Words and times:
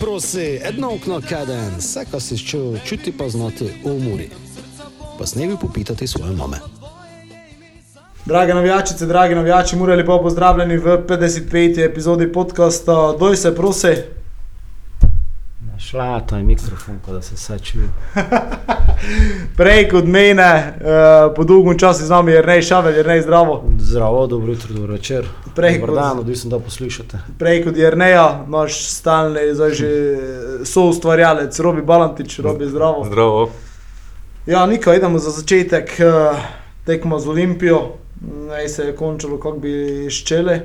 Prosi, 0.00 0.60
edno 0.62 0.94
okno 0.94 1.20
kaden, 1.28 1.76
vse, 1.78 2.04
kar 2.10 2.20
si 2.20 2.38
čutil, 2.38 2.78
čuti 2.84 3.12
pa 3.12 3.28
znati 3.28 3.64
v 3.64 3.92
umori. 3.92 4.30
Pa 5.18 5.26
snevi 5.26 5.56
popitati 5.60 6.06
svoje 6.06 6.32
mame. 6.32 6.56
Drage 8.26 8.54
navijačice, 8.54 9.06
dragi 9.06 9.34
navijači, 9.34 9.76
morali 9.76 10.06
pa 10.06 10.18
pozdravljeni 10.22 10.76
v 10.76 10.98
55. 11.08 11.84
epizodi 11.84 12.32
podcasta 12.32 13.16
Doj 13.18 13.36
se 13.36 13.54
prosi. 13.54 13.94
Šla 15.96 16.38
je 16.38 16.42
mikrofon, 16.44 16.98
da 17.08 17.22
se 17.22 17.34
vse 17.34 17.58
čuje. 17.58 17.88
Prej 19.56 19.88
kot 19.88 20.04
mene, 20.04 20.74
uh, 20.80 21.34
po 21.36 21.44
dolgem 21.44 21.78
času 21.78 22.04
z 22.04 22.10
nami 22.10 22.32
je 22.32 22.42
Rnej 22.42 22.62
Šavel, 22.62 22.94
je 22.94 23.02
Rnej 23.02 23.22
zdravo. 23.22 23.64
Zdravo, 23.78 24.26
dobro 24.26 24.52
jutro, 24.52 24.74
dobro 24.74 24.92
večer. 24.92 25.24
Prej 25.54 25.80
kot- 25.80 25.94
dan, 25.94 26.18
odvisno 26.18 26.50
da 26.50 26.58
poslušate. 26.58 27.18
Prej 27.38 27.64
kot 27.64 27.76
je 27.76 27.90
Rneja, 27.90 28.44
naš 28.48 28.88
stalni, 28.88 29.54
zdaj 29.54 29.70
že 29.70 29.88
soustvarjalec 30.64 31.60
Robi 31.60 31.82
Balantič, 31.82 32.38
Robi 32.38 32.66
zdravo. 32.66 33.04
Zdravo. 33.04 33.50
Ja, 34.46 34.66
Nika, 34.66 34.94
idemo 34.94 35.18
za 35.18 35.30
začetek 35.30 35.96
uh, 36.00 36.36
tekmo 36.84 37.18
z 37.18 37.28
Olimpijo. 37.28 37.96
Naj 38.48 38.68
se 38.68 38.82
je 38.82 38.96
končalo, 38.96 39.40
kako 39.40 39.58
bi 39.58 40.10
ščele. 40.10 40.60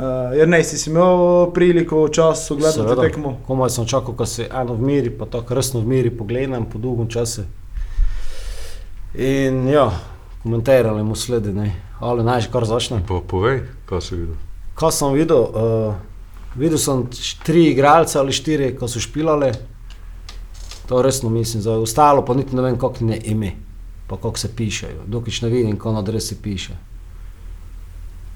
Uh, 0.00 0.36
jer 0.36 0.48
ne, 0.48 0.64
si 0.64 0.90
imel 0.90 1.50
priliko 1.54 2.08
čas 2.08 2.52
gledati 2.58 3.00
tekmo. 3.00 3.36
Komaj 3.46 3.70
sem 3.70 3.86
čakal, 3.86 4.14
ko 4.16 4.26
se 4.26 4.48
eno 4.48 4.74
v 4.74 4.80
miri, 4.80 5.10
pa 5.10 5.26
tako 5.28 5.54
resno 5.54 5.80
v 5.80 5.86
miri 5.86 6.10
pogledam 6.10 6.64
po 6.64 6.78
dolgem 6.78 7.08
času. 7.08 7.42
In 9.14 9.68
ja, 9.68 9.90
komentirali 10.42 11.04
mu 11.04 11.14
sledi, 11.14 11.52
ne. 11.52 11.74
Ali 12.00 12.24
naj 12.24 12.40
že 12.40 12.48
kar 12.48 12.64
začne. 12.64 13.02
Pa 13.08 13.20
povej, 13.20 13.60
kaj 13.84 14.00
si 14.00 14.16
videl. 14.16 14.40
Kaj 14.74 14.92
sem 14.92 15.12
videl? 15.12 15.44
Uh, 15.52 15.94
videl 16.56 16.80
sem 16.80 17.04
tri 17.44 17.68
igralce 17.74 18.18
ali 18.18 18.32
štiri, 18.32 18.72
ko 18.80 18.88
so 18.88 19.04
špilali. 19.04 19.52
To 20.88 21.02
resno 21.02 21.28
mislim, 21.28 21.62
za 21.62 21.76
ostalo 21.76 22.24
pa 22.24 22.34
niti 22.34 22.56
ne 22.56 22.62
vem, 22.62 22.78
kako 22.78 23.04
ne 23.04 23.20
ime, 23.24 23.52
pa 24.08 24.16
kako 24.16 24.38
se 24.38 24.48
pišejo. 24.56 25.04
Dokič 25.06 25.42
ne 25.42 25.48
vidim, 25.48 25.76
kako 25.76 25.92
na 25.92 25.98
adresi 25.98 26.40
piše. 26.42 26.72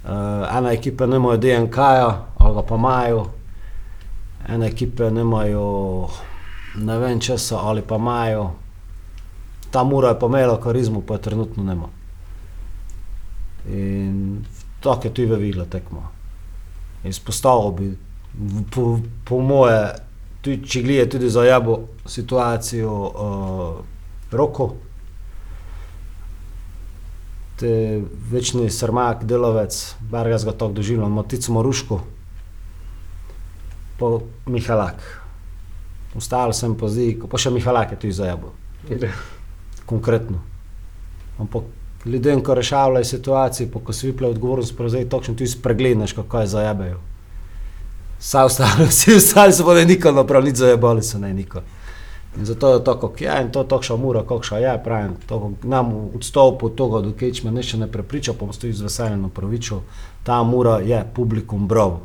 Uh, 0.05 0.11
ena 0.57 0.73
ekipa 0.73 1.07
nimajo 1.07 1.37
DNK-ja, 1.37 2.27
ali 2.39 2.63
pa 2.69 2.75
imajo, 2.75 3.27
ena 4.49 4.67
ekipa 4.67 5.11
nimajo 5.11 6.09
ne 6.75 6.99
vem 6.99 7.21
česa, 7.21 7.59
ali 7.59 7.83
pa 7.83 7.97
imajo. 7.97 8.51
Ta 9.71 9.85
mura 9.85 10.09
je 10.09 10.19
pa 10.21 10.27
imela 10.27 10.61
karizmu, 10.61 11.01
pa 11.01 11.15
je 11.15 11.23
trenutno 11.23 11.63
nema. 11.65 11.89
In 13.69 14.45
tako 14.81 15.07
je 15.07 15.15
tudi 15.15 15.29
vevila 15.29 15.65
tekmo. 15.65 16.09
Izpostavil 17.05 17.71
bi, 17.71 17.97
po, 18.71 18.99
po 19.25 19.41
moje, 19.41 19.95
tudi 20.43 20.69
če 20.69 20.83
glije 20.83 21.09
tudi 21.11 21.31
za 21.31 21.45
jabo 21.45 21.81
situacijo 22.07 22.93
uh, 22.93 23.85
roko. 24.33 24.75
Te 27.57 28.01
večni 28.31 28.71
srmak, 28.71 29.25
delovec, 29.25 29.95
bar 30.11 30.29
ga 30.29 30.39
tako 30.39 30.73
doživljam, 30.73 31.13
Matico 31.13 31.53
Maruško, 31.53 32.01
pa 33.99 34.19
Mihalak. 34.47 35.05
Ostalo 36.17 36.53
sem 36.53 36.75
pa 36.79 36.89
zdaj, 36.91 37.17
pa 37.31 37.39
še 37.39 37.51
Mihalak 37.55 37.95
je 37.95 38.01
tudi 38.03 38.13
za 38.13 38.27
jabo. 38.27 38.53
Konkretno. 39.87 40.43
Ampak 41.39 41.63
ljudem, 42.07 42.43
ko 42.43 42.55
rešavajo 42.55 43.05
situacije, 43.05 43.71
pa 43.71 43.81
ko 43.81 43.93
si 43.93 44.07
viple 44.07 44.29
odgovornost 44.29 44.77
prevzeti, 44.77 45.11
točno 45.11 45.35
tudi 45.35 45.51
spregledaš, 45.51 46.13
kako 46.13 46.41
je 46.41 46.47
zajebajo. 46.47 47.01
Vsi 48.19 48.37
ostali, 48.37 48.87
vsi 48.93 49.15
ostali 49.15 49.53
so 49.53 49.67
pa 49.67 49.75
ne 49.75 49.85
nikoli 49.85 50.15
napravili, 50.15 50.51
nič 50.51 50.59
zajebali 50.59 51.03
so 51.03 51.19
ne 51.19 51.33
nikoli. 51.35 51.65
In 52.39 52.45
zato 52.45 52.75
je 52.75 52.85
to, 52.85 53.01
kako 53.01 53.25
je, 53.25 53.43
in 53.43 53.51
to 53.51 53.61
je 53.63 53.69
takšna 53.69 53.97
mura, 53.97 54.25
kakšna 54.27 54.59
je, 54.59 54.81
pravim, 54.85 55.15
to, 55.27 55.39
kako 55.41 55.69
nam 55.69 55.93
odstopu 56.15 56.67
od 56.67 56.75
tega, 56.75 57.01
dokaj 57.01 57.33
me 57.45 57.51
nišče 57.51 57.79
ne 57.79 57.93
prepriča, 57.93 58.33
pa 58.33 58.39
bom 58.45 58.53
stoji 58.53 58.73
z 58.73 58.83
veseljem 58.83 59.31
pravičil, 59.31 59.79
ta 60.23 60.43
mura 60.43 60.79
je 60.79 61.05
publikum 61.15 61.69
brov. 61.69 62.01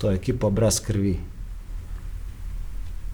To 0.00 0.10
je 0.10 0.16
ekipa 0.16 0.50
brez 0.50 0.80
krvi. 0.80 1.20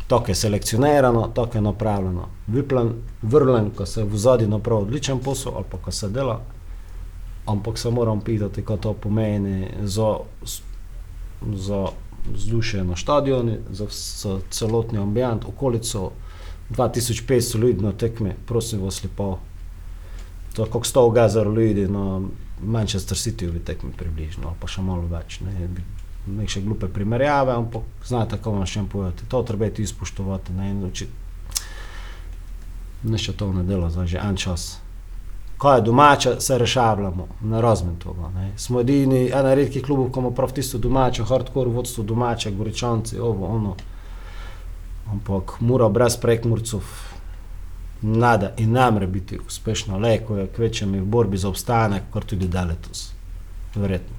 Tako 0.06 0.30
je 0.30 0.34
selekcionirano, 0.34 1.28
tako 1.34 1.58
je 1.58 1.62
napravljeno. 1.62 2.28
Viplen, 2.46 2.92
vrlen, 3.22 3.70
ko 3.70 3.86
se 3.86 4.04
v 4.04 4.16
zadnji 4.16 4.46
napravi 4.46 4.82
odličen 4.82 5.18
posel, 5.18 5.52
ali 5.56 5.64
pa 5.70 5.78
ko 5.78 5.90
se 5.90 6.08
dela, 6.08 6.40
ampak 7.46 7.78
se 7.78 7.90
moram 7.90 8.20
pitati, 8.20 8.64
kaj 8.64 8.76
to 8.76 8.92
pomeni 8.92 9.68
za, 9.82 10.16
za 11.54 11.86
vzdušje 12.32 12.84
na 12.84 12.96
stadionu, 12.96 13.58
za, 13.70 13.86
celotni 14.50 14.98
ambient, 14.98 15.44
okolico. 15.44 16.10
2500 16.70 17.58
ljudi 17.58 17.82
na 17.82 17.92
tekmi, 17.92 18.32
prosim 18.46 18.80
vas 18.82 19.04
lepo. 19.04 19.38
To 20.56 20.64
je 20.64 20.70
kot 20.70 20.86
100 20.86 21.12
gazar 21.12 21.46
ljudi 21.46 21.86
na 21.88 22.20
Manchester 22.62 23.18
City 23.18 23.46
v 23.46 23.60
tekmi 23.64 23.92
približno, 23.92 24.54
pa 24.60 24.66
še 24.66 24.82
malo 24.82 25.06
več. 25.06 25.40
Ne, 25.40 25.68
Nekše 26.26 26.60
glupe 26.60 26.88
primerjave, 26.90 27.52
ampak 27.54 27.82
znate, 28.02 28.36
kako 28.36 28.56
vam 28.56 28.66
še 28.66 28.82
povedati. 28.90 29.28
To 29.30 29.44
treba 29.46 29.68
tudi 29.70 29.86
spoštovati. 29.86 30.52
Ne, 30.58 30.72
Nišče 33.04 33.32
to 33.32 33.52
ne 33.52 33.62
dela 33.62 33.90
za 33.90 34.06
že 34.06 34.18
en 34.18 34.36
čas. 34.36 34.80
Ko 35.58 35.72
je 35.72 35.80
domače, 35.80 36.40
se 36.40 36.58
razumem 37.60 37.96
tega. 37.96 38.28
Ne. 38.34 38.52
Smo 38.56 38.80
edini, 38.80 39.30
ena 39.32 39.54
redkih 39.54 39.82
klubov, 39.84 40.10
ki 40.12 40.20
ima 40.20 40.30
prav 40.30 40.52
tisto 40.52 40.78
domače, 40.78 41.24
hardcore 41.24 41.70
vodstvo 41.70 42.04
domače, 42.04 42.50
goričanci, 42.50 43.18
ovo, 43.18 43.46
ono. 43.46 43.76
Ampak 45.12 45.60
mora 45.60 45.88
brez 45.88 46.16
prekmurcov, 46.16 46.82
nada 48.02 48.52
in 48.56 48.72
ne 48.72 48.90
more 48.90 49.06
biti 49.06 49.38
uspešno, 49.46 49.98
le 49.98 50.18
ko 50.26 50.36
je 50.36 50.46
kvečem 50.56 50.92
v 50.92 51.04
borbi 51.04 51.38
za 51.38 51.48
obstanek, 51.48 52.02
kot 52.10 52.26
tudi 52.26 52.48
da 52.48 52.64
letos. 52.64 53.12
Verjetno. 53.74 54.16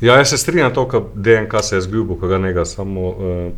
Ja, 0.00 0.16
jaz 0.16 0.28
se 0.28 0.38
strinjam 0.38 0.74
to, 0.74 0.84
da 0.92 1.00
DNK 1.14 1.62
se 1.62 1.76
je 1.76 1.80
zgubil, 1.80 2.16
ko 2.16 2.28
ga 2.28 2.38
njega 2.38 2.64
samo. 2.64 3.08
Uh, 3.08 3.52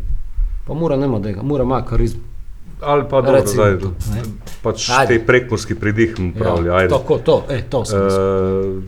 Pa 0.66 0.74
mora 0.74 0.96
nema 0.96 1.22
tega, 1.22 1.42
mora 1.42 1.64
ima 1.64 1.84
karizmo. 1.84 2.35
Ali 2.80 3.04
pa 3.10 3.20
dobro, 3.20 3.40
Recimo 3.40 3.62
zdaj, 3.62 3.78
to, 3.78 3.92
ne. 4.14 4.22
pač 4.62 4.90
Ajde. 4.90 5.18
te 5.18 5.26
prekmorski 5.26 5.74
pridih 5.74 6.18
mu 6.18 6.32
pravijo. 6.34 6.72
ja, 6.72 6.88
tako, 6.88 7.18
to, 7.18 7.44
e, 7.50 7.62
to 7.70 7.84
sem 7.84 8.00
uh, 8.00 8.82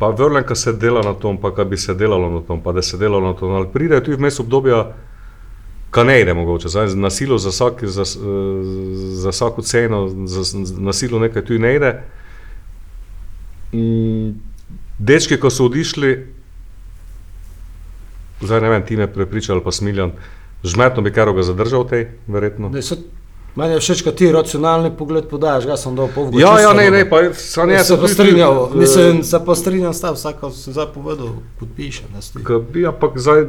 Pa 0.00 0.08
vrlen, 0.08 0.44
ko 0.48 0.54
se 0.54 0.72
dela 0.72 1.02
na 1.04 1.12
tom, 1.12 1.36
pa 1.36 1.50
kaj 1.54 1.64
bi 1.64 1.76
se 1.76 1.94
delalo 1.94 2.30
na 2.30 2.40
tom, 2.40 2.62
pa 2.62 2.72
da 2.72 2.82
se 2.82 2.96
delalo 2.96 3.26
na 3.26 3.34
tom. 3.36 3.52
Ali 3.52 3.68
pride 3.72 3.98
tudi 4.00 4.16
vmes 4.16 4.40
obdobja, 4.40 4.94
ka 5.90 6.04
ne 6.04 6.20
ide 6.22 6.34
mogoče, 6.34 6.68
zdaj, 6.68 6.94
na 6.96 7.10
silo 7.10 7.38
za, 7.38 7.50
vsak, 7.52 7.84
za, 7.84 8.02
eh, 8.02 8.64
za 9.20 9.28
vsako 9.28 9.62
ceno, 9.62 10.08
za, 10.26 10.58
na 10.78 10.92
silo 10.92 11.18
nekaj 11.18 11.44
tudi 11.44 11.58
ne 11.58 11.74
ide. 11.76 11.92
Mm, 13.72 14.40
Dečki, 14.98 15.36
ko 15.36 15.50
so 15.50 15.68
odišli, 15.68 16.14
zdaj 18.40 18.60
ne 18.60 18.70
vem, 18.70 18.86
ti 18.86 18.96
me 18.96 19.06
prepričali, 19.12 19.60
pa 19.64 19.72
smiljan, 19.72 20.12
žmetno 20.64 21.02
bi 21.02 21.10
kar 21.10 21.32
ga 21.32 21.42
zadržal 21.42 21.84
tej, 21.84 22.06
verjetno. 22.26 22.70
Meni 23.56 23.72
je 23.72 23.80
všeč, 23.80 24.02
kad 24.02 24.14
ti 24.14 24.30
racionalni 24.30 24.92
pogled 24.94 25.26
podajaš, 25.26 25.66
ga 25.66 25.76
sem 25.76 25.96
dal 25.96 26.06
pol 26.08 26.30
Ja, 26.32 26.60
ja, 26.60 26.72
ne, 26.72 26.86
ne, 26.88 27.02
pa 27.04 27.34
sam 27.34 27.66
Ne, 27.66 27.74
jaz 27.74 27.86
se 27.86 27.94
pa 27.94 28.00
tudi- 28.00 28.14
strinjal, 28.14 28.54
eh, 28.64 28.76
mislim, 28.76 29.22
se 29.24 29.40
pa 29.46 29.54
strinjam 29.54 29.90
s 29.90 30.00
tem, 30.00 30.14
vsako 30.14 30.50
sem 30.50 30.72
zdaj 30.72 30.86
povedal, 30.94 31.28
podpiše. 31.58 32.02
Ne, 32.08 32.20
bi, 32.62 32.86
ampak 32.86 33.18
zdaj, 33.18 33.46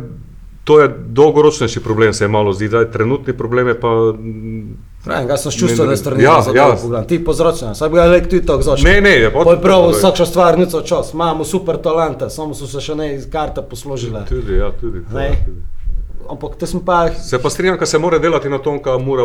to 0.63 0.79
je 0.79 0.89
dolgoročnejši 1.07 1.79
problem, 1.79 2.13
se 2.13 2.23
je 2.23 2.29
malo 2.29 2.53
zdi. 2.53 2.67
Zdaj, 2.67 2.91
trenutni 2.91 3.33
problem 3.33 3.67
je 3.67 3.79
pa. 3.79 3.87
mm, 4.11 4.77
Pravim, 5.03 5.27
ga 5.27 5.37
sem 5.37 5.51
čustva, 5.51 5.69
Ne, 5.75 5.83
da 5.83 5.91
ne, 5.91 5.97
strani 5.97 6.23
ja, 6.23 6.41
za 6.41 6.51
ja. 6.51 6.65
to 6.67 6.81
pogled. 6.81 7.05
Ti 7.05 7.17
pozračen, 7.19 7.75
saj 7.75 7.89
bi 7.89 7.95
ga 7.95 8.05
lek 8.05 8.25
tudi 8.25 8.45
tako 8.45 8.61
začel. 8.63 8.85
Ne, 8.85 9.01
ne, 9.01 9.09
je 9.11 9.29
Pa 9.33 9.45
je 9.47 9.61
prav, 9.61 9.89
vsakša 9.91 10.25
stvar, 10.25 10.59
nico 10.59 10.81
čas, 10.81 11.13
imamo 11.13 11.43
super 11.43 11.77
talente, 11.77 12.29
samo 12.29 12.53
so 12.53 12.67
se 12.67 12.79
še 12.79 12.95
ne 12.95 13.15
iz 13.15 13.25
karte 13.25 13.61
posložile. 13.63 14.25
Tudi, 14.25 14.53
ja, 14.55 14.71
tudi. 14.71 15.01
to, 15.01 15.13
Ne. 15.13 15.25
ja, 15.25 15.35
tudi. 15.45 15.61
Ampak 16.31 16.55
te 16.55 16.67
smo 16.67 16.81
pa, 16.81 17.09
Se 17.11 17.37
pa 17.37 17.49
strinjam, 17.49 17.77
da 17.77 17.85
se 17.85 17.99
mora 17.99 18.19
delati 18.19 18.49
na 18.49 18.57
tom, 18.59 18.79
kar 18.79 18.99
mora. 18.99 19.23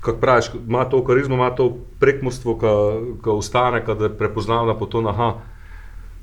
Kako 0.00 0.18
praviš, 0.18 0.46
ima 0.58 0.84
to 0.84 1.04
karizmo, 1.04 1.34
ima 1.34 1.50
to 1.50 1.64
prekmorstvo, 1.98 2.58
ki 3.18 3.30
ostane, 3.30 3.80
da 3.90 4.08
prepoznavna 4.10 4.74
po 4.74 4.86
to, 4.86 5.00
aha, 5.00 5.34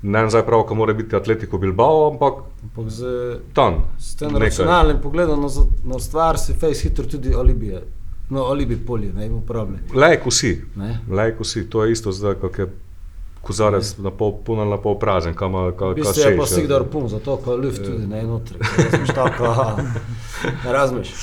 ne 0.02 0.20
vem 0.20 0.30
zdaj 0.30 0.42
prav, 0.42 0.62
ko 0.62 0.74
mora 0.74 0.92
biti 0.94 1.16
Atletico 1.16 1.58
Bilbao, 1.58 2.10
ampak 2.10 2.34
ampak 2.62 2.88
z, 2.88 3.04
tam. 3.52 3.74
s 3.98 4.16
tem 4.16 4.28
nekaj. 4.28 4.40
racionalnim 4.42 4.96
pogledom 4.98 5.42
na, 5.42 5.48
za- 5.48 5.66
na 5.84 5.98
stvar 6.00 6.38
si 6.38 6.52
face 6.54 6.82
hitro 6.82 7.04
tudi 7.06 7.34
alibije. 7.34 7.82
No, 8.30 8.42
alibi 8.42 8.76
polje, 8.76 9.12
ne 9.12 9.26
imamo 9.26 9.42
problem. 9.42 9.78
Lajko 9.94 10.30
si, 10.30 10.62
Ne? 10.76 10.98
lajko 11.10 11.44
si, 11.44 11.70
to 11.70 11.84
je 11.84 11.92
isto 11.92 12.12
zdaj, 12.12 12.34
kak 12.36 12.58
je 12.58 12.66
kozarec 13.46 13.94
na 14.02 14.10
pol 14.10 14.32
poln 14.44 14.60
ali 14.60 14.70
na 14.70 14.78
pol 14.82 14.98
prazen, 14.98 15.34
kam 15.34 15.54
V 15.54 15.72
ka, 15.72 15.78
ka 15.78 15.94
bistvu 15.94 16.20
je 16.20 16.36
pa 16.36 16.42
ja. 16.42 16.46
sigdar 16.46 16.84
pun, 16.90 17.08
zato 17.08 17.36
ko 17.36 17.56
luft 17.56 17.84
tudi 17.84 18.06
ne 18.06 18.22
notri. 18.26 18.58
Razumeš 18.58 19.14
tako, 19.14 19.44
aha. 19.44 19.76
Ne 20.64 20.72
razumeš. 20.72 21.14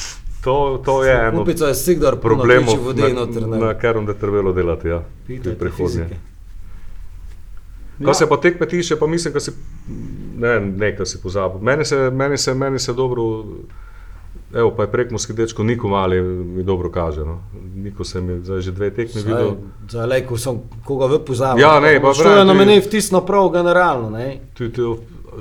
To, 0.43 0.81
to 0.85 1.03
je 1.03 1.27
eno 1.27 1.39
Kupica 1.39 1.67
je 1.67 1.75
sigdar 1.75 2.15
pun, 2.15 2.21
problemov, 2.21 2.75
vode 2.83 3.03
na, 3.03 3.13
notri. 3.15 3.41
na 3.41 3.57
Ne. 3.57 3.73
katerem 3.73 4.07
je 4.07 4.19
trebalo 4.19 4.53
delati, 4.53 4.87
ja, 4.87 5.03
Pitajte 5.27 5.59
pri 5.59 5.69
prihodnje. 5.71 6.07
Kar 7.99 8.07
ja. 8.07 8.13
se 8.13 8.29
pa 8.29 8.37
tekme 8.37 8.67
tiče, 8.67 8.95
pa 8.95 9.07
mislim, 9.07 9.33
da 9.33 9.39
si 9.39 9.51
ne, 10.37 10.59
nekaj 10.59 11.05
si 11.05 11.21
pozabil. 11.21 11.61
Meni 11.61 11.85
se, 11.85 12.09
meni 12.11 12.37
se, 12.37 12.53
meni 12.53 12.79
se 12.79 12.93
dobro, 12.93 13.45
evo 14.53 14.71
pa 14.71 14.83
je 14.83 14.91
prekmorski 14.91 15.33
dečko, 15.33 15.63
niko 15.63 15.87
mali 15.87 16.21
mi 16.21 16.63
dobro 16.63 16.91
kaže. 16.91 17.21
No. 17.21 17.41
Niko 17.75 18.03
se 18.03 18.21
mi 18.21 18.45
zdaj 18.45 18.61
že 18.61 18.71
dve 18.71 18.91
tekme 18.91 19.21
videl. 19.21 19.51
Zdaj, 19.89 20.07
lejko 20.07 20.37
sem, 20.37 20.59
koga 20.85 21.05
vi 21.05 21.19
pozabili. 21.25 21.61
Ja, 21.61 21.79
ne, 21.79 22.01
pa 22.01 22.13
Što 22.13 22.29
je 22.29 22.45
na 22.45 22.53
meni 22.53 22.79
vtisno 22.79 23.21
prav 23.21 23.49
generalno, 23.49 24.09
ne? 24.09 24.39
Tudi 24.53 24.81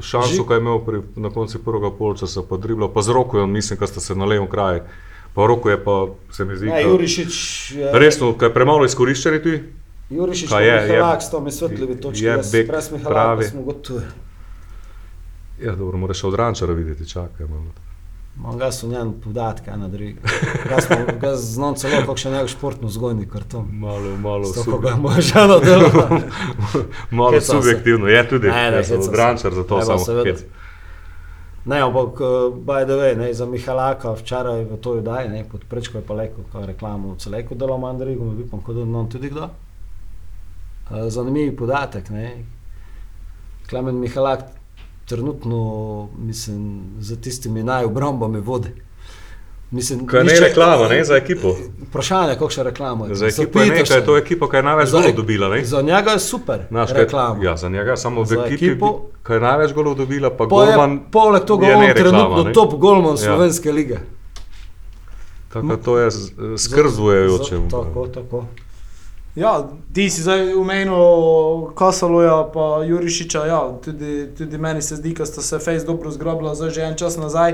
šanso, 0.00 0.44
kaj 0.44 0.56
je 0.56 0.60
imel 0.60 0.78
pri, 0.78 1.00
na 1.16 1.30
koncu 1.30 1.64
prvega 1.64 1.90
polčasa, 1.90 2.42
pa 2.42 2.56
dribla, 2.56 2.88
pa 2.88 3.02
z 3.02 3.08
roko, 3.08 3.46
mislim, 3.46 3.78
da 3.78 3.86
ste 3.86 4.00
se 4.00 4.14
na 4.14 4.24
levom 4.24 4.48
kraju. 4.50 4.80
Pa 5.34 5.46
roko 5.46 5.70
je 5.70 5.84
pa, 5.84 6.06
se 6.30 6.44
mi 6.44 6.56
zdi, 6.56 6.66
ka- 6.66 6.88
Jurišič 6.88 7.34
je... 7.72 7.90
resno, 7.92 8.32
kaj 8.32 8.48
je 8.48 8.54
premalo 8.54 8.84
izkoriščeni 8.84 9.42
tudi. 9.42 9.62
Jurišič 10.10 10.48
Kaj 10.50 10.64
je, 10.64 10.72
je, 10.72 10.82
je- 10.82 10.92
Mihalak, 10.92 11.22
s 11.22 11.30
tome 11.30 11.50
svetljivi 11.50 12.00
točki. 12.00 12.24
je 12.24 12.30
jaz 12.30 12.52
bek 12.52 12.68
pravi. 13.04 13.44
smo. 13.44 13.64
Ja, 15.62 15.74
dobro, 15.74 15.98
moraš 15.98 16.24
od 16.24 16.34
rančara 16.34 16.72
videti, 16.72 17.08
čakaj 17.08 17.46
malo. 17.46 17.91
Ga 18.36 18.72
so 18.72 18.88
njen 18.88 19.12
podatke, 19.20 19.70
ena 19.70 19.88
druga. 19.88 20.20
Znam 21.36 21.74
celo, 21.74 22.00
kako 22.00 22.16
še 22.16 22.30
njegov 22.30 22.48
športno 22.48 22.88
zgojni 22.88 23.28
karton. 23.28 23.68
Malo, 23.72 24.16
malo, 24.16 24.48
je 24.48 25.60
delala. 25.60 26.20
malo 27.10 27.30
Hecam 27.30 27.40
se. 27.40 27.52
subjektivno, 27.52 28.06
je 28.06 28.28
tudi, 28.28 28.48
Ne, 28.48 28.70
ne, 28.70 28.76
jaz 28.76 28.86
sem 28.86 28.96
hecam 28.96 29.04
od 29.04 29.10
se. 29.10 29.16
rančar, 29.16 29.54
zato 29.54 29.74
Ne, 29.74 29.80
pa 29.80 29.84
samo 29.84 29.98
seveda. 29.98 30.30
hec. 30.30 30.44
Ne, 31.64 31.80
ampak, 31.80 32.20
uh, 32.20 32.26
by 32.56 32.84
the 32.84 32.92
way, 32.92 33.16
ne, 33.16 33.34
za 33.34 33.46
Mihalaka 33.46 34.12
včeraj 34.12 34.64
v 34.64 34.76
to 34.76 35.00
daj, 35.00 35.28
ne, 35.28 35.44
pod 35.44 35.60
prečko 35.64 35.98
je 35.98 36.04
pa 36.04 36.14
leko, 36.14 36.42
ko 36.52 36.66
reklamo 36.66 37.12
v 37.12 37.18
celeko 37.18 37.54
delal 37.54 37.78
Mandrigo, 37.78 38.24
mi 38.24 38.42
upam, 38.42 38.60
kot 38.60 38.74
da 38.74 38.84
nam 38.84 39.06
tudi 39.08 39.28
kdo. 39.28 39.46
Uh, 40.90 41.06
zanimiv 41.08 41.56
podatek, 41.56 42.10
ne. 42.10 42.44
Klemen 43.68 43.94
Mihalak 43.94 44.42
trenutno, 45.06 45.58
mislim, 46.18 46.62
za 47.00 47.16
tistimi 47.16 47.62
najobrambami 47.62 48.40
vodi. 48.40 48.68
Mislim, 49.70 50.06
Kaj 50.06 50.20
ne 50.20 50.26
nišče- 50.26 50.40
reklama, 50.42 50.88
ne, 50.88 51.04
za 51.04 51.16
ekipo. 51.16 51.54
Vprašanje, 51.82 52.34
kako 52.34 52.50
še 52.50 52.62
reklamo. 52.62 53.06
Za 53.10 53.26
ekipo 53.26 53.60
je 53.60 53.66
nekaj, 53.68 53.96
je 53.96 54.04
to 54.04 54.16
ekipa, 54.16 54.48
ki 54.48 54.56
je 54.56 54.62
največ 54.62 54.90
golov 54.90 55.12
dobila, 55.14 55.48
ne? 55.48 55.64
Za 55.64 55.82
njega 55.82 56.10
je 56.10 56.18
super 56.20 56.60
kaj, 56.86 56.94
reklama. 56.94 57.44
ja, 57.44 57.56
za 57.56 57.68
njega 57.68 57.96
samo 57.96 58.22
v 58.22 58.26
Za 58.26 58.34
ekipi, 58.36 58.66
ekipo- 58.66 58.92
ki 59.22 59.32
je 59.32 59.40
največ 59.40 59.72
golov 59.72 59.94
dobila, 59.96 60.30
pa 60.30 60.36
Pa 60.38 60.44
je, 60.44 60.48
golman. 60.68 61.00
poleg 61.10 61.42
tega 61.44 61.66
je 61.66 61.74
on 61.74 61.80
ne 61.80 61.88
reklama, 61.88 62.10
trenutno 62.10 62.44
ne. 62.44 62.52
top 62.52 62.74
golman 62.74 63.12
Ja. 63.12 63.16
slovenske 63.18 63.72
lige. 63.72 63.96
Tako 65.48 65.76
to 65.78 65.98
je. 65.98 66.10
Za- 66.10 66.30
Tako, 67.70 68.06
tako. 68.08 68.44
Ja, 69.34 69.64
ti 69.94 70.10
si 70.10 70.22
zdaj 70.22 70.54
umenil 70.54 71.72
Kasaluja 71.74 72.50
pa 72.54 72.84
Jurišiča, 72.84 73.46
ja, 73.46 73.60
tudi, 73.84 74.28
tudi 74.38 74.58
meni 74.58 74.82
se 74.82 74.96
zdi, 74.96 75.14
da 75.18 75.26
sta 75.26 75.42
se 75.42 75.58
Face 75.58 75.86
dobro 75.86 76.10
zgrabila 76.10 76.54
zdaj 76.54 76.70
že 76.70 76.82
en 76.82 76.96
čas 76.96 77.16
nazaj. 77.16 77.52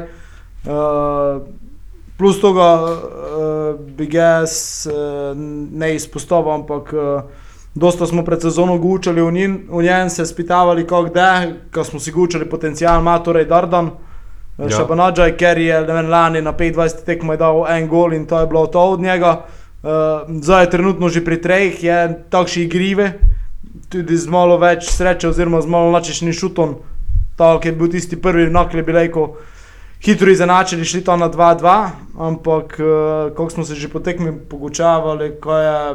Uh, 0.67 1.43
plus 2.19 2.41
tega 2.41 2.83
uh, 2.83 3.79
bi 3.97 4.07
ga 4.07 4.19
jaz 4.19 4.87
uh, 4.91 5.39
ne 5.73 5.95
izpostavil, 5.95 6.51
ampak 6.53 6.93
uh, 6.93 7.23
dosta 7.75 8.07
smo 8.07 8.25
pred 8.25 8.43
sezono 8.43 8.79
gučali 8.79 9.23
v, 9.23 9.33
njim, 9.33 9.69
v 9.71 9.83
njem, 9.83 10.11
se 10.11 10.27
spitavali, 10.27 10.87
kako 10.87 11.09
da, 11.15 11.47
ko 11.75 11.85
smo 11.85 12.01
si 12.01 12.13
gučali 12.13 12.51
potencial, 12.51 13.01
ima 13.01 13.19
torej 13.19 13.45
Dardan. 13.45 13.91
Ja. 14.59 14.65
Ja. 14.65 14.71
Šabanadžaj, 14.71 15.37
ker 15.39 15.59
je 15.59 15.81
vem, 15.87 16.11
lani 16.11 16.43
na 16.43 16.53
25 16.53 17.05
tekmo 17.07 17.33
je 17.33 17.39
dal 17.39 17.63
en 17.71 17.89
gol 17.89 18.13
in 18.13 18.27
to 18.27 18.41
je 18.41 18.47
bilo 18.47 18.67
to 18.67 18.83
od 18.83 19.01
njega. 19.01 19.31
Uh, 19.31 19.68
zdaj 20.43 20.65
je 20.65 20.71
trenutno 20.71 21.09
že 21.09 21.25
pri 21.25 21.41
treh, 21.41 21.83
je 21.83 22.25
takšni 22.31 22.67
igrive, 22.67 23.13
tudi 23.89 24.17
z 24.17 24.27
malo 24.29 24.59
več 24.59 24.91
sreče, 24.91 25.29
oziroma 25.29 25.61
z 25.63 25.71
malo 25.71 25.93
načešnim 25.93 26.33
šutom. 26.33 26.79
Tako 27.39 27.69
je 27.69 27.73
bil 27.73 27.89
tisti 27.89 28.19
prvi 28.19 28.51
nakle, 28.51 28.83
bi 28.83 28.93
rekel, 28.93 29.39
hitro 30.03 30.31
izenačili, 30.31 30.85
šli 30.85 31.05
to 31.07 31.17
na 31.17 31.31
2-2, 31.31 31.77
ampak 32.19 32.81
uh, 32.81 33.31
kako 33.31 33.51
smo 33.51 33.65
se 33.65 33.75
že 33.75 33.89
po 33.89 34.01
tekmi 34.01 34.33
pogučavali, 34.51 35.39
ko 35.41 35.55
je, 35.55 35.95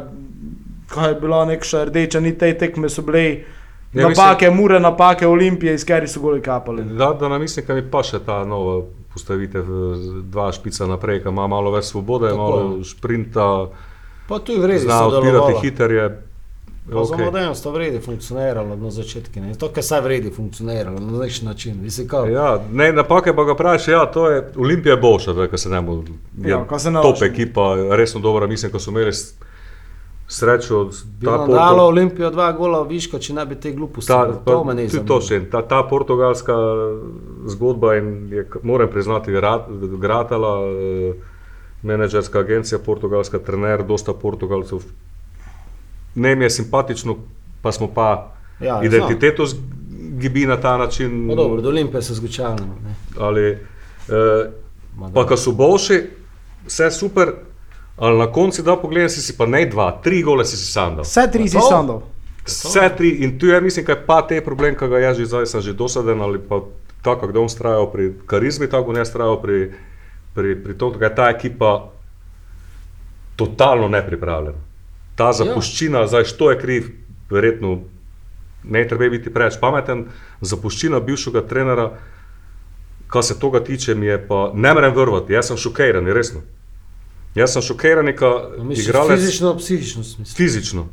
ko 0.88 1.00
je 1.00 1.14
bila 1.20 1.44
neka 1.44 1.84
rdeča 1.84 2.20
nit 2.20 2.38
te 2.38 2.54
tekme, 2.58 2.88
so 2.88 3.02
bile 3.02 3.44
Ja, 3.94 4.08
napake, 4.08 4.50
mure, 4.50 4.80
napake, 4.80 5.26
olimpije, 5.26 5.74
iz 5.74 5.84
katerih 5.84 6.10
so 6.10 6.20
goli 6.20 6.42
kapali. 6.42 6.82
Da, 6.84 7.12
da 7.20 7.28
nam 7.28 7.40
mislim, 7.40 7.66
da 7.66 7.74
mi 7.74 7.82
pa 7.90 8.02
še 8.02 8.18
ta 8.26 8.40
nova 8.44 8.80
postavitev, 9.14 9.64
z- 9.94 10.22
dva 10.24 10.52
špica 10.52 10.86
naprej, 10.86 11.22
ki 11.22 11.28
ima 11.28 11.46
malo 11.46 11.70
več 11.70 11.84
svobode, 11.86 12.28
Tako. 12.28 12.38
malo 12.38 12.84
šprinta, 12.84 13.66
Pa 14.28 14.38
tu 14.38 14.52
je 14.52 14.58
vredi 14.58 14.80
zna 14.80 15.06
odpirati 15.06 15.52
hiterje. 15.60 16.22
Pa 16.86 16.94
Za 16.94 17.14
Okay. 17.14 17.24
moderno 17.24 17.54
sta 17.54 17.70
vredi 17.70 17.98
funkcioniralo 18.00 18.76
na 18.76 18.90
začetku. 18.90 19.40
ne. 19.40 19.54
To, 19.54 19.68
kar 19.68 19.82
saj 19.82 20.00
vredi 20.00 20.30
funkcioniralo 20.30 21.00
na 21.00 21.18
nek 21.18 21.42
način. 21.42 21.78
Kao, 22.06 22.26
Ja, 22.26 22.60
ne, 22.72 22.92
napake 22.92 23.32
pa 23.32 23.44
ga 23.44 23.54
praviš, 23.54 23.88
ja, 23.88 24.06
to 24.06 24.28
je 24.28 24.52
Olimpija 24.58 24.92
je 24.92 25.00
boljša, 25.00 25.32
da 25.32 25.58
se 25.58 25.68
ne 25.68 25.80
bo. 25.80 26.02
Ja, 26.38 26.64
ko 26.64 26.78
se 26.78 26.90
ne 26.90 27.02
top 27.02 27.14
lažemo. 27.14 27.32
ekipa, 27.32 27.62
resno 27.90 28.20
dobra, 28.20 28.46
mislim, 28.46 28.72
ko 28.72 28.78
so 28.78 28.90
imeli 28.90 29.12
srečo. 30.28 30.84
bi 31.18 31.26
ta 31.26 31.30
nam 31.30 31.40
Porto- 31.40 31.54
dalo 31.54 31.82
Olimpijo 31.82 32.30
dva 32.30 32.52
gola 32.52 32.82
viška, 32.82 33.18
če 33.18 33.34
ne 33.34 33.46
bi 33.46 33.54
te 33.54 33.72
gluposti. 33.72 34.08
Ta, 34.08 34.24
bilo. 34.24 34.40
pa, 34.44 34.52
to 34.52 34.64
me 34.64 34.74
ne 34.74 34.88
tudi 34.88 35.06
to 35.06 35.20
še, 35.20 35.50
ta, 35.50 35.62
ta 35.62 35.82
portugalska 35.82 36.54
zgodba 37.46 37.96
in 37.96 38.28
je, 38.32 38.46
moram 38.62 38.88
priznati, 38.90 39.30
gra- 39.30 39.64
gratala, 39.98 40.60
eh, 40.62 41.14
menedžerska 41.82 42.38
agencija, 42.38 42.78
portugalska 42.78 43.38
trener, 43.38 43.82
dosta 43.82 44.12
portugalcev. 44.14 44.78
Ne 46.14 46.36
mi 46.36 46.44
je 46.44 46.50
simpatično, 46.50 47.16
pa 47.62 47.72
smo 47.72 47.88
pa 47.88 48.30
Ja, 48.60 48.66
ja, 48.66 48.82
identiteto 48.82 49.44
zgibi 49.46 50.46
na 50.46 50.56
ta 50.56 50.78
način. 50.78 51.26
No, 51.26 51.34
dobro, 51.34 51.60
do 51.60 51.68
Olimpije 51.68 52.02
se 52.02 52.14
zgučavamo. 52.14 52.78
ali, 53.18 53.58
eh, 54.08 54.50
pa 55.14 55.26
ko 55.26 55.36
so 55.36 55.52
boljši, 55.52 56.00
vse 56.66 56.90
super, 56.90 57.32
ali 57.96 58.18
na 58.18 58.26
koncu 58.32 58.62
da 58.62 58.76
pogledaj, 58.76 59.08
si, 59.08 59.22
si 59.22 59.36
pa 59.36 59.46
ne 59.46 59.66
dva, 59.66 60.00
tri 60.02 60.22
gole 60.22 60.44
si 60.44 60.56
si 60.56 60.72
sandal. 60.72 61.04
Vse 61.04 61.28
tri 61.32 61.48
si 61.48 61.58
sandal. 61.60 62.02
Vse 62.44 62.88
tri 62.96 63.10
in 63.24 63.38
tu 63.38 63.46
je, 63.46 63.60
mislim, 63.60 63.86
kaj 63.86 64.02
pa 64.06 64.22
te 64.26 64.40
problem, 64.44 64.76
ki 64.76 64.88
ga 64.88 64.98
jaz 64.98 65.18
že 65.18 65.26
zdaj 65.26 65.46
sem 65.46 65.60
že 65.60 65.72
dosaden 65.72 66.20
ali 66.20 66.38
pa 66.38 66.60
tako, 67.02 67.32
da 67.32 67.40
on 67.40 67.48
strajal 67.48 67.90
pri 67.92 68.12
karizmi, 68.26 68.68
tako 68.70 68.92
ne 68.92 69.04
strajal 69.04 69.42
pri, 69.42 69.72
pri, 70.34 70.56
pri 70.64 70.78
tom, 70.78 70.98
da 70.98 71.06
je 71.06 71.14
ta 71.14 71.30
ekipa 71.30 71.90
totalno 73.36 73.88
nepripravljena. 73.88 74.58
Ta 75.14 75.32
zapuščina, 75.32 76.04
ja. 76.04 76.06
zdaj 76.06 76.24
što 76.24 76.50
je 76.50 76.58
kriv, 76.58 76.88
verjetno 77.30 77.78
ne 78.64 78.88
treba 78.88 79.08
biti 79.10 79.32
preveč 79.32 79.58
pameten, 79.60 80.06
zapuščina 80.40 81.00
bivšega 81.00 81.44
trenera, 81.48 81.90
kar 83.06 83.22
se 83.22 83.36
tega 83.38 83.60
tiče, 83.64 83.94
mi 83.94 84.06
je 84.06 84.18
pa 84.28 84.50
ne 84.54 84.74
morem 84.74 84.94
vrvati, 84.94 85.32
jaz 85.32 85.52
sem 85.52 85.60
šokiran, 85.60 86.06
resno. 86.06 86.40
Jaz 87.34 87.52
sem 87.52 87.62
šokiran, 87.64 88.06
ker 88.08 88.28
Misliš, 88.60 88.86
igralec 88.86 89.18
fizično, 89.18 89.56
psihično 89.56 90.04
smisel. 90.04 90.36
fizično. 90.36 90.86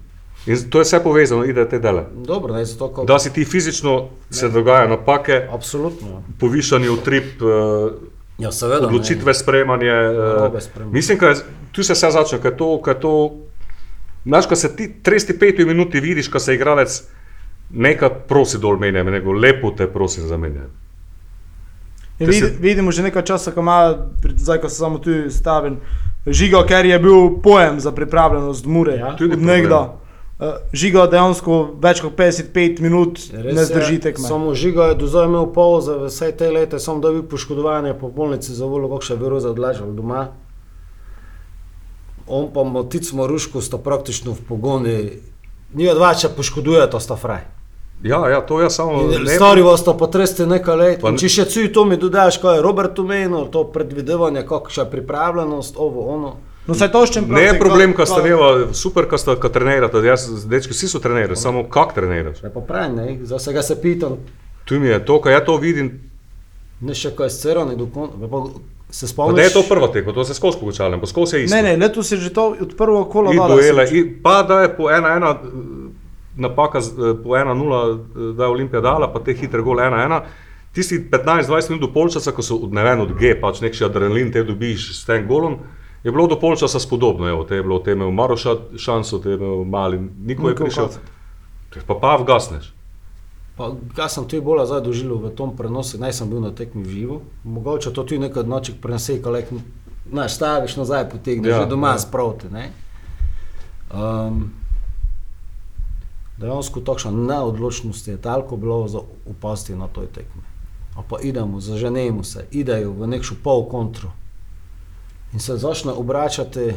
In 0.47 0.69
to 0.69 0.79
je 0.79 0.83
vse 0.83 0.99
povezano, 0.99 1.43
ide 1.45 1.65
te 1.65 1.79
dele. 1.79 2.05
Dobro, 2.17 2.53
ne 2.53 2.65
zato, 2.65 2.87
kako. 2.87 3.05
Da 3.05 3.19
si 3.19 3.29
ti 3.29 3.45
fizično 3.45 3.97
se 4.29 4.49
dogajajo 4.49 4.89
napake, 4.89 5.47
Absolutno. 5.51 6.23
povišani 6.39 6.89
utrip, 6.89 7.23
eh, 7.37 7.91
Ja, 8.39 8.51
seveda. 8.51 8.87
odločitve, 8.87 9.33
sprejemanje. 9.35 9.91
sprejemanje. 10.59 10.93
Mislim, 10.93 11.17
da 11.19 11.33
tu 11.71 11.83
se 11.83 11.93
vse 11.93 12.09
začne, 12.11 12.39
ker 12.39 12.55
to, 12.55 12.81
ker 12.81 12.95
to, 12.95 13.13
znaš, 14.25 14.45
ko 14.47 14.55
se 14.55 14.75
ti 14.75 14.89
35 14.99 15.37
minuti 15.65 15.99
vidiš, 15.99 16.27
ko 16.27 16.39
se 16.39 16.55
igralec 16.55 17.03
nekaj 17.71 18.09
prosi 18.27 18.57
dol 18.57 18.77
menja, 18.77 19.03
nego 19.05 19.31
lepo 19.33 19.71
te 19.71 19.87
prosim 19.87 20.23
za 20.23 20.37
menjanje. 20.37 20.73
In 22.19 22.25
Te 22.25 22.25
vid, 22.27 22.43
se- 22.43 22.55
vidimo 22.59 22.91
že 22.91 23.03
nekaj 23.03 23.23
časa, 23.23 23.51
ko 23.51 23.59
ima, 23.59 23.77
pri- 24.21 24.33
zdaj 24.37 24.57
ko 24.57 24.69
se 24.69 24.75
samo 24.75 24.97
tu 24.97 25.09
stavim, 25.29 25.77
žiga, 26.27 26.63
ker 26.67 26.85
je 26.85 26.99
bil 26.99 27.41
pojem 27.43 27.79
za 27.79 27.91
pripravljenost 27.91 28.65
Mure. 28.65 28.95
Ja. 28.95 29.15
Tudi 29.17 29.33
od 29.33 29.41
nekda. 29.41 29.81
Uh, 30.41 30.47
žiga 30.73 31.05
dejansko 31.05 31.75
več 31.81 31.99
kot 32.01 32.15
55 32.17 32.79
minut 32.81 33.19
Res 33.29 33.55
ne 33.55 33.65
zdrži 33.65 33.99
tekme. 34.01 34.25
Samo 34.25 34.55
žiga 34.57 34.89
je 34.89 34.95
do 34.97 35.05
zdaj 35.05 35.27
imel 35.29 35.45
pauze, 35.53 35.93
vse 36.07 36.31
te 36.37 36.49
leta, 36.49 36.79
samo 36.81 36.99
da 36.99 37.11
bi 37.13 37.21
poškodovanje 37.21 37.93
po 37.93 38.09
bolnici 38.09 38.55
za 38.57 38.65
voljo, 38.65 38.89
kako 38.89 39.05
še 39.05 39.19
bi 39.21 39.29
roza 39.29 39.51
odlažal 39.53 39.93
doma. 39.93 40.31
On 42.25 42.49
pa 42.53 42.63
motic 42.63 43.11
Maruško 43.13 43.61
sta 43.61 43.77
praktično 43.77 44.33
v 44.33 44.47
pogoni, 44.49 44.97
njih 45.77 45.93
dva, 45.93 46.15
če 46.17 46.33
poškoduje, 46.33 46.89
to 46.89 46.99
sta 46.99 47.19
fraj. 47.19 47.45
Ja, 48.03 48.29
ja, 48.29 48.41
to 48.41 48.61
jaz 48.61 48.75
samo 48.75 49.03
ne. 49.03 49.35
Stari 49.35 49.61
vas 49.61 49.79
sta 49.79 49.93
potresti 49.93 50.45
nekaj 50.45 50.75
let. 50.75 51.01
Pa 51.01 51.11
ne- 51.11 51.17
Če 51.17 51.29
še 51.29 51.45
cuj 51.45 51.73
to 51.73 51.85
mi 51.85 51.97
dodaš, 51.97 52.37
kaj 52.37 52.55
je 52.55 52.61
Robert 52.61 52.99
omenil, 52.99 53.45
to 53.45 53.63
predvidevanje, 53.63 54.41
kakšna 54.41 54.85
pripravljenost, 54.85 55.75
ovo, 55.77 56.07
ono. 56.07 56.35
No, 56.67 56.73
saj 56.73 56.91
to 56.91 57.05
še 57.05 57.21
Ne 57.21 57.41
je 57.43 57.59
problem, 57.59 57.93
ko 57.93 58.05
sta 58.05 58.21
neva, 58.21 58.73
super, 58.73 59.05
ko 59.05 59.17
sta 59.17 59.35
ko 59.35 59.49
trenirata, 59.49 59.97
jaz, 59.97 60.45
dečki, 60.45 60.73
vsi 60.73 60.87
so 60.87 60.99
trenirali, 60.99 61.35
samo 61.35 61.63
kak 61.63 61.93
treniraš. 61.93 62.43
Je 62.43 62.49
pa 62.49 62.61
pravi, 62.61 62.95
ne, 62.95 63.17
za 63.23 63.37
vsega 63.37 63.61
se 63.61 63.81
pitam, 63.81 64.17
Tu 64.65 64.79
mi 64.79 64.87
je 64.87 65.05
to, 65.05 65.17
ko 65.19 65.29
jaz 65.29 65.41
to 65.45 65.57
vidim, 65.57 65.99
ne 66.81 66.93
še 66.93 67.11
kaj 67.11 67.29
scero, 67.29 67.65
ne 67.65 67.75
dokončno. 67.75 68.29
Se 68.91 69.05
pa 69.05 69.07
spomniš? 69.07 69.35
da 69.35 69.41
je 69.41 69.49
to 69.49 69.63
prva 69.63 69.87
tekma, 69.87 70.13
to 70.13 70.23
se 70.23 70.33
skozi 70.33 70.59
pogučavam, 70.59 71.01
skozi 71.05 71.35
je 71.35 71.43
isto. 71.43 71.55
Ne, 71.55 71.63
ne, 71.63 71.77
letos 71.77 72.11
je 72.11 72.17
že 72.17 72.29
to 72.29 72.55
od 72.61 72.75
prvega 72.77 73.03
kola 73.05 73.47
duele, 73.47 73.85
pa 74.21 74.43
da 74.43 74.61
je 74.61 74.75
po 74.75 74.91
ena, 74.91 75.15
ena, 75.15 75.31
napaka 76.35 76.79
eh, 76.79 77.13
po 77.23 77.29
1-0, 77.29 77.51
eh, 77.51 78.33
da 78.37 78.43
je 78.43 78.49
Olimpija 78.49 78.81
dala, 78.81 79.11
pa 79.13 79.19
te 79.19 79.33
hitre 79.33 79.61
gole 79.61 79.83
1-1. 79.83 80.21
Tisti 80.73 80.99
15-20 81.11 81.69
minut 81.69 81.81
do 81.81 81.93
polčasa, 81.93 82.31
ko 82.31 82.41
so 82.41 82.59
ne 82.71 82.83
vem, 82.83 83.01
od 83.03 83.13
G, 83.19 83.33
pač 83.41 83.59
nek 83.61 83.75
še 83.75 83.89
adrenalin 83.89 84.31
te 84.31 84.43
dobiš 84.47 84.91
s 84.95 85.05
tem 85.05 85.27
golom, 85.27 85.59
je 86.03 86.11
bilo 86.11 86.27
do 86.31 86.37
polčasa 86.39 86.79
spodobno. 86.79 87.27
Evo, 87.27 87.43
te 87.43 87.59
je 87.59 87.63
bilo, 87.63 87.79
te 87.79 87.91
je 87.91 87.99
imel 87.99 88.11
Maroša 88.15 88.55
šanso, 88.79 89.19
te 89.19 89.33
je 89.33 89.39
imel 89.39 89.65
mali, 89.67 89.99
niko 89.99 90.49
je 90.49 90.55
prišel. 90.55 90.87
Koc. 90.87 91.83
Pa 91.87 91.95
pa 91.99 92.15
vgasneš. 92.23 92.71
Pa, 93.55 93.67
jaz 93.97 94.15
sem 94.15 94.25
tudi 94.25 94.41
bolj 94.43 94.63
zdaj 94.71 94.81
doživel 94.87 95.19
v 95.19 95.33
tom 95.35 95.51
prenosu, 95.55 95.99
naj 95.99 96.15
sem 96.15 96.29
bil 96.31 96.39
na 96.39 96.53
tekmi 96.55 96.87
živo. 96.87 97.21
Mogoče 97.43 97.91
to 97.91 98.03
tudi 98.03 98.23
nekaj 98.23 98.47
noči 98.47 98.73
prenese, 98.81 99.19
ko 99.21 99.35
lek, 99.35 99.51
znaš, 100.09 100.39
staviš 100.39 100.77
nazaj, 100.79 101.09
potegneš, 101.11 101.51
Ja, 101.51 101.59
že 101.63 101.69
doma 101.69 101.93
ja. 101.93 101.99
sproti. 101.99 102.47
Ne? 102.51 102.71
Um, 103.91 104.60
dejansko 106.41 106.81
takšna 106.81 107.11
neodločnost 107.11 108.07
je 108.07 108.17
toliko 108.17 108.57
bilo 108.57 108.87
za 108.87 108.99
upasti 109.25 109.75
na 109.75 109.87
toj 109.87 110.07
tekmi. 110.07 110.41
A 110.97 111.01
pa 111.09 111.19
idemo, 111.23 111.59
zaženemo 111.59 112.23
se, 112.23 112.45
idejo 112.51 112.91
v 112.91 113.07
nekšo 113.07 113.35
pol 113.43 113.65
kontro. 113.69 114.11
In 115.33 115.39
se 115.39 115.57
začne 115.57 115.91
obračati, 115.91 116.73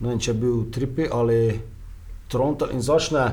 ne 0.00 0.08
vem, 0.08 0.18
če 0.18 0.30
je 0.30 0.34
bil 0.34 0.64
tripi 0.74 1.06
ali 1.12 1.60
trontel 2.28 2.72
in 2.74 2.82
začne 2.82 3.28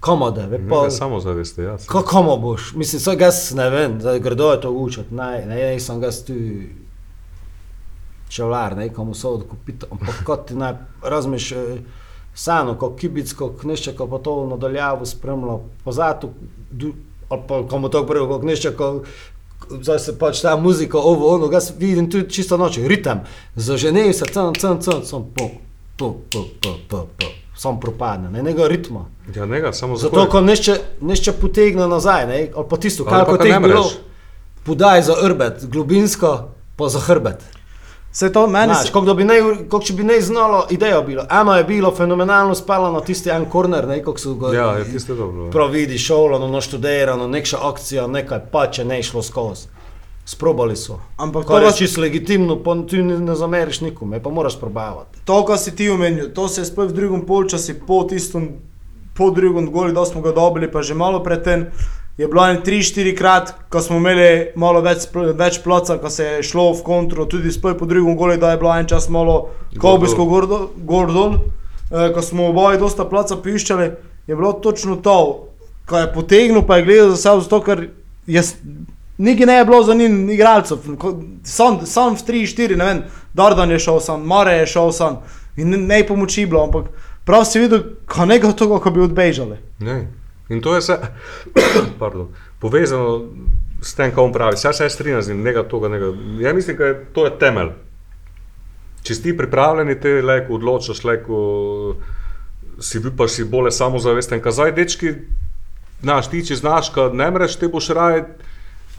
komode. 0.00 0.46
ve, 0.46 0.60
Pa, 0.68 0.90
samo 0.90 1.20
zaveste, 1.20 1.62
ja. 1.62 1.76
Kako 1.86 2.36
boš? 2.36 2.74
Mislim, 2.74 3.00
vse 3.00 3.16
gas 3.16 3.54
ne 3.54 3.70
vem, 3.70 3.98
da 3.98 4.18
gredo 4.18 4.52
je 4.52 4.60
to 4.60 4.70
učiti. 4.70 5.14
Ne, 5.14 5.44
ne, 5.46 5.56
ne, 5.56 5.80
sem 5.80 6.00
gas 6.00 6.24
tu 6.24 6.34
čevlar, 8.28 8.76
ne, 8.76 8.88
komu 8.92 9.14
so 9.14 9.30
odkupiti. 9.30 9.86
Ampak 9.90 10.24
kot 10.24 10.48
ti 10.48 10.54
naj 10.54 10.74
razmiš, 11.02 11.52
sano, 12.36 12.74
kot 12.74 12.98
kibicko, 13.00 13.48
knešče, 13.60 13.96
ko 13.96 14.06
pa 14.06 14.18
to 14.18 14.46
nadaljavo 14.46 15.06
spremlja, 15.06 15.56
pozatu, 15.84 16.30
du- 16.70 16.92
ali 17.28 17.42
pa 17.48 17.62
komu 17.68 17.88
to 17.88 18.04
prvo, 18.06 18.28
kot 18.28 18.42
knešče, 18.42 18.76
ko 18.76 19.02
Zdaj 19.72 19.98
se 19.98 20.12
pač 20.18 20.40
ta 20.40 20.56
muzika, 20.56 20.98
ovo, 20.98 21.30
ono, 21.34 21.48
jaz 21.52 21.72
vidim 21.78 22.10
tudi 22.10 22.30
čisto 22.30 22.56
noč, 22.56 22.76
ritem, 22.78 23.20
zaženejo 23.56 24.12
se, 24.12 24.26
cem, 24.26 24.52
cem, 24.54 24.80
cem, 24.80 25.00
sem 25.02 25.24
po, 25.34 25.46
po, 25.96 26.10
po, 26.30 26.42
po, 26.62 26.74
po, 26.88 26.98
po, 27.16 27.26
sam 27.56 27.80
propadne, 27.80 28.30
ne, 28.30 28.42
njega 28.42 28.68
ritma. 28.68 29.06
Ja, 29.34 29.46
njega, 29.46 29.72
samo 29.72 29.96
Zato, 29.96 30.14
zakaj? 30.14 30.30
ko 30.30 30.40
nešče, 30.40 30.74
nešče 31.00 31.32
potegne 31.32 31.88
nazaj, 31.88 32.26
ne? 32.26 32.48
ali 32.54 32.66
pa 32.70 32.76
tisto, 32.76 33.04
kar 33.04 33.24
pa 33.24 33.30
kot 33.30 33.40
ga 33.40 33.46
je 33.46 33.52
ne 33.52 33.60
bilo, 33.60 33.80
mreš. 33.80 33.96
podaj 34.62 35.02
za 35.02 35.14
hrbet, 35.22 35.64
globinsko, 35.64 36.48
pa 36.76 36.88
za 36.88 37.00
hrbet. 37.00 37.42
Se 38.16 38.32
to 38.32 38.46
meni 38.46 38.72
Znaš, 38.74 38.86
se, 38.86 38.92
kako 38.92 39.14
bi 39.14 39.24
ne, 39.24 39.34
kako 39.70 39.82
če 39.84 39.94
bi 39.94 40.04
ne 40.04 40.14
znalo 40.20 40.62
idejo 40.70 41.02
bilo. 41.02 41.24
Eno 41.40 41.56
je 41.56 41.64
bilo 41.64 41.90
fenomenalno 41.94 42.54
spalano, 42.54 43.00
tisti 43.00 43.28
en 43.30 43.44
korner, 43.44 43.84
ne, 43.88 43.98
kako 44.04 44.18
so 44.18 44.34
ga 44.34 44.54
Ja, 44.56 44.70
je 44.78 44.84
tiste 44.92 45.14
dobro. 45.14 45.50
prav 45.50 45.68
vidi, 45.68 45.98
šolano, 45.98 46.48
naštudirano, 46.48 47.26
nekša 47.28 47.58
akcija, 47.68 48.06
nekaj 48.06 48.40
pa 48.52 48.62
če 48.72 48.84
ne 48.84 48.96
je 48.96 49.02
šlo 49.02 49.22
skozi. 49.22 49.68
Sprobali 50.24 50.76
so. 50.76 50.96
Ampak 51.16 51.44
to 51.46 51.58
je 51.58 51.72
čisto 51.76 52.00
legitimno, 52.00 52.56
pa 52.64 52.78
ti 52.88 53.02
ne, 53.02 53.34
zameriš 53.36 53.80
nikomu, 53.80 54.20
pa 54.24 54.30
moraš 54.30 54.56
probavati. 54.60 55.20
to, 55.24 55.44
kar 55.44 55.58
si 55.58 55.76
ti 55.76 55.90
omenil, 55.90 56.32
to 56.34 56.48
se 56.48 56.60
je 56.60 56.64
spet 56.64 56.88
v 56.88 56.96
drugem 56.96 57.26
polčasu, 57.26 57.74
po 57.86 58.04
tistem, 58.04 58.48
po 59.14 59.30
drugem 59.30 59.68
golu, 59.72 59.92
da 59.92 60.04
smo 60.04 60.24
ga 60.24 60.32
dobili, 60.32 60.72
pa 60.72 60.82
že 60.82 60.94
malo 60.94 61.20
predtem, 61.22 61.68
je 62.16 62.28
bilo 62.28 62.46
en 62.48 62.62
3-4 62.64 63.16
krat, 63.16 63.54
ko 63.68 63.80
smo 63.80 63.96
imeli 63.96 64.52
malo 64.56 64.80
več, 64.80 65.04
več 65.12 65.60
ploca, 65.64 65.98
ko 66.00 66.10
se 66.10 66.24
je 66.24 66.42
šlo 66.48 66.70
v 66.72 66.82
kontro, 66.86 67.26
tudi 67.28 67.52
spet 67.52 67.76
po 67.78 67.86
drugem 67.86 68.16
golu, 68.16 68.38
da 68.40 68.54
je 68.54 68.60
bilo 68.62 68.72
en 68.72 68.88
čas 68.88 69.08
malo 69.12 69.50
kobisko 69.80 70.24
gor 70.24 71.12
dol, 71.12 71.36
eh, 71.92 72.08
ko 72.14 72.22
smo 72.22 72.48
oboje 72.48 72.80
dosta 72.80 73.04
placa 73.04 73.36
piščali, 73.36 73.90
je 74.26 74.36
bilo 74.36 74.52
točno 74.52 74.96
to, 74.96 75.48
ko 75.86 75.98
je 75.98 76.12
potegnil, 76.12 76.64
pa 76.66 76.76
je 76.76 76.84
gledal 76.88 77.10
za 77.14 77.16
sebe, 77.16 77.44
zato 77.44 77.60
ker 77.62 77.88
je. 78.26 78.42
Niki 79.18 79.46
ne 79.48 79.54
je 79.56 79.64
bilo 79.64 79.82
za 79.82 79.94
njim 79.94 80.30
igralcev, 80.30 80.82
sam, 81.44 81.78
sam 81.86 82.16
v 82.16 82.24
3-4, 82.26 82.76
ne 82.76 82.84
vem, 82.84 82.98
Dardan 83.32 83.70
je 83.70 83.78
šel 83.80 84.00
sam, 84.00 84.26
Mare 84.28 84.58
je 84.58 84.66
šel 84.66 84.92
sam 84.92 85.22
in 85.56 85.70
ne, 85.70 85.78
ne 85.78 86.02
pomoči 86.06 86.44
bilo, 86.46 86.64
ampak 86.64 86.90
prav 87.24 87.44
si 87.48 87.60
videl, 87.60 87.80
ko 88.08 88.26
nekaj 88.28 88.52
tega, 88.56 88.80
ko 88.80 88.92
bi 88.92 89.00
odbežali. 89.00 89.56
Ne. 89.80 89.96
In 90.48 90.60
to 90.62 90.74
je 90.74 90.80
vse 90.80 90.98
pardon, 92.00 92.28
povezano 92.60 93.24
s 93.82 93.94
tem, 93.94 94.10
kar 94.10 94.24
on 94.24 94.32
pravi. 94.32 94.56
Vse 94.56 94.72
se 94.72 94.88
strinja 94.88 95.22
z 95.22 95.28
njim, 95.28 95.42
nekaj 95.42 95.68
toga. 95.68 95.88
Nekaj. 95.88 96.08
Ja 96.40 96.54
mislim, 96.54 96.76
da 96.76 96.84
je 96.84 97.04
to 97.12 97.24
je 97.24 97.38
temelj. 97.38 97.72
Če 99.02 99.14
si 99.14 99.22
ti 99.22 99.36
pripravljeni, 99.36 100.00
te 100.00 100.20
leko 100.22 100.56
odločaš, 100.58 101.04
leko 101.04 101.40
si 102.80 103.00
bil 103.00 103.12
pa 103.16 103.28
si 103.28 103.44
bolj 103.44 103.70
samozavesten. 103.70 104.42
Kazaj, 104.42 104.72
dečki, 104.74 105.12
znaš, 106.02 106.30
ti 106.30 106.42
če 106.46 106.58
znaš, 106.58 106.90
kad 106.94 107.14
ne 107.14 107.30
mreš, 107.30 107.58
te 107.60 107.68
boš 107.68 107.88
raje 107.94 108.24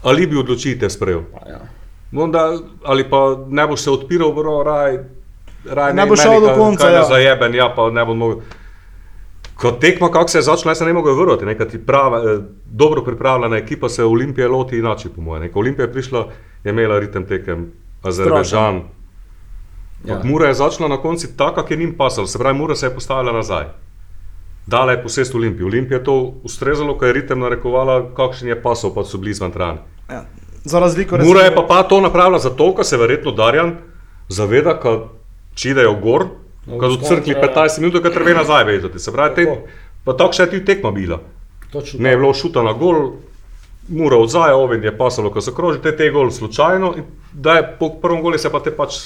ali 0.02 0.26
bi 0.26 0.36
odločitev 0.38 0.88
sprejel. 0.88 1.22
Ja. 1.48 1.60
Onda, 2.14 2.52
ali 2.84 3.04
pa 3.10 3.36
ne 3.48 3.66
boš 3.66 3.80
se 3.80 3.90
odpiral, 3.90 4.32
bro, 4.32 4.62
raj, 4.62 4.98
raj 5.64 5.94
Ne 5.94 6.06
boš 6.06 6.22
šel 6.22 6.40
do 6.40 6.54
konca, 6.54 6.88
Ja. 6.88 7.02
ja. 7.02 7.04
Zajeben, 7.04 7.54
ja, 7.54 7.72
pa 7.76 7.90
ne 7.90 8.04
bom 8.04 8.18
mogel. 8.18 8.40
Ko 9.58 9.72
tekma, 9.72 10.10
kako 10.10 10.28
se 10.28 10.38
je 10.38 10.42
začela, 10.42 10.74
se 10.74 10.84
ne 10.84 10.92
mogel 10.92 11.14
vrniti. 11.14 11.76
Eh, 11.76 12.38
dobro 12.64 13.04
pripravljena 13.04 13.56
ekipa 13.56 13.88
se 13.88 14.04
Olimpije 14.04 14.48
loti 14.48 14.78
inače, 14.78 15.08
po 15.08 15.20
mojem. 15.20 15.50
Olimpija 15.54 15.86
je 15.86 15.92
prišla, 15.92 16.28
je 16.64 16.70
imela 16.70 16.98
ritem 16.98 17.26
tekem, 17.26 17.72
Azerbejdžan. 18.02 18.82
Ja. 20.04 20.20
Mura 20.24 20.48
je 20.48 20.54
začela 20.54 20.88
na 20.88 20.96
koncu 20.96 21.26
tako, 21.36 21.54
kako 21.54 21.72
je 21.72 21.76
njim 21.76 21.94
pasalo, 21.98 22.26
se 22.26 22.38
pravi, 22.38 22.58
Mura 22.58 22.74
se 22.74 22.86
je 22.86 22.94
postavila 22.94 23.32
nazaj. 23.32 23.64
Dala 24.66 24.92
je 24.92 25.02
posest 25.02 25.34
Olimpiji. 25.34 25.66
Olimpija 25.66 25.98
je 25.98 26.04
to 26.04 26.34
ustrezalo, 26.42 26.98
ko 26.98 27.06
je 27.06 27.12
ritem 27.12 27.40
narekovala, 27.40 28.14
kakšen 28.14 28.48
je 28.48 28.62
pasal, 28.62 28.94
pa 28.94 29.04
so 29.04 29.18
bili 29.18 29.34
zvantrani. 29.34 29.78
Ja. 30.10 30.24
Za 30.64 30.78
razliko 30.78 31.14
od 31.14 31.24
Mura 31.24 31.40
je 31.40 31.54
pa, 31.54 31.64
pa 31.68 31.82
to 31.82 32.00
napravila 32.00 32.38
zato, 32.38 32.74
ker 32.76 32.84
se 32.84 32.96
verjetno 32.96 33.32
Darjan 33.32 33.76
zaveda, 34.28 34.74
da 34.84 35.08
čidejo 35.54 35.94
gor, 36.02 36.26
No, 36.68 36.76
odcrkli 36.76 37.32
skontra, 37.32 37.50
ja. 37.54 37.66
15 37.66 37.80
minut, 37.80 38.02
kad 38.02 38.12
treba 38.12 38.34
nazaj 38.34 38.64
vezati. 38.64 38.98
Se 38.98 39.12
pravi, 39.12 39.34
te, 39.34 39.44
Tako. 39.44 39.58
pa 40.04 40.12
tako 40.14 40.32
še 40.32 40.46
tudi 40.46 40.64
tekma 40.64 40.90
bila. 40.90 41.20
Točno 41.72 42.00
Ne 42.00 42.10
je 42.10 42.16
bilo 42.16 42.34
šuta 42.34 42.62
na 42.62 42.72
gol, 42.72 43.10
Mura 43.90 44.16
odzaja, 44.16 44.56
oven 44.56 44.84
je 44.84 44.92
pasalo, 44.92 45.30
ko 45.30 45.40
se 45.40 45.52
kroži, 45.56 45.78
te 45.80 45.96
te 45.96 46.10
gol 46.10 46.30
slučajno, 46.30 46.94
da 47.32 47.52
je 47.52 47.76
po 47.78 47.88
prvem 47.92 48.22
golu 48.22 48.38
se 48.38 48.50
pa 48.50 48.60
te 48.60 48.70
pač 48.70 48.98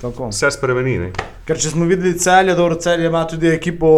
Tako. 0.00 0.28
vse 0.28 0.50
spremeni. 0.50 0.98
Ne. 0.98 1.08
Ker 1.44 1.58
če 1.58 1.70
smo 1.70 1.84
videli 1.84 2.18
celje, 2.18 2.54
dobro 2.54 2.74
celje 2.76 3.06
ima 3.06 3.26
tudi 3.26 3.48
ekipo, 3.48 3.88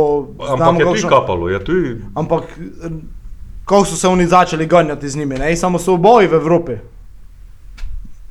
Ampak 0.41 0.67
je 0.73 0.85
tudi 0.85 0.85
kakšno- 0.95 1.09
kapalo, 1.11 1.49
je 1.49 1.61
tudi 1.61 1.97
Ampak 2.15 2.43
eh, 2.57 2.89
kako 3.65 3.85
so 3.85 3.97
se 3.97 4.09
oni 4.09 4.27
začeli 4.27 4.67
ganjati 4.67 5.09
z 5.09 5.17
njimi, 5.17 5.35
ne? 5.35 5.57
samo 5.57 5.79
so 5.79 5.93
oboji 5.93 6.27
v 6.27 6.35
Evropi. 6.35 6.73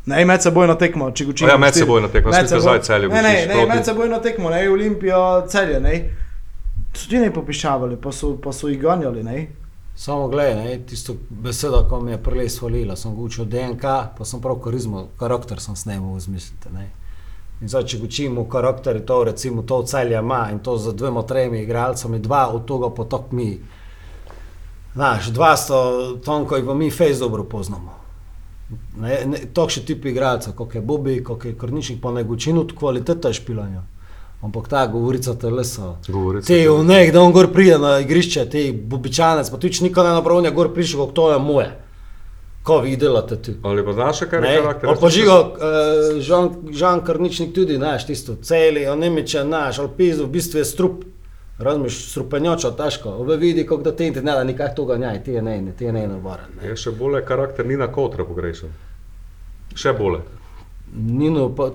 Ne, 0.05 0.25
med 0.25 0.41
sebojno 0.41 0.75
tekmo, 0.75 1.11
če. 1.11 1.25
A 1.45 1.49
ja, 1.49 1.57
medsebojna 1.57 2.07
tekma, 2.13 2.33
skaj 2.33 2.59
zdaj 2.61 2.81
Celje 2.85 3.09
Ne, 3.09 3.21
ne, 3.21 3.33
ne, 3.47 3.53
proti- 3.53 3.67
med 3.67 3.85
sebojno 3.85 4.19
tekmo, 4.19 4.49
ne, 4.49 4.69
Olimpijo, 4.69 5.45
celje, 5.49 5.79
ne. 5.79 5.95
So 6.93 7.09
ti 7.09 7.17
ne 7.17 7.33
popišavali, 7.33 7.97
pa 8.01 8.11
so, 8.11 8.35
pa 8.37 8.53
so 8.53 8.67
jih 8.67 8.79
ganjali, 8.81 9.23
ne. 9.23 9.47
Samo 9.95 10.27
gledaj, 10.27 10.55
ne, 10.55 10.77
tisto 10.85 11.15
besedo, 11.29 11.85
ko 11.89 12.01
mi 12.01 12.11
je 12.11 12.23
prele 12.23 12.49
svalila, 12.49 12.95
sem 12.95 13.15
učil 13.17 13.45
DNK, 13.45 13.81
pa 14.17 14.25
sem 14.25 14.41
prav 14.41 14.59
karizmo, 14.59 15.07
karakter 15.19 15.59
sem 15.59 15.75
snemal, 15.75 16.17
izmislite. 16.17 16.69
Ne. 16.73 16.89
In 17.61 17.71
zdaj, 17.71 17.85
če 17.87 17.97
učimo 18.03 18.45
karakter, 18.49 18.99
to 19.05 19.23
recimo 19.23 19.63
to 19.63 19.83
celje 19.83 20.19
ima 20.19 20.49
in 20.51 20.59
to 20.59 20.77
z 20.77 20.93
dvema, 20.93 21.23
tremi 21.23 21.61
igralcami, 21.63 22.19
dva 22.19 22.47
od 22.53 22.67
tega 22.67 22.91
pa 22.95 23.03
tok 23.03 23.31
mi. 23.31 23.59
Znaš, 24.93 25.25
dva 25.25 25.55
sta 25.57 25.75
tonko 26.25 26.57
in 26.57 26.65
pa 26.65 26.73
mi 26.73 26.91
fejs 26.91 27.19
dobro 27.19 27.43
poznamo. 27.43 28.04
Ne, 28.97 29.25
ne, 29.25 29.37
to 29.53 29.69
še 29.69 29.81
tipi 29.81 30.09
igralca, 30.09 30.51
kot 30.51 30.75
je 30.75 30.81
Bobi, 30.81 31.23
kot 31.23 31.45
je 31.45 31.53
Krničnik, 31.53 32.01
pa 32.01 32.11
ne 32.11 32.23
gučino 32.23 32.65
kvaliteta 32.69 33.33
špilanja. 33.33 33.83
Ampak 34.41 34.67
ta 34.67 34.87
govorica 34.87 35.33
telesa. 35.33 35.95
Govorica 36.07 36.47
Te 36.47 36.53
telesa. 36.53 36.73
v 36.73 36.83
nek, 36.83 37.11
da 37.11 37.21
on 37.21 37.31
gor 37.31 37.47
pride 37.47 37.77
na 37.77 37.99
igrišče, 37.99 38.45
te 38.45 38.73
bobičanec, 38.73 39.49
pa 39.49 39.57
tudi 39.57 39.81
nikoli 39.81 40.07
ne 40.07 40.13
napravlja 40.13 40.51
gor 40.51 40.73
prišel, 40.73 40.99
kako 40.99 41.11
to 41.11 41.31
je 41.31 41.39
moje. 41.39 41.71
Ko 42.63 42.79
vi 42.79 42.95
delate 42.97 43.35
tu. 43.37 43.51
Ali 43.63 43.85
pa 43.85 43.93
znaš, 43.93 44.19
kaj 44.29 44.41
Ne, 44.41 44.51
je 44.51 44.61
karakter? 44.61 44.89
ali 44.89 44.97
pa 45.01 45.09
žigo, 45.09 45.35
uh, 46.17 46.21
Žan, 46.71 47.03
Krničnik 47.05 47.53
tudi, 47.53 47.75
znaš, 47.75 48.05
tisto 48.05 48.35
celi, 48.35 48.87
on 48.87 48.99
nemiče, 48.99 49.43
znaš, 49.43 49.79
ali 49.79 49.89
pizdo, 49.97 50.25
v 50.25 50.29
bistvu 50.29 50.57
je 50.59 50.65
strup. 50.65 51.03
Razmiš, 51.57 52.11
strupenjoča, 52.11 52.71
težko. 52.71 53.09
Ove 53.09 53.37
vidi, 53.37 53.63
kako 53.67 53.81
da 53.81 53.95
ti 53.95 54.11
ne 54.11 54.21
da 54.21 54.43
nikak 54.43 54.75
toga 54.75 54.97
njaj, 54.97 55.23
ti 55.23 55.31
je 55.31 55.41
ne, 55.41 55.61
ne, 55.61 55.71
ti 55.71 55.85
je 55.85 55.93
ne 55.93 56.07
navaren. 56.07 56.51
Ne. 56.61 56.69
Je 56.69 56.75
še 56.75 56.91
bolje 56.91 57.23
karakter 57.25 57.67
Nina 57.67 57.87
Kotra 57.87 58.25
pogrešan. 58.25 58.73
Še 59.75 59.93
bolje. 59.95 60.19
Nino 60.95 61.47
pa, 61.55 61.69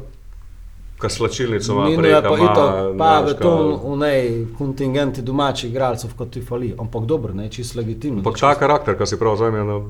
Kaj 1.01 1.11
slačilnico 1.11 1.73
ima, 1.73 1.85
Nino 1.89 2.05
je 2.05 2.21
preka 2.21 2.29
pa 2.29 2.37
ima, 2.37 2.53
itak, 2.53 2.99
pa 2.99 3.21
v 3.21 3.35
tom, 3.41 3.93
v 3.93 3.97
nej 3.97 4.47
kontingenti 4.59 5.23
domačih 5.23 5.71
igralcev, 5.71 6.13
kot 6.17 6.31
ti 6.31 6.43
fali. 6.45 6.75
Ampak 6.79 7.07
dobro, 7.09 7.33
ne, 7.35 7.49
čisto 7.49 7.81
legitimno. 7.81 8.21
Ampak 8.21 8.41
ta 8.41 8.53
karakter, 8.55 8.99
ki 8.99 9.09
si 9.09 9.17
prav 9.17 9.39
zajme 9.41 9.65
na... 9.65 9.81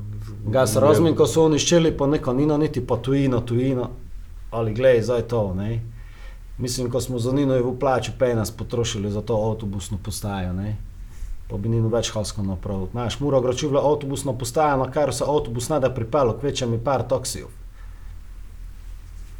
Ga 0.55 0.63
se 0.67 0.79
razumem, 0.79 1.15
ko 1.15 1.27
so 1.27 1.49
oni 1.49 1.59
ščeli, 1.59 1.91
pa 1.97 2.07
neko 2.07 2.33
Nino 2.33 2.57
niti 2.57 2.79
pa 2.79 2.95
tujino, 2.95 3.41
tujino. 3.43 3.89
Ali 4.55 4.73
glej, 4.73 5.01
zdaj 5.03 5.27
to, 5.27 5.49
ne. 5.55 5.81
Mislim, 6.61 6.91
ko 6.91 7.01
smo 7.01 7.19
za 7.19 7.31
Nino 7.31 7.55
v 7.57 7.73
plaču 7.79 8.11
penas 8.19 8.51
potrošili 8.51 9.11
za 9.11 9.21
to 9.21 9.35
avtobusno 9.49 9.97
postajo, 10.03 10.53
ne. 10.53 10.77
pa 11.49 11.57
bi 11.57 11.69
ni 11.69 11.81
več 11.81 12.13
haskal 12.13 12.45
naprav. 12.45 12.85
Znaš, 12.91 13.19
mora 13.19 13.41
gročivla 13.41 13.81
avtobusno 13.83 14.37
postaja, 14.37 14.77
na 14.77 14.85
kar 14.91 15.11
se 15.13 15.25
avtobus 15.27 15.69
ne 15.69 15.79
da 15.83 15.89
pripelo, 15.89 16.37
kvečem 16.39 16.71
mi 16.71 16.79
par 16.79 17.03
taksijev. 17.09 17.49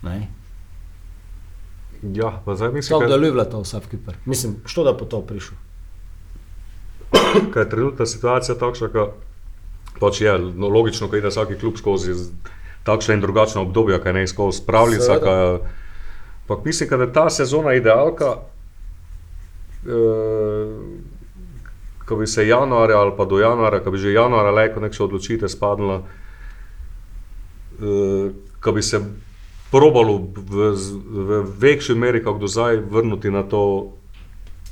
Ne? 0.03 0.27
Ja, 2.01 2.41
pa 2.45 2.55
zdaj 2.55 2.71
mislim, 2.71 2.99
Tako 2.99 3.09
da 3.11 3.17
ljubila 3.17 3.45
to 3.45 3.61
vse 3.61 3.79
v 3.79 3.91
Kiper. 3.91 4.17
Mislim, 4.25 4.55
što 4.65 4.83
da 4.83 4.97
po 4.97 5.05
to 5.05 5.21
prišel. 5.21 5.57
kaj 7.53 7.63
je 7.63 7.69
trenutna 7.69 8.05
situacija 8.05 8.55
takšna, 8.57 8.89
ka, 8.89 9.05
pač 9.99 10.21
je 10.21 10.33
no, 10.39 10.67
logično, 10.67 11.07
da 11.07 11.21
ide 11.21 11.29
vsak 11.29 11.53
klub 11.59 11.77
skozi 11.77 12.17
takšna 12.83 13.13
in 13.13 13.21
drugačna 13.21 13.61
obdobja, 13.61 14.01
kaj 14.01 14.13
ne 14.13 14.25
skozi 14.27 14.65
pravljica. 14.65 15.19
Kaj, 15.21 15.59
ampak 16.41 16.65
mislim, 16.65 16.89
da 16.89 16.95
je 16.95 17.13
ta 17.13 17.29
sezona 17.29 17.73
idealka, 17.73 18.35
eh, 19.85 20.69
ko 22.05 22.15
bi 22.15 22.27
se 22.27 22.47
januarja 22.47 22.97
ali 22.97 23.11
pa 23.17 23.25
do 23.25 23.39
januarja, 23.39 23.79
ko 23.79 23.91
bi 23.91 23.97
že 23.97 24.13
januarja 24.13 24.51
lejko 24.51 24.79
nekša 24.79 25.03
odločitev 25.03 25.49
spadla, 25.49 26.01
eh, 27.81 28.31
ko 28.61 28.71
bi 28.71 28.81
se 28.81 28.99
probalo 29.71 30.17
v, 30.35 30.75
v 31.11 31.43
večji 31.59 31.95
meri, 31.95 32.23
kot 32.23 32.39
do 32.39 32.47
zdaj, 32.47 32.83
vrniti 32.91 33.31
na 33.31 33.43
to 33.43 33.93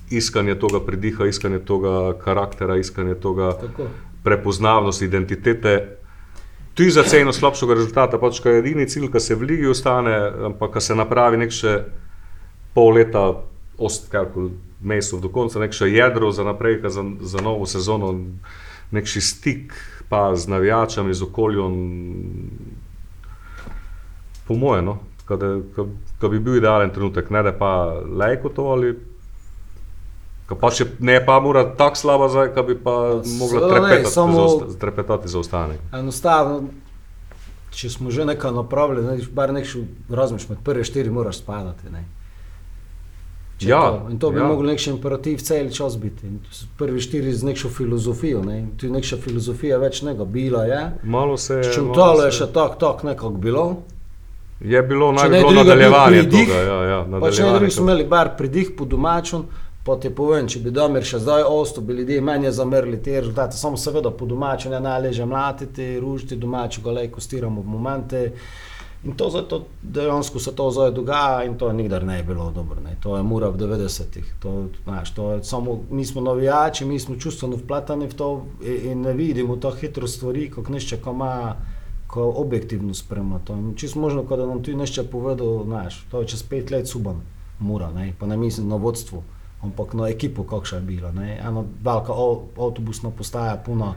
iskanje 0.09 0.55
tega 0.59 0.79
pridiha, 0.85 1.25
iskanje 1.25 1.59
tega 1.59 2.13
karaktera, 2.23 2.77
iskanje 2.77 3.15
tega 3.15 3.53
Tako. 3.61 3.87
prepoznavnosti, 4.23 5.05
identitete. 5.05 5.98
Tudi 6.79 6.91
za 6.95 7.03
ceno 7.03 7.33
slabšega 7.35 7.75
rezultata, 7.75 8.15
pač 8.15 8.37
kaj 8.39 8.53
je 8.53 8.59
edini 8.61 8.85
cilj, 8.87 9.09
ki 9.11 9.19
se 9.19 9.35
v 9.35 9.49
ligi 9.49 9.67
ostane, 9.67 10.13
ampak 10.47 10.77
ko 10.77 10.79
se 10.79 10.95
napravi 10.95 11.35
nek 11.41 11.51
še 11.51 11.73
pol 12.71 12.93
leta, 12.95 13.23
ostkakor 13.75 14.53
mesov 14.79 15.19
do 15.19 15.27
konca, 15.27 15.59
nek 15.59 15.75
še 15.75 15.89
jedro 15.91 16.29
za 16.31 16.45
naprej, 16.47 16.79
za, 16.87 17.03
za 17.03 17.43
novo 17.43 17.67
sezono, 17.67 18.13
nek 18.95 19.11
še 19.11 19.19
stik 19.19 19.75
pa 20.07 20.29
z 20.39 20.47
navijačami, 20.55 21.11
z 21.11 21.27
okoljem. 21.27 21.75
Po 24.47 24.55
mojem, 24.55 24.87
no, 24.87 24.95
ko 25.27 26.31
bi 26.31 26.39
bil 26.39 26.61
idealen 26.61 26.95
trenutek, 26.95 27.27
ne 27.27 27.43
da 27.43 27.51
pa 27.59 27.73
lajko 28.07 28.55
to 28.55 28.71
ali. 28.71 28.95
Pa 30.51 30.71
če 30.71 30.85
ne, 30.99 31.25
pa 31.25 31.39
mora 31.39 31.75
tako 31.75 31.95
slaba 31.95 32.29
zdaj, 32.29 32.47
da 32.49 32.63
bi 32.63 32.75
pa 32.75 32.91
mogla 32.91 33.23
Seveda 33.23 33.67
ne, 33.67 33.73
trepetati, 33.79 34.11
samo- 34.11 34.37
zaosta- 34.39 34.79
trepetati 34.79 35.27
za 35.27 35.39
ostanek. 35.39 35.79
Enostavno, 35.93 36.63
če 37.71 37.89
smo 37.89 38.11
že 38.11 38.25
nekaj 38.25 38.51
napravili, 38.53 39.03
ne, 39.03 39.17
bar 39.31 39.53
nek 39.53 39.65
še 39.65 39.79
razmišljati, 40.11 40.51
med 40.51 40.63
prve 40.63 40.83
štiri 40.83 41.09
moraš 41.11 41.37
spadati. 41.37 41.89
Ne. 41.89 42.05
Če 43.57 43.67
Ja, 43.67 43.79
to, 43.81 44.07
in 44.09 44.17
to 44.17 44.31
bi 44.31 44.39
ja. 44.39 44.47
mogel 44.47 44.65
nek 44.65 44.87
imperativ 44.87 45.37
cel 45.39 45.69
čas 45.69 45.97
biti. 45.97 46.25
In 46.25 46.39
Prvi 46.77 46.99
štiri 46.99 47.33
z 47.33 47.43
neko 47.43 47.69
filozofijo, 47.69 48.41
ne. 48.41 48.67
tu 48.77 48.85
je 48.85 48.91
neka 48.91 49.17
filozofija 49.17 49.77
več 49.77 50.01
nego 50.01 50.25
bila. 50.25 50.63
Je. 50.63 50.79
Malo 51.03 51.37
se 51.37 51.55
je. 51.55 51.73
Čutalo 51.73 52.05
malo 52.07 52.23
je 52.23 52.31
še 52.33 52.47
tako, 52.47 52.75
tako 52.77 53.07
nekako 53.07 53.29
bilo. 53.31 53.65
Je 54.61 54.81
bilo 54.81 55.11
Če 55.11 55.15
naj 55.15 55.29
ne 55.29 55.37
bi 55.37 55.43
bilo 55.43 55.49
drugega, 55.53 55.75
bil 55.75 55.91
nadaljevanje 55.91 56.23
tega. 56.29 56.53
Ja, 56.61 56.77
ja, 56.83 56.99
Pa 56.99 57.03
če 57.03 57.11
ne 57.11 57.19
nadaljevanje 57.19 57.57
drugi 57.57 57.71
smo 57.71 57.83
imeli 57.83 58.03
bar 58.05 58.37
pridih 58.37 58.71
po 58.71 58.85
domačem, 58.85 59.43
pa 59.89 59.97
ti 59.97 60.11
povem, 60.13 60.45
če 60.45 60.61
bi 60.61 60.71
Domir 60.75 61.05
še 61.05 61.17
zdaj 61.23 61.47
ostal, 61.49 61.83
bi 61.83 61.95
ljudje 61.97 62.21
meni 62.21 62.51
zamrli 62.53 62.99
te 63.01 63.15
rezultate, 63.17 63.57
samo 63.57 63.77
seveda 63.77 64.11
po 64.13 64.27
domačem 64.29 64.75
ne 64.75 64.81
najleže 64.85 65.25
mlatiti, 65.25 65.95
ružiti 65.99 66.37
domači, 66.37 66.83
ga 66.85 66.93
lej 66.99 67.09
kostiramo 67.15 67.63
v 67.65 67.73
momente. 67.73 68.21
In 69.07 69.15
to 69.15 69.29
zato 69.31 69.61
dejansko 69.81 70.41
se 70.43 70.51
to 70.55 70.67
zdaj 70.75 70.91
dogaja 70.91 71.45
in 71.47 71.55
to 71.57 71.71
nikdar 71.73 72.03
ne 72.03 72.17
je 72.17 72.23
bilo 72.27 72.49
dobro. 72.51 72.81
Ne. 72.83 72.97
To 72.99 73.15
je 73.17 73.23
mura 73.23 73.49
v 73.49 73.57
90-ih. 73.57 74.33
To, 74.43 74.67
znaš, 74.83 75.13
to 75.15 75.31
je 75.31 75.43
samo, 75.47 75.79
mi 75.89 76.05
smo 76.05 76.21
navijači, 76.21 76.85
mi 76.85 76.99
smo 76.99 77.15
čustveno 77.15 77.57
vpleteni 77.57 78.09
v 78.11 78.19
to 78.19 78.29
in, 78.61 79.01
ne 79.07 79.13
vidimo 79.15 79.55
to 79.55 79.71
hitro 79.71 80.07
stvari, 80.07 80.49
kot 80.51 80.69
nišče, 80.69 80.99
ko 81.01 81.15
ima 81.15 81.33
ko 82.09 82.33
objektivno 82.41 82.93
spremlja 82.93 83.39
to. 83.45 83.53
In 83.53 83.73
Čisto 83.75 83.99
možno, 83.99 84.23
da 84.23 84.45
nam 84.45 84.63
tu 84.63 84.77
nešto 84.77 85.03
povedal, 85.03 85.63
znaš, 85.65 86.03
to 86.11 86.21
je 86.21 86.27
čez 86.27 86.43
pet 86.43 86.71
let 86.71 86.87
suban, 86.87 87.21
mura, 87.59 87.91
ne, 87.91 88.13
pa 88.19 88.25
ne 88.25 88.37
mislim 88.37 88.67
na 88.67 88.75
vodstvo, 88.75 89.23
ampak 89.63 89.93
na 89.93 90.07
ekipo, 90.09 90.43
kakšna 90.43 90.77
je 90.77 90.83
bila. 90.83 91.11
Ne. 91.11 91.37
Ena 91.37 91.63
velika 91.83 92.13
av- 92.13 92.47
avtobusna 92.57 93.11
postaja, 93.11 93.57
puna 93.65 93.93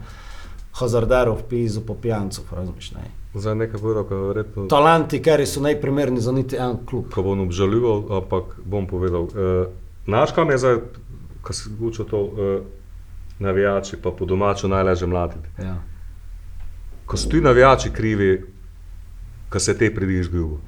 hazarderov, 0.73 1.43
pizo, 1.49 1.81
po 1.87 1.95
pijancov, 1.95 2.45
razumeš. 2.53 2.93
Ne. 2.93 3.11
Zdaj 3.35 3.55
nekaj 3.55 3.81
povedal, 3.81 4.05
ko 4.05 4.17
verjetno. 4.29 4.67
Talenti, 4.69 5.23
ker 5.23 5.47
so 5.47 5.61
najprimerni 5.61 6.21
za 6.21 6.33
niti 6.33 6.57
en 6.57 6.77
klub. 6.87 7.09
Ko 7.15 7.23
bom 7.23 7.41
obžaljival, 7.41 8.05
ampak 8.19 8.57
bom 8.65 8.87
povedal. 8.87 9.23
Uh, 9.23 9.67
Naš 10.07 10.33
kam 10.35 10.51
je 10.51 10.59
zdaj, 10.59 10.77
ko 11.43 11.53
se 11.53 11.71
gučo 11.79 12.05
to, 12.05 12.21
uh, 12.21 12.65
navijači, 13.39 13.97
pa 14.03 14.11
po 14.11 14.25
domaču 14.25 14.69
najlažje 14.69 15.07
mlatiti. 15.07 15.49
Ja. 15.59 15.77
Ko 17.07 17.17
so 17.17 17.29
ti 17.29 17.41
navijači 17.41 17.91
krivi, 17.91 18.45
ko 19.49 19.61
se 19.61 19.79
te 19.79 19.95
pridi 19.95 20.19
izgubil 20.19 20.59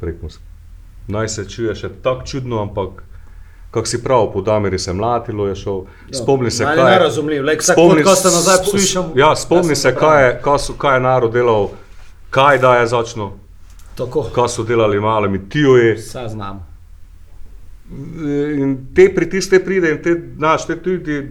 prek 0.00 0.22
Moskve. 0.22 0.44
Naj 1.08 1.28
se 1.28 1.48
čuje 1.48 1.74
še 1.74 1.88
tako 2.02 2.26
čudno, 2.26 2.62
ampak 2.62 3.02
kako 3.72 3.86
si 3.86 4.02
prav, 4.04 4.32
po 4.32 4.40
Damiri 4.40 4.78
se 4.78 4.92
mlatilo, 4.92 5.46
je 5.46 5.54
šel. 5.56 5.80
Spomni 6.12 6.50
se, 6.50 6.64
kaj 6.64 6.76
je 6.76 6.80
je. 6.80 6.90
nerazumljiv, 6.90 7.44
like, 7.44 7.60
vsak 7.60 7.74
Spomni 7.74 8.02
podcast 8.04 8.24
nazaj 8.24 8.58
poslušam. 8.58 9.12
Ja, 9.16 9.36
spomni 9.36 9.76
se, 9.76 9.94
kaj 9.94 10.26
je, 10.26 10.40
kaj, 10.44 10.58
so, 10.58 10.72
kaj 10.72 10.96
je 10.96 11.00
narod 11.00 11.32
delal, 11.32 11.70
kaj 12.30 12.58
da 12.58 12.74
je 12.74 12.86
začno, 12.86 13.32
Tako, 13.94 14.26
kaj 14.34 14.48
so 14.48 14.62
delali 14.64 15.00
malimi 15.00 15.48
tijoji. 15.48 15.94
vse 15.94 16.28
znamo. 16.28 16.66
In 18.58 18.76
te 18.94 19.08
pritiske 19.14 19.64
pride 19.64 19.90
in 19.90 20.02
te, 20.02 20.20
znaš, 20.36 20.66
te 20.66 20.76
tudi 20.82 21.28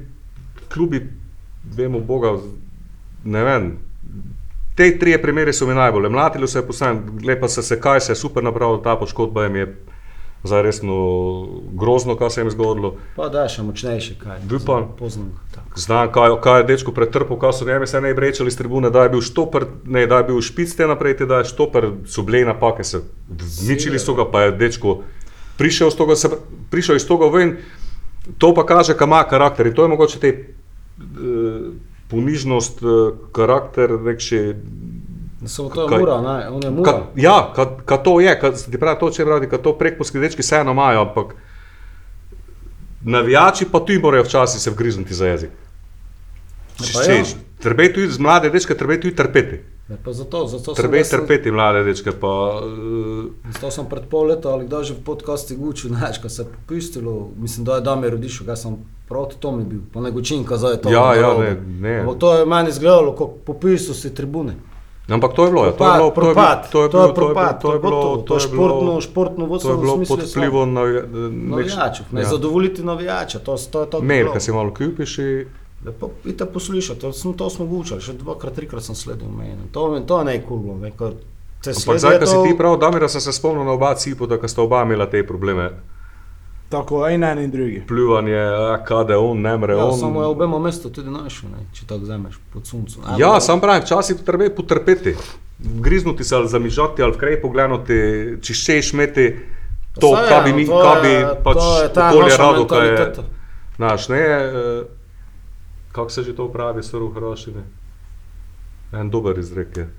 klubi, 0.74 1.10
vemo, 1.78 2.00
Boga, 2.00 2.34
ne 3.24 3.44
vem. 3.44 3.78
Te 4.76 5.00
tri 5.00 5.22
primere 5.22 5.54
so 5.54 5.68
mi 5.68 5.74
najbolj. 5.74 6.10
Mlatili 6.10 6.48
so 6.48 6.52
se 6.52 6.68
posebej, 6.68 7.26
lepa 7.28 7.48
se 7.48 7.64
se 7.64 7.80
kaj 7.80 8.02
se 8.02 8.12
je 8.12 8.16
super 8.16 8.44
napravil, 8.44 8.82
ta 8.82 8.96
poškodba 8.96 9.44
jim 9.44 9.56
je 9.56 9.76
zdaj 10.44 10.62
resno 10.62 10.96
grozno, 11.74 12.16
kaj 12.16 12.30
se 12.30 12.42
jim 12.42 12.48
je 12.48 12.52
zgodilo. 12.52 12.96
Pa 13.16 13.30
da 13.30 13.46
še 13.50 13.62
močnejši, 13.64 14.16
kaj. 14.20 14.40
Dupan. 14.50 14.88
Pozno. 14.98 15.30
tako. 15.54 15.80
Znam, 15.80 16.12
kaj, 16.12 16.36
kaj 16.42 16.60
je 16.60 16.68
dečko 16.72 16.94
pretrpel, 16.98 17.38
kaj 17.38 17.54
so 17.54 17.66
njeme 17.66 17.88
se 17.88 18.02
ne 18.02 18.14
brečali 18.14 18.52
s 18.52 18.58
tribune, 18.58 18.90
da 18.90 19.04
je 19.04 19.14
bil 19.14 19.22
štoper, 19.22 19.66
ne, 19.86 20.08
da 20.08 20.18
je 20.18 20.30
bil 20.32 20.42
špic 20.42 20.74
te 20.76 20.88
naprej, 20.88 21.18
te 21.22 21.30
da 21.30 21.44
je 21.44 21.52
štoper, 21.54 21.92
so 22.08 22.26
bile 22.26 22.46
napake, 22.46 22.84
se 22.84 23.04
zničili 23.38 24.00
so 24.00 24.18
ga, 24.18 24.26
pa 24.26 24.48
je 24.48 24.58
dečko 24.58 25.02
prišel, 25.58 25.94
toga, 25.94 26.16
se, 26.16 26.30
prišel 26.72 26.98
iz 26.98 27.06
toga 27.06 27.30
ven. 27.30 27.58
To 28.38 28.54
pa 28.54 28.66
kaže, 28.66 28.98
kam 28.98 29.10
ima 29.10 29.24
karakter 29.30 29.68
in 29.68 29.74
to 29.74 29.86
je 29.86 29.90
mogoče 29.90 30.20
te 30.20 30.30
uh, 30.38 31.74
ponižnost, 32.10 32.82
uh, 32.82 33.14
karakter, 33.34 33.98
nek 34.02 34.22
še. 34.22 34.56
Samo 35.46 35.70
to 35.70 35.82
je 35.82 36.00
mura, 36.00 36.22
ne, 36.22 36.50
on 36.50 36.64
je 36.64 36.70
mura. 36.72 36.92
Ka, 36.92 37.06
ja, 37.16 37.52
ka, 37.56 37.66
ka 37.86 37.98
to 37.98 38.20
je, 38.20 38.40
ka, 38.40 38.52
ti 38.52 38.78
pravi 38.78 39.00
to, 39.00 39.10
če 39.10 39.26
pravi, 39.26 39.50
ka 39.50 39.58
to 39.58 39.74
prekmorski 39.74 40.20
dečki 40.20 40.42
vseeno 40.42 40.72
imajo, 40.72 41.02
ampak 41.02 41.34
navijači 43.02 43.66
pa 43.72 43.80
tudi 43.80 44.00
morajo 44.00 44.24
včasih 44.24 44.62
se 44.62 44.70
vgrizniti 44.70 45.14
za 45.14 45.28
jezik. 45.28 45.50
Če 46.78 46.94
pa 46.94 47.04
češ, 47.04 47.34
ja. 47.34 47.38
Treba 47.62 47.86
tudi 47.94 48.10
z 48.10 48.20
mlade 48.20 48.50
dečke, 48.50 48.78
treba 48.78 48.98
tudi 48.98 49.16
trpeti. 49.16 49.60
Ja, 49.90 49.98
pa 50.06 50.14
zato, 50.14 50.48
zato 50.48 50.74
Treba 50.74 50.98
jaz 50.98 51.10
sem- 51.10 51.20
trpeti 51.20 51.52
mlade 51.52 51.84
dečke. 51.84 52.12
Pa, 52.12 52.62
uh, 52.62 53.26
zato 53.54 53.72
sem 53.72 53.86
pred 53.86 54.06
pol 54.10 54.32
leta 54.32 54.50
ali 54.50 54.66
kdaj 54.66 54.84
že 54.84 54.94
v 54.94 55.04
podkastu 55.04 55.58
gučil, 55.58 55.90
znaš, 55.90 56.22
ko 56.22 56.30
se 56.30 56.42
je 56.42 56.48
popustilo, 56.48 57.32
mislim, 57.38 57.66
da 57.66 57.76
je 57.76 57.82
Damir 57.82 58.14
odišel, 58.16 58.46
ga 58.48 58.56
sem 58.56 58.78
proti 59.08 59.38
tomu 59.40 59.66
bil, 59.66 59.82
pa 59.94 60.02
ne 60.02 60.12
gučin, 60.12 60.46
kazal 60.46 60.72
je 60.72 60.82
to. 60.82 60.90
Ja, 60.90 61.14
ja, 61.16 61.34
ne, 61.38 61.58
ne. 61.82 62.00
Ampak 62.00 62.18
to 62.18 62.38
je 62.38 62.46
meni 62.46 62.70
izgledalo, 62.70 63.16
kot 63.16 63.42
popustil 63.46 63.94
si 63.94 64.14
tribune. 64.16 64.56
Ampak 65.12 65.34
to 65.34 65.46
je 65.46 65.52
bilo, 65.52 65.66
ja, 65.66 65.72
to 65.72 65.84
je 65.84 65.92
bilo, 65.92 66.10
to 66.10 66.22
je 66.22 66.24
bilo, 66.24 66.34
propad, 66.34 66.72
to 66.72 66.84
je 66.84 66.90
to 66.90 67.14
propad, 67.14 67.62
to 67.62 67.74
je 67.74 67.80
bilo, 67.80 67.92
gotovo, 67.92 68.18
to 68.18 68.34
je 68.34 68.48
bilo- 68.48 68.50
športno, 68.50 69.02
športno 69.02 69.46
To 69.46 69.46
vodstvo 69.46 69.72
je 69.72 69.78
bilo 69.78 69.96
pod 70.08 70.20
vplivom 70.22 70.74
navi- 70.74 71.04
navijačev, 71.30 72.06
ne 72.12 72.22
ja. 72.22 72.28
zadovoljiti 72.28 72.84
navijača, 72.84 73.40
to, 73.40 73.56
to 73.72 73.82
je 73.82 73.90
to. 73.90 74.02
Mail, 74.02 74.32
ki 74.34 74.40
si 74.40 74.52
malo 74.52 74.70
kupiš. 74.70 75.18
in- 75.18 75.46
Lepo, 75.86 76.10
idite 76.26 76.46
poslušati, 76.46 77.00
to, 77.00 77.12
to 77.34 77.50
smo 77.50 77.66
gučali, 77.66 78.02
še 78.02 78.14
dvakrat, 78.14 78.54
trikrat 78.54 78.84
sem 78.84 78.96
sledil 78.96 79.28
meni. 79.28 79.66
To, 79.72 80.00
to 80.00 80.20
je 80.20 80.26
ko 80.92 81.12
te 81.62 81.70
Ampak 81.72 81.98
zdaj, 81.98 82.20
ko 82.20 82.26
si 82.26 82.34
to- 82.34 82.44
ti 82.44 82.58
prav, 82.58 82.78
Damira, 82.78 83.10
sem 83.10 83.22
se 83.22 83.32
spomnil 83.32 83.66
na 83.66 83.72
oba 83.72 83.96
cipu, 83.96 84.28
da 84.28 84.38
sta 84.48 84.62
oba 84.62 84.84
imela 84.84 85.06
te 85.06 85.24
probleme. 85.24 85.72
Tako, 86.72 87.02
en 87.06 87.24
en 87.24 87.40
in 87.40 87.52
drugi. 87.52 87.82
Pljuvanje, 87.84 88.38
a, 88.38 88.78
kade 88.82 89.18
on, 89.18 89.42
ne 89.42 89.58
mre 89.58 89.74
Ja, 89.74 89.86
on. 89.86 89.98
samo 89.98 90.22
je 90.22 90.28
obema 90.28 90.60
mesto 90.60 90.90
tudi 90.90 91.10
našel, 91.10 91.50
ne, 91.50 91.66
če 91.74 91.86
tako 91.86 92.02
vzameš 92.02 92.38
pod 92.50 92.66
suncem. 92.66 93.02
Ja, 93.18 93.28
no, 93.30 93.40
sam 93.42 93.60
pravim, 93.60 93.84
včasih 93.84 94.16
je 94.16 94.26
treba 94.26 94.48
potrpeti. 94.52 95.16
Griznuti 95.60 96.24
se 96.24 96.36
ali 96.36 96.48
zamižati 96.48 97.04
ali 97.04 97.12
vkrej 97.12 97.42
pogledati, 97.42 97.98
če 98.42 98.54
češ 98.56 98.94
imeti 98.94 99.26
to, 99.96 100.14
saj, 100.16 100.28
kar 100.28 100.44
bi 100.44 100.54
mi, 100.54 100.66
to 100.66 100.80
je- 100.80 100.84
kar 100.84 101.02
bi 101.02 101.12
pač 101.44 101.56
to 101.56 102.02
je 102.02 102.08
okolje 102.08 102.24
naša 102.24 102.42
rado, 102.44 102.66
kaj 102.66 102.88
je. 102.88 103.14
Znaš, 103.76 104.10
ne, 104.10 104.20
eh, 104.20 104.84
kako 105.92 106.10
se 106.10 106.24
že 106.24 106.36
to 106.36 106.48
pravi, 106.48 106.84
srv 106.84 107.04
v 107.04 107.14
Hrvaščini? 107.14 107.64
En 108.94 109.10
dober 109.10 109.38
izrek 109.38 109.78
je. 109.78 109.90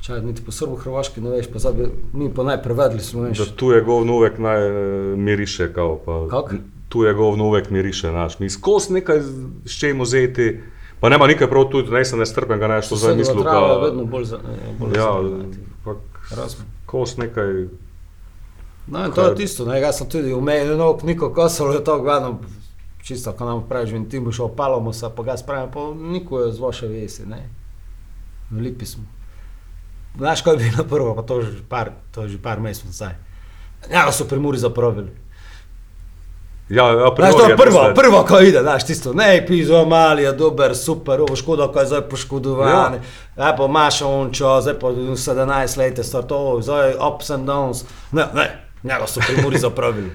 Čaj, 0.00 0.22
niti 0.22 0.40
po 0.40 0.52
srbo-hrvaški 0.52 1.20
ne 1.20 1.30
veš, 1.30 1.46
pa 1.46 1.58
zdaj 1.58 1.74
mi 2.12 2.30
pa 2.30 2.42
naj 2.42 2.62
prevedli 2.62 2.96
Da 2.96 3.04
slovenščino. 3.04 3.56
tu 3.56 3.70
je 3.70 3.80
govn 3.80 4.10
uvek 4.10 4.38
naj 4.38 4.60
eh, 4.60 4.72
miriše, 5.18 5.72
kao, 5.72 5.98
pa 5.98 6.26
Kak? 6.30 6.54
tu 6.88 7.04
je 7.04 7.14
govno 7.14 7.44
uvek 7.44 7.70
miriše, 7.70 8.10
naš. 8.10 8.38
Mi 8.38 8.50
skozi 8.50 8.92
nekaj 8.92 9.20
s 9.64 9.78
čem 9.78 10.00
vzeti, 10.00 10.60
pa 11.00 11.08
nema 11.08 11.26
nekaj 11.26 11.48
prav 11.48 11.64
tudi, 11.64 11.90
ne 11.90 12.04
sem 12.04 12.18
nestrpen, 12.18 12.58
ga 12.58 12.68
nešto 12.68 12.96
zdaj 12.96 13.14
Sosedova 13.14 13.16
mislil. 13.16 13.42
trava 13.42 13.66
je 13.66 13.74
Pa, 13.74 13.80
vedno 13.80 14.04
bolj 14.04 14.24
za, 14.24 14.36
eh, 14.38 14.72
bolj 14.78 14.96
ja, 14.96 15.10
Razumem. 16.32 16.66
skozi 16.84 17.20
nekaj, 17.20 17.66
No, 18.86 19.04
in 19.06 19.12
to 19.12 19.22
je 19.22 19.34
tisto, 19.36 19.64
ne, 19.64 19.80
jaz 19.80 19.98
sem 19.98 20.08
tudi 20.08 20.32
umejal, 20.32 20.76
no, 20.76 20.98
niko 21.02 21.30
kosalo 21.30 21.72
je 21.72 21.84
to, 21.84 22.00
gledam, 22.00 22.38
čisto, 23.02 23.32
ko 23.32 23.44
nam 23.44 23.62
praviš, 23.68 23.92
in 23.92 24.08
ti 24.08 24.20
boš 24.20 24.40
opalamo 24.40 24.92
se, 24.92 25.06
pa 25.16 25.22
ga 25.22 25.36
spravim, 25.36 25.70
pa 25.70 25.80
niko 25.94 26.40
je 26.40 26.52
z 26.52 26.58
vaše 26.58 26.86
vesi, 26.88 27.26
ne. 27.26 27.48
V 28.50 28.58
Lipi 28.58 28.86
smo. 28.86 29.04
Znaš, 30.16 30.42
kaj 30.42 30.56
bi 30.56 30.70
na 30.70 30.84
prvo, 30.84 31.14
pa 31.14 31.22
to 31.22 31.38
je 31.38 31.44
že 31.44 31.62
par, 31.68 31.90
to 32.10 32.22
je 32.22 32.28
že 32.28 32.38
par 32.38 32.60
mesecev 32.60 32.86
nazaj. 32.86 33.14
Ja, 33.86 34.12
so 34.12 34.24
pri 34.24 34.38
Muri 34.38 34.58
zapravili. 34.58 35.08
ja, 36.68 36.84
ja, 36.86 37.08
Znaš, 37.16 37.32
to 37.32 37.44
je 37.44 37.50
je 37.50 37.56
prvo, 37.56 37.78
misle- 37.80 37.94
prvo, 37.94 38.24
ko 38.24 38.40
ide, 38.40 38.60
znaš, 38.60 38.84
tisto, 38.84 39.12
ne, 39.12 39.44
pizo, 39.46 39.84
mali 39.84 40.22
je 40.22 40.32
dober, 40.32 40.76
super, 40.76 41.20
ovo 41.20 41.36
škoda, 41.36 41.68
ko 41.68 41.80
je 41.80 41.86
zdaj 41.86 42.00
poškodovan, 42.02 42.68
ja. 42.68 43.00
ja, 43.38 43.54
pa 43.56 43.66
Maša 43.66 44.06
ončo, 44.06 44.60
zdaj 44.60 44.78
pa 44.78 44.86
17 44.88 45.78
let, 45.78 45.98
star 46.02 46.22
to, 46.22 46.58
zdaj 46.60 46.94
ups 46.96 47.30
and 47.30 47.48
downs, 47.48 47.82
ne, 48.12 48.26
ne, 48.34 48.46
njega 48.82 49.06
so 49.06 49.20
pri 49.20 49.42
Muri 49.42 49.58
zapravili. 49.58 50.10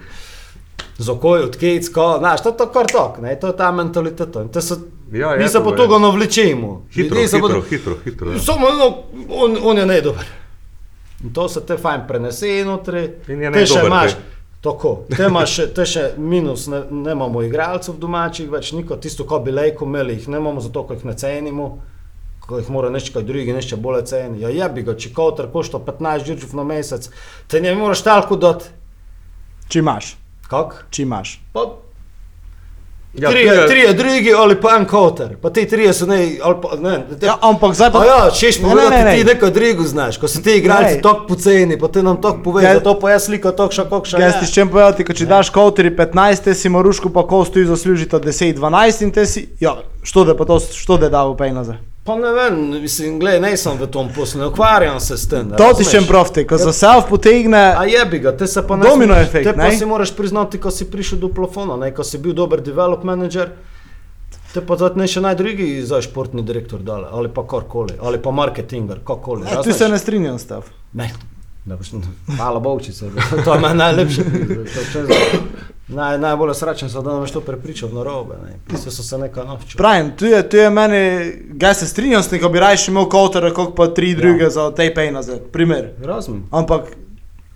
Z 0.97 1.09
okoj, 1.09 1.41
od 1.43 1.57
kec, 1.57 1.89
ko, 1.89 2.15
znaš, 2.19 2.41
to 2.41 2.49
je 2.49 2.57
to 2.57 2.65
kar 2.67 2.87
tok, 2.87 3.17
ne, 3.19 3.33
to 3.35 3.47
je 3.47 3.55
ta 3.55 3.71
mentaliteta. 3.71 4.41
In 4.41 4.49
te 4.49 4.61
se, 4.61 4.75
Ja, 5.11 5.31
je 5.31 5.39
mi 5.39 5.47
se 5.47 5.53
to, 5.53 5.63
po 5.63 5.69
je. 5.69 5.77
toga 5.77 5.97
navlečemo. 5.99 6.85
Hitro, 6.89 7.17
hitro, 7.17 7.39
bodo- 7.39 7.61
hitro, 7.61 7.95
hitro. 8.03 8.31
ja. 8.31 8.39
Samo 8.39 8.67
no, 8.69 8.87
on, 9.31 9.57
on 9.63 9.77
je 9.77 9.85
nedober. 9.85 10.25
In 11.23 11.33
to 11.33 11.49
se 11.49 11.61
te 11.61 11.77
fajn 11.77 12.01
prenese 12.07 12.63
notri. 12.65 13.03
In 13.27 13.41
je 13.41 13.51
Te 13.51 13.65
še 13.65 13.73
nedober, 13.73 13.87
imaš, 13.87 14.11
te. 14.11 14.21
tako, 14.61 14.93
te 15.09 15.23
imaš 15.23 15.49
še, 15.51 15.67
te 15.69 15.85
še 15.85 16.03
minus, 16.17 16.67
ne, 16.67 16.81
ne 16.91 17.11
imamo 17.11 17.43
igralcev 17.43 17.95
domačih, 17.95 18.49
več 18.49 18.71
niko, 18.71 18.95
tisto, 18.97 19.23
ko 19.25 19.39
bi 19.39 19.51
lejko 19.51 19.85
imeli, 19.85 20.15
jih 20.15 20.27
ne 20.27 20.37
imamo 20.37 20.61
zato, 20.61 20.83
ker 20.83 20.95
jih 20.95 21.05
ne 21.05 21.13
cenimo. 21.15 21.67
Ko 22.39 22.57
jih 22.57 22.67
mora 22.69 22.89
nekaj 22.89 23.23
drugi, 23.23 23.53
nekaj 23.53 23.77
bolj 23.77 24.03
ceni. 24.05 24.39
Ja, 24.39 24.49
jebi 24.51 24.83
ga, 24.83 24.93
če 24.95 25.09
koter 25.11 25.47
košta 25.49 25.79
15 25.79 26.25
žirčov 26.25 26.55
na 26.55 26.63
mesec, 26.65 27.09
te 27.47 27.59
ne 27.59 27.75
moreš 27.75 28.01
talko 28.01 28.35
dati. 28.37 28.65
Če 29.67 29.79
imaš, 29.79 30.11
Kak? 30.47 30.85
če 30.89 31.01
imaš. 31.01 31.39
Pa, 31.53 31.59
Ja, 33.15 33.29
trije, 33.29 33.47
tu 33.47 33.55
je- 33.55 33.67
trije 33.67 33.93
drugi 33.93 34.33
ali 34.33 34.55
pa 34.55 34.75
en 34.75 34.85
koter, 34.85 35.37
pa 35.37 35.49
ti 35.49 35.65
trije 35.65 35.93
so 35.93 36.05
ne, 36.05 36.15
ali 36.41 36.55
pa 36.61 36.75
ne. 36.77 36.95
Te, 37.15 37.25
Ja, 37.25 37.37
ampak 37.41 37.73
zdaj 37.73 37.91
pa... 37.91 38.05
Ja, 38.05 38.29
češ 38.29 38.57
Ne, 38.57 38.63
povedati, 38.63 38.91
ne, 38.91 39.03
ne, 39.03 39.11
ti 39.13 39.17
ne. 39.19 39.23
neko 39.25 39.49
drugo 39.49 39.83
znaš, 39.85 40.17
ko 40.17 40.27
so 40.27 40.41
ti 40.41 40.51
igralci 40.53 41.01
tako 41.01 41.23
poceni, 41.25 41.79
pa 41.79 41.87
ti 41.87 42.03
nam 42.03 42.19
tako 42.19 42.43
poveš, 42.43 42.65
Jaz- 42.65 42.73
zato 42.73 42.99
pa 42.99 43.11
jaz 43.11 43.23
sliko 43.23 43.51
tako 43.53 43.71
še 43.71 43.83
kako 43.85 44.05
še. 44.05 44.17
Jaz 44.19 44.33
ti 44.37 44.53
čem 44.53 44.67
povedati, 44.69 45.03
ko 45.03 45.13
če 45.13 45.25
daš 45.25 45.49
kauteri 45.49 45.89
15, 45.91 46.43
te 46.43 46.53
si 46.53 46.69
moruško 46.69 47.09
pa 47.09 47.23
kostu 47.23 47.59
i 47.59 47.65
zaslužita 47.65 48.19
10-12 48.19 49.01
in 49.01 49.11
te 49.11 49.25
si, 49.25 49.47
ja, 49.61 49.75
što 50.03 50.25
da 50.25 50.35
pa 50.35 50.45
to, 50.45 50.59
što 50.59 50.97
da 50.97 51.05
je 51.05 51.11
dal 51.11 51.37
pej 51.37 51.51
nazaj. 51.53 51.79
Pa 52.05 52.15
ne 52.15 52.31
vem, 52.31 52.53
mislim, 52.77 53.19
gledaj, 53.19 53.39
ne 53.41 53.57
sem 53.57 53.77
v 53.77 53.87
tom 53.87 54.09
poslu, 54.09 54.39
ne 54.39 54.47
ukvarjam 54.47 54.99
se 54.99 55.17
s 55.17 55.27
tem. 55.27 55.49
To 55.51 55.73
ti 55.73 55.85
čem 55.85 56.05
profte, 56.05 56.43
ko 56.43 56.57
za 56.57 56.69
self 56.71 57.07
potegne, 57.09 57.73
A 57.73 57.85
jebi 57.85 58.19
ga, 58.19 58.31
te 58.31 58.45
se 58.47 58.61
pa 58.61 58.75
ne 58.75 58.83
Domino 58.83 59.13
smeš- 59.13 59.21
efekt, 59.23 59.43
Te 59.43 59.53
pa 59.53 59.63
ne? 59.63 59.71
si 59.73 59.85
moraš 59.85 60.11
priznati, 60.13 60.59
ko 60.59 60.69
si 60.69 60.85
prišel 60.85 61.17
do 61.17 61.29
plafona, 61.29 61.77
ne, 61.77 61.89
ko 61.89 62.03
si 62.03 62.17
bil 62.17 62.33
dober 62.33 62.61
develop 62.61 63.03
manager, 63.03 63.49
te 64.53 64.61
pa 64.61 64.77
zdaj 64.77 64.93
ne 64.95 65.07
še 65.07 65.21
naj 65.21 65.35
drugi 65.35 65.81
za 65.81 65.97
športni 65.99 66.43
direktor 66.43 66.79
dale, 66.79 67.09
ali 67.11 67.27
pa 67.27 67.41
karkoli, 67.43 67.97
ali 67.99 68.21
pa 68.21 68.31
marketinger, 68.31 69.01
kakoli. 69.03 69.43
ne, 69.43 69.63
tu 69.63 69.73
se 69.73 69.89
ne 69.89 69.97
strinjam 69.97 70.37
s 70.37 70.45
tev. 70.45 70.69
Ne, 70.93 71.09
da 71.65 71.75
boš, 71.75 71.89
hvala 72.29 72.59
Bovčice, 72.59 73.09
to 73.41 73.49
je 73.49 73.59
meni 73.59 73.77
najlepše. 73.77 74.21
Naj, 75.87 76.17
najbolj 76.17 76.53
srečen 76.53 76.89
sem, 76.89 77.03
da 77.03 77.13
nam 77.13 77.23
je 77.23 77.31
to 77.31 77.41
prepričal 77.41 77.89
na 77.93 78.03
robe. 78.03 78.35
Tisti 78.67 78.91
so 78.91 79.03
se 79.03 79.17
nekaj 79.17 79.45
naučili. 79.45 79.77
Pravim, 79.77 80.11
tu 80.17 80.25
je, 80.25 80.49
tu 80.49 80.57
je 80.57 80.69
meni, 80.69 81.31
ga 81.47 81.73
se 81.73 81.87
strinjam 81.87 82.23
s 82.23 82.29
tem, 82.29 82.41
ko 82.41 82.49
bi 82.49 82.59
rajši 82.59 82.91
imel 82.91 83.09
kautera, 83.09 83.53
kot 83.53 83.75
pa 83.75 83.87
tri 83.87 84.15
druge 84.15 84.43
ja. 84.43 84.49
za 84.49 84.71
te 84.71 84.93
pej 84.93 85.11
nazaj, 85.11 85.39
primer. 85.53 85.91
Razumem. 86.01 86.47
Ampak, 86.51 86.89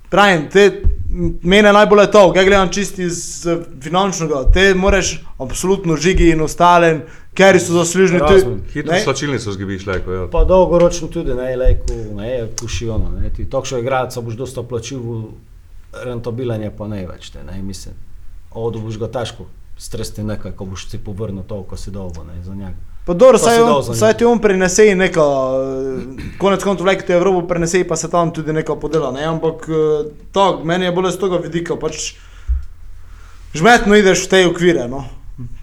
pravim, 0.10 0.46
te, 0.54 0.84
mene 1.42 1.74
najbolj 1.74 2.02
je 2.02 2.12
to, 2.12 2.34
kaj 2.34 2.46
gledam 2.46 2.70
čisti 2.70 3.04
iz 3.04 3.48
eh, 3.48 3.64
finančnega, 3.82 4.44
te 4.54 4.74
moraš 4.76 5.24
absolutno 5.38 5.98
žigi 5.98 6.30
in 6.30 6.42
ostalen, 6.42 7.02
ker 7.34 7.58
so 7.60 7.74
zaslužni 7.74 8.20
tu. 8.20 8.34
Razumem. 8.34 8.62
Hitro 8.74 8.94
Ne? 8.94 9.00
slačilnico 9.00 9.52
zgibiš, 9.52 9.88
lajko, 9.88 10.12
ja. 10.12 10.28
Pa 10.32 10.44
dolgoročno 10.44 11.08
tudi, 11.08 11.34
ne, 11.34 11.56
lejko, 11.56 11.98
ne, 12.16 12.48
kušijono, 12.60 13.10
ne, 13.10 13.34
ti 13.34 13.50
takšno 13.50 13.82
igralca 13.82 14.22
boš 14.22 14.38
dosta 14.38 14.64
plačil, 14.64 15.02
rentabilen 16.04 16.62
je 16.62 16.72
pa 16.78 16.88
ne 16.88 17.02
več, 17.08 17.32
te, 17.34 17.44
ne, 17.44 17.58
mislim. 17.64 17.96
Odo 18.52 18.80
boš 18.80 18.98
ga 18.98 19.08
težko 19.08 19.46
stresti 19.80 20.24
nekaj, 20.24 20.52
ko 20.58 20.66
boš 20.66 20.90
si 20.90 21.00
povrnil 21.00 21.44
to, 21.48 21.62
ko 21.64 21.78
si 21.78 21.92
dolgo, 21.92 22.24
ne, 22.28 22.44
za 22.44 22.56
njega. 22.56 22.76
Pa 23.06 23.14
dobro, 23.14 23.38
saj, 23.38 23.62
on, 23.62 23.96
saj 23.96 24.18
ti 24.20 24.26
on 24.26 24.42
prenese 24.42 24.96
neko, 24.96 25.24
eh, 25.58 26.34
konec 26.38 26.64
koncev 26.64 26.86
vleki 26.86 27.08
ti 27.08 27.14
Evropo 27.14 27.48
prenese, 27.48 27.88
pa 27.88 27.96
se 27.96 28.10
tam 28.10 28.34
tudi 28.34 28.54
neko 28.54 28.76
podela, 28.76 29.12
ne, 29.12 29.24
ampak 29.26 29.66
eh, 29.70 30.10
to, 30.32 30.50
meni 30.64 30.86
je 30.86 30.92
bolj 30.92 31.16
z 31.16 31.22
tega 31.24 31.40
vidika, 31.46 31.78
pač 31.80 32.14
žmetno 33.56 33.98
ideš 33.98 34.28
v 34.28 34.30
te 34.30 34.44
okvire, 34.50 34.88
no. 34.92 35.06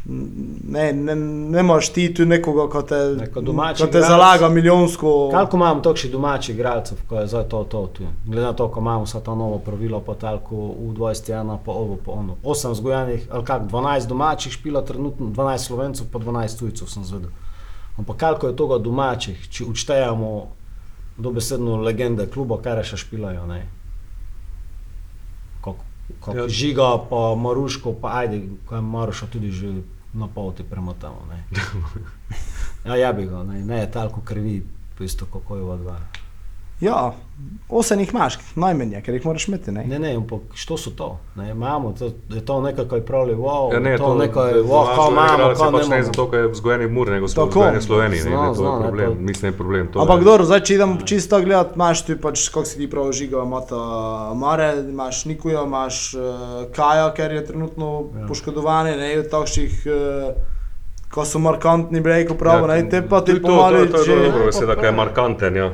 Ne, 0.08 0.92
ne, 0.92 1.14
ne 1.14 1.60
imaš 1.60 1.88
ti 1.92 2.14
tu 2.14 2.24
nekoga, 2.24 2.68
ko 2.70 2.82
te, 2.82 2.94
Neko 3.18 3.42
ko 3.78 3.86
te 3.86 4.00
zalaga 4.00 4.48
milijonsko. 4.48 5.30
Koliko 5.32 5.56
imamo 5.56 5.80
takšnih 5.80 6.12
domačih 6.12 6.54
igralcev, 6.54 6.98
ko 7.08 7.20
je 7.20 7.26
zdaj 7.26 7.48
to, 7.48 7.64
to, 7.64 7.86
tu. 7.86 8.04
Glede 8.26 8.42
na 8.46 8.52
to, 8.52 8.68
ko 8.68 8.80
imamo 8.80 9.04
vsa 9.04 9.20
ta 9.20 9.34
novo 9.34 9.58
pravila, 9.58 10.00
pa 10.00 10.14
talko 10.14 10.56
v 10.56 10.92
21, 10.94 11.58
pa 11.64 11.72
ovo, 11.72 11.98
pa 12.04 12.12
ono. 12.12 12.36
8 12.44 12.74
zgojanih, 12.74 13.26
ali 13.30 13.44
kak, 13.44 13.62
12 13.72 14.06
domačih 14.06 14.52
špila, 14.52 14.84
trenutno 14.84 15.26
12 15.26 15.58
slovencev, 15.58 16.06
pa 16.12 16.18
12 16.18 16.58
tujcev 16.58 16.86
sem 16.88 17.04
zvedel. 17.04 17.30
Ampak 17.98 18.16
koliko 18.20 18.46
je 18.46 18.56
toga 18.56 18.78
domačih, 18.78 19.48
če 19.50 19.64
učtejamo 19.64 20.46
dobesedno 21.18 21.80
legende 21.82 22.28
kluba, 22.30 22.60
kar 22.62 22.84
še 22.84 22.96
špilajo, 22.96 23.46
ne. 23.46 23.66
Kako 25.64 25.76
kak 26.20 26.34
Ja. 26.34 26.48
žiga, 26.48 26.94
pa 27.10 27.34
Maruško, 27.34 27.92
pa 28.00 28.20
ajde, 28.22 28.42
kaj 28.68 28.80
Maruša 28.80 29.26
tudi 29.26 29.50
že 29.50 29.74
na 30.16 30.28
pol 30.28 30.52
ti 30.54 30.64
premotamo, 30.64 31.26
ne. 31.30 31.44
Ja, 32.86 32.96
ja 32.96 33.12
bi 33.12 33.24
ga, 33.26 33.42
ne, 33.42 33.64
ne, 33.64 33.80
talko 33.90 34.20
krvi, 34.20 34.62
isto 35.00 35.26
kako 35.26 35.56
je 35.56 35.62
od 35.62 35.80
dva. 35.80 35.96
Ja, 36.80 37.12
osem 37.70 38.00
jih 38.00 38.10
imaš, 38.12 38.34
najmanj, 38.54 39.00
ker 39.02 39.14
jih 39.14 39.26
moraš 39.26 39.48
imeti, 39.48 39.72
ne. 39.72 39.84
Ne, 39.84 39.98
ne, 39.98 40.14
ampak 40.14 40.40
što 40.54 40.76
so 40.76 40.90
to? 40.90 41.06
Ne, 41.34 41.50
imamo, 41.50 41.92
to, 41.92 42.04
je 42.28 42.44
to 42.44 42.60
nekaj, 42.60 42.84
kaj 42.84 43.00
pravi, 43.00 43.34
wow, 43.34 43.72
Ja, 43.74 43.80
ne, 43.80 43.96
to, 43.96 44.04
to 44.04 44.14
nekaj, 44.14 44.52
wow, 44.54 44.84
kao 44.94 45.08
imamo, 45.10 45.54
kao 45.54 45.72
pač 45.72 45.88
ne 45.88 45.96
ne 45.96 46.02
zato, 46.02 46.30
ker 46.30 46.40
je 46.40 46.48
vzgojeni 46.48 46.88
mur, 46.88 47.08
nego 47.08 47.26
Tako. 47.28 47.46
vzgojeni 47.48 47.82
Sloveniji, 47.82 48.20
ne, 48.20 48.30
ne, 48.30 48.54
to 48.54 48.66
je 48.66 48.82
problem, 48.82 49.08
to- 49.08 49.20
mislim, 49.20 49.52
je 49.52 49.56
problem. 49.56 49.86
To 49.86 50.00
Ampak 50.00 50.18
je- 50.18 50.24
dobro, 50.24 50.44
zdaj 50.44 50.60
če 50.60 50.74
idem 50.74 50.98
čisto 51.04 51.40
gledat, 51.40 51.72
imaš 51.74 52.02
tu 52.02 52.16
pač, 52.18 52.48
kako 52.48 52.64
si 52.64 52.78
ti 52.78 52.90
prav 52.90 53.12
žiga, 53.12 53.42
imata 53.42 53.76
Mare, 54.34 54.74
imaš 54.80 55.24
Nikuja, 55.24 55.62
imaš 55.62 56.14
uh, 56.14 56.20
Kaja, 56.72 57.12
ker 57.12 57.32
je 57.32 57.46
trenutno 57.46 57.86
ja. 58.06 58.20
Ja. 58.20 58.26
poškodovan, 58.26 58.86
ne, 58.86 59.18
od 59.18 59.30
takšnih, 59.30 59.82
uh, 59.86 60.34
ko 61.10 61.24
so 61.24 61.38
markantni 61.38 62.00
brejko 62.00 62.34
pravo, 62.34 62.66
ja, 62.68 62.74
ne, 62.74 62.88
te 62.90 63.02
pa 63.02 63.20
ti 63.20 63.42
pomali, 63.42 63.86
to, 63.86 63.98
to, 63.98 64.04
to 64.04 64.10
je 64.12 64.22
dobro 64.22 64.44
beseda, 64.44 64.74
kaj 64.74 64.84
je 64.84 64.92
prav. 64.92 64.94
markanten, 64.96 65.56
ja. 65.56 65.70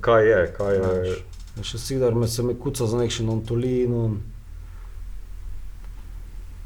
Kaj 0.00 0.28
je, 0.28 0.52
kaj 0.56 0.74
je. 0.74 1.16
Še 1.62 1.78
Sidor 1.78 2.14
me 2.14 2.26
se 2.26 2.42
mi 2.42 2.54
kuca 2.54 2.86
za 2.86 2.98
nekšen 2.98 3.28
Antolino. 3.30 4.16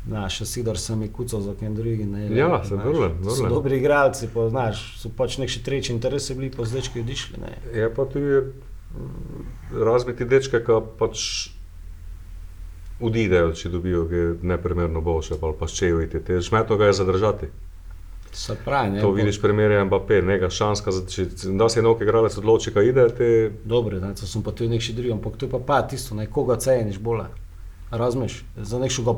Ja, 0.09 0.29
še 0.29 0.47
Sidor 0.47 0.79
se 0.79 0.97
mi 0.97 1.09
kuca 1.09 1.41
za 1.41 1.53
kaj 1.55 1.69
drugi. 1.71 2.05
Ne, 2.05 2.29
Ja, 2.31 2.63
se 2.65 2.69
So 2.69 2.77
vrlem. 2.77 3.19
dobri 3.49 3.77
igralci, 3.77 4.29
pa 4.35 4.49
znaš, 4.49 4.97
so 4.97 5.11
pač 5.11 5.39
nekši 5.39 5.63
treći 5.63 5.93
interesi 5.93 6.35
bili, 6.35 6.51
pa 6.51 6.65
zdaj, 6.65 6.89
ki 6.95 7.01
odišli. 7.01 7.41
Ne. 7.41 7.53
Je 7.75 7.95
pa 7.95 8.05
tu 8.05 8.19
je 8.19 8.41
mm, 8.41 9.45
razmeti 9.75 10.25
dečke, 10.25 10.63
ki 10.65 10.79
pač 10.99 11.51
odidejo, 13.01 13.53
če 13.53 13.69
dobijo 13.69 14.07
neprimerno 14.43 15.01
boljše, 15.01 15.37
pa 15.39 15.67
še 15.67 15.93
ujeti. 15.93 16.21
Te 16.21 16.41
žmetno 16.41 16.77
ga 16.77 16.87
je 16.87 16.93
zadržati. 16.93 17.51
Se 18.33 18.57
pravi, 18.65 18.91
ne. 18.91 19.01
To 19.01 19.11
vidiš 19.11 19.41
primerja 19.41 19.85
Mbappé, 19.85 20.23
neka 20.23 20.51
šanska, 20.51 20.93
če 21.11 21.27
da 21.59 21.69
se 21.69 21.81
enok 21.81 22.03
igralec 22.05 22.37
odloči, 22.39 22.73
kaj 22.75 22.89
ide, 22.89 23.09
te 23.17 23.29
Dobro, 23.65 24.01
ne, 24.01 24.15
to 24.15 24.27
sem 24.27 24.43
pa 24.43 24.53
tudi 24.53 24.71
nekši 24.77 24.93
drugi, 24.93 25.13
ampak 25.13 25.37
to 25.37 25.47
je 25.47 25.51
pa 25.51 25.59
pa 25.59 25.83
tisto, 25.83 26.15
ne, 26.15 26.27
koga 26.27 26.57
ceniš 26.57 26.99
bolje. 26.99 27.27
Razumeš, 27.91 28.43
za 28.57 28.79
nekšega 28.79 29.15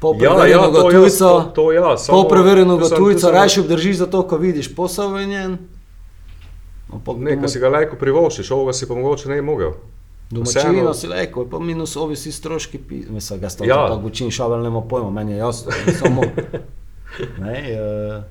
popreverjenega 0.00 0.80
to, 0.80 0.90
ja, 0.90 1.00
tujca, 1.00 1.28
to, 1.28 1.50
to 1.54 1.72
ja, 1.72 1.94
tu 2.88 2.96
tujca, 2.96 3.30
raje 3.30 3.60
obdržiš 3.60 3.96
zato, 3.96 4.22
ko 4.22 4.36
vidiš 4.36 4.74
posel 4.74 5.12
v 5.14 5.26
njen. 5.26 5.58
Ampak 6.92 7.16
Ne, 7.22 7.36
ki 7.38 7.48
si 7.48 7.62
ga 7.62 7.70
lajko 7.70 7.96
privoščiš, 8.00 8.50
ovoga 8.50 8.74
si 8.74 8.88
pa 8.88 8.98
mogoče 8.98 9.30
ne 9.30 9.42
mogel. 9.42 9.76
Domačino 10.30 10.94
si 10.94 11.08
rekel, 11.10 11.46
pa 11.50 11.58
minus 11.58 11.96
ovi 11.96 12.16
si 12.16 12.32
stroški, 12.32 12.80
mislim, 13.10 13.40
ga 13.40 13.50
sta 13.50 13.64
Ja. 13.64 13.74
ja. 13.74 13.88
tako 13.94 14.06
učin 14.06 14.30
šavel, 14.30 14.62
nema 14.62 14.82
pojma, 14.82 15.10
meni 15.10 15.32
je 15.32 15.38
jasno, 15.38 15.72
samo. 15.98 16.22
Ne, 17.44 17.56
uh, 17.76 18.22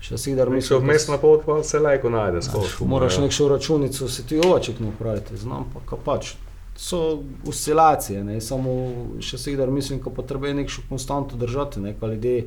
še 0.00 0.18
si 0.18 0.34
dar 0.34 0.50
Mi 0.50 0.62
se 0.62 0.78
vmes 0.78 1.08
na 1.08 1.18
pot, 1.18 1.42
pa 1.46 1.62
se 1.62 1.78
lajko 1.78 2.10
najde 2.10 2.42
skozi. 2.42 2.84
Moraš 2.86 3.18
nekšo 3.24 3.48
računico, 3.48 4.08
se 4.08 4.26
ti 4.26 4.38
ovaček 4.38 4.80
ne 4.80 4.88
upraviti, 4.94 5.36
znam 5.36 5.68
pa, 5.74 5.84
ka 5.86 6.00
pač. 6.04 6.34
so 6.80 7.22
oscilacije, 7.46 8.22
ne, 8.24 8.40
samo 8.40 8.72
še 9.20 9.38
se 9.38 9.52
jih 9.52 9.68
mislim, 9.68 9.98
ko 10.00 10.10
potrebuje 10.16 10.54
nekšno 10.54 10.84
konstanto 10.88 11.36
držati, 11.36 11.80
ne, 11.80 11.92
ko 12.00 12.08
ljudje 12.08 12.46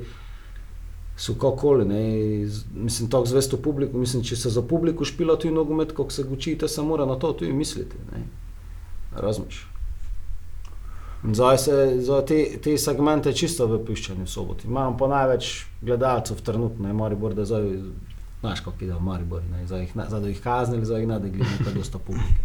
so 1.18 1.36
kakoli, 1.38 1.86
ne, 1.86 2.00
mislim, 2.74 3.10
tako 3.14 3.30
zvesto 3.30 3.58
publiku, 3.62 3.98
mislim, 3.98 4.24
če 4.24 4.36
se 4.36 4.50
za 4.50 4.62
publiku 4.62 5.06
špila 5.06 5.38
tudi 5.38 5.54
nogomet, 5.54 5.92
kako 5.94 6.12
se 6.12 6.26
učite, 6.26 6.68
se 6.68 6.82
mora 6.82 7.06
na 7.06 7.20
to 7.20 7.34
tudi 7.34 7.54
misliti, 7.54 8.02
ne, 8.12 8.24
razmiš. 9.22 9.68
Zdaj 11.32 11.58
se 11.58 11.96
za 12.00 12.26
te, 12.26 12.58
te 12.64 12.78
segmente 12.78 13.34
čisto 13.34 13.68
v 13.68 13.80
soboti. 14.28 14.68
Imamo 14.68 14.98
pa 14.98 15.08
največ 15.08 15.66
gledalcev 15.82 16.42
trenutno, 16.44 16.88
ne, 16.88 16.94
Maribor, 16.94 17.34
da 17.34 17.46
zdaj, 17.46 17.70
znaš, 18.40 18.60
kako 18.60 18.84
ide 18.84 18.94
v 18.94 19.00
Maribor, 19.00 19.42
ne, 19.52 19.68
zdaj 19.68 19.82
jih, 19.82 19.92
zdaj 20.08 20.20
da 20.22 20.28
jih 20.28 20.42
kaznili, 20.44 20.86
zdaj 20.86 21.00
jih 21.00 21.08
ne 21.08 21.20
da 21.20 21.28
gledati, 21.28 21.64
kaj 21.64 21.74
dosta 21.74 22.00
publike. 22.00 22.44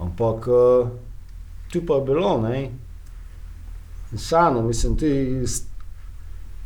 Ampak 0.00 0.48
uh, 0.48 0.88
tu 1.72 1.84
pa 1.86 1.94
je 1.94 2.04
bilo, 2.04 2.40
ne. 2.40 2.70
In 4.12 4.18
Sano, 4.18 4.62
mislim, 4.62 4.96
ti 4.96 5.10
st- 5.44 5.68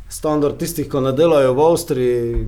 standard 0.09 0.57
tistih, 0.57 0.87
ko 0.89 1.01
ne 1.01 1.11
delajo 1.11 1.53
v 1.53 1.67
Avstriji, 1.67 2.47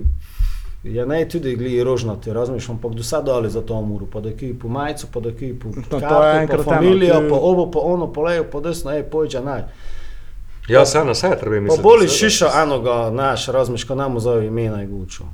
je 0.84 1.06
ne 1.06 1.28
tudi 1.28 1.56
gli 1.56 1.84
rožnati, 1.84 2.32
razmišljam, 2.32 2.76
ampak 2.76 2.92
do 2.92 3.02
sad 3.02 3.24
dali 3.24 3.50
za 3.50 3.60
to 3.60 3.74
umuru, 3.74 4.06
pa 4.06 4.20
da 4.20 4.32
ki 4.32 4.54
po 4.54 4.68
majico, 4.68 5.06
pa 5.12 5.20
da 5.20 5.32
ki 5.32 5.54
po 5.54 5.68
No, 5.68 6.00
pa 6.00 6.32
enkrat 6.34 6.50
eno, 6.56 6.62
familijo, 6.64 7.14
ti- 7.14 7.28
pa 7.28 7.34
ovo, 7.36 7.70
pa 7.70 7.78
ono, 7.80 8.06
pa 8.08 8.20
levo, 8.22 8.46
pa 8.46 8.60
desno, 8.60 8.90
ej, 8.90 9.02
pojče 9.04 9.40
naj. 9.40 9.62
Ja, 10.68 10.82
vse 10.82 10.98
na 11.00 11.12
vse 11.12 11.30
treba 11.30 11.56
Pa 11.56 11.60
misliti. 11.60 11.82
boli 11.82 11.98
seveda. 12.00 12.14
šiša 12.14 12.62
enoga, 12.62 13.10
naš, 13.12 13.46
razmišljam, 13.48 13.88
ko 13.88 13.94
nam 13.96 14.20
zove 14.20 14.46
imena 14.46 14.80
je 14.80 14.86
gučo. 14.88 15.24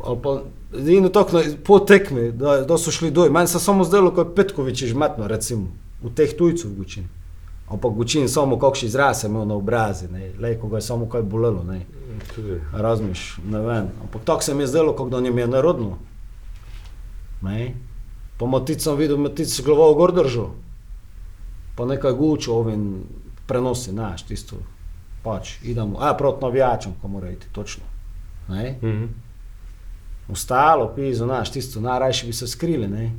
Ali 0.00 0.18
pa, 0.22 0.40
in 0.80 1.08
tako 1.08 1.32
na- 1.32 1.44
po 1.64 1.78
tekmi, 1.80 2.32
da, 2.32 2.56
da 2.58 2.78
so 2.78 2.90
šli 2.90 3.10
doj. 3.10 3.30
Meni 3.30 3.46
se 3.48 3.58
samo 3.58 3.84
zdelo, 3.84 4.10
kot 4.10 4.26
je 4.26 4.34
Petkovič 4.34 4.84
žmetno, 4.84 5.26
recimo, 5.26 5.66
v 6.02 6.10
teh 6.10 6.30
tujcev 6.32 6.70
v 6.70 6.76
Gučin. 6.76 7.08
Ampak 7.70 7.92
Gučin 7.92 8.28
samo 8.28 8.58
kakšen 8.58 8.88
izraz 8.88 9.24
je 9.24 9.28
imel 9.28 9.46
na 9.46 9.54
obrazi, 9.54 10.08
ne, 10.08 10.32
lej, 10.40 10.58
ko 10.60 10.68
ga 10.68 10.76
je 10.76 10.82
samo 10.82 11.08
kaj 11.08 11.22
bolelo, 11.22 11.62
ne. 11.64 11.82
Razmiš, 12.72 13.38
ne 13.44 13.60
vem. 13.60 13.90
Ampak 14.02 14.24
tako 14.24 14.42
se 14.42 14.54
mi 14.54 14.62
je 14.62 14.66
zdelo, 14.66 14.96
kot 14.96 15.10
da 15.10 15.20
njim 15.20 15.38
je 15.38 15.46
narodno. 15.46 15.98
Ne? 17.42 17.74
Pa 18.38 18.46
matic 18.46 18.82
sem 18.82 18.96
videl, 18.96 19.18
matic 19.18 19.48
z 19.48 19.62
glavo 19.62 19.94
gor 19.94 20.12
držal. 20.12 20.50
Pa 21.76 21.86
nekaj 21.86 22.12
gučo 22.12 22.54
ovin 22.54 23.04
prenosi, 23.46 23.90
znaš, 23.90 24.22
tisto. 24.26 24.56
Pač, 25.22 25.58
idemo, 25.62 25.98
a 26.00 26.14
proti 26.16 26.44
navijačem, 26.44 26.94
ko 27.02 27.08
mora 27.08 27.30
iti, 27.30 27.46
točno. 27.52 27.84
Ne? 28.48 28.78
Mhm. 28.82 29.04
Ostalo, 30.32 30.92
pizo, 30.96 31.24
znaš, 31.24 31.52
tisto, 31.52 31.80
najrajši 31.80 32.26
bi 32.26 32.32
se 32.32 32.46
skrili, 32.46 32.88
ne. 32.88 33.12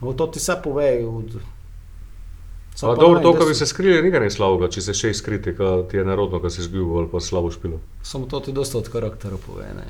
Ampak 0.00 0.16
to 0.16 0.26
ti 0.26 0.40
se 0.40 0.56
pove 0.64 1.06
od... 1.06 1.38
Samo 2.74 2.92
A 2.92 2.94
pa 2.94 3.00
dobro, 3.00 3.20
to, 3.20 3.32
da 3.38 3.44
bi 3.44 3.54
se 3.54 3.66
skrili, 3.66 4.10
ni 4.20 4.30
slabo, 4.30 4.66
če 4.68 4.82
se 4.82 4.94
še 4.94 5.12
izkriti, 5.14 5.54
ko 5.54 5.84
ti 5.90 5.96
je 5.96 6.04
narodno, 6.04 6.40
ko 6.42 6.50
si 6.50 6.58
izgubil 6.60 7.04
ali 7.04 7.08
pa 7.12 7.20
slabo 7.22 7.50
špilo. 7.54 7.78
Samo 8.02 8.26
to 8.26 8.40
ti 8.40 8.52
dosta 8.52 8.78
od 8.78 8.88
karaktera 8.90 9.38
pove, 9.46 9.68
ne. 9.76 9.86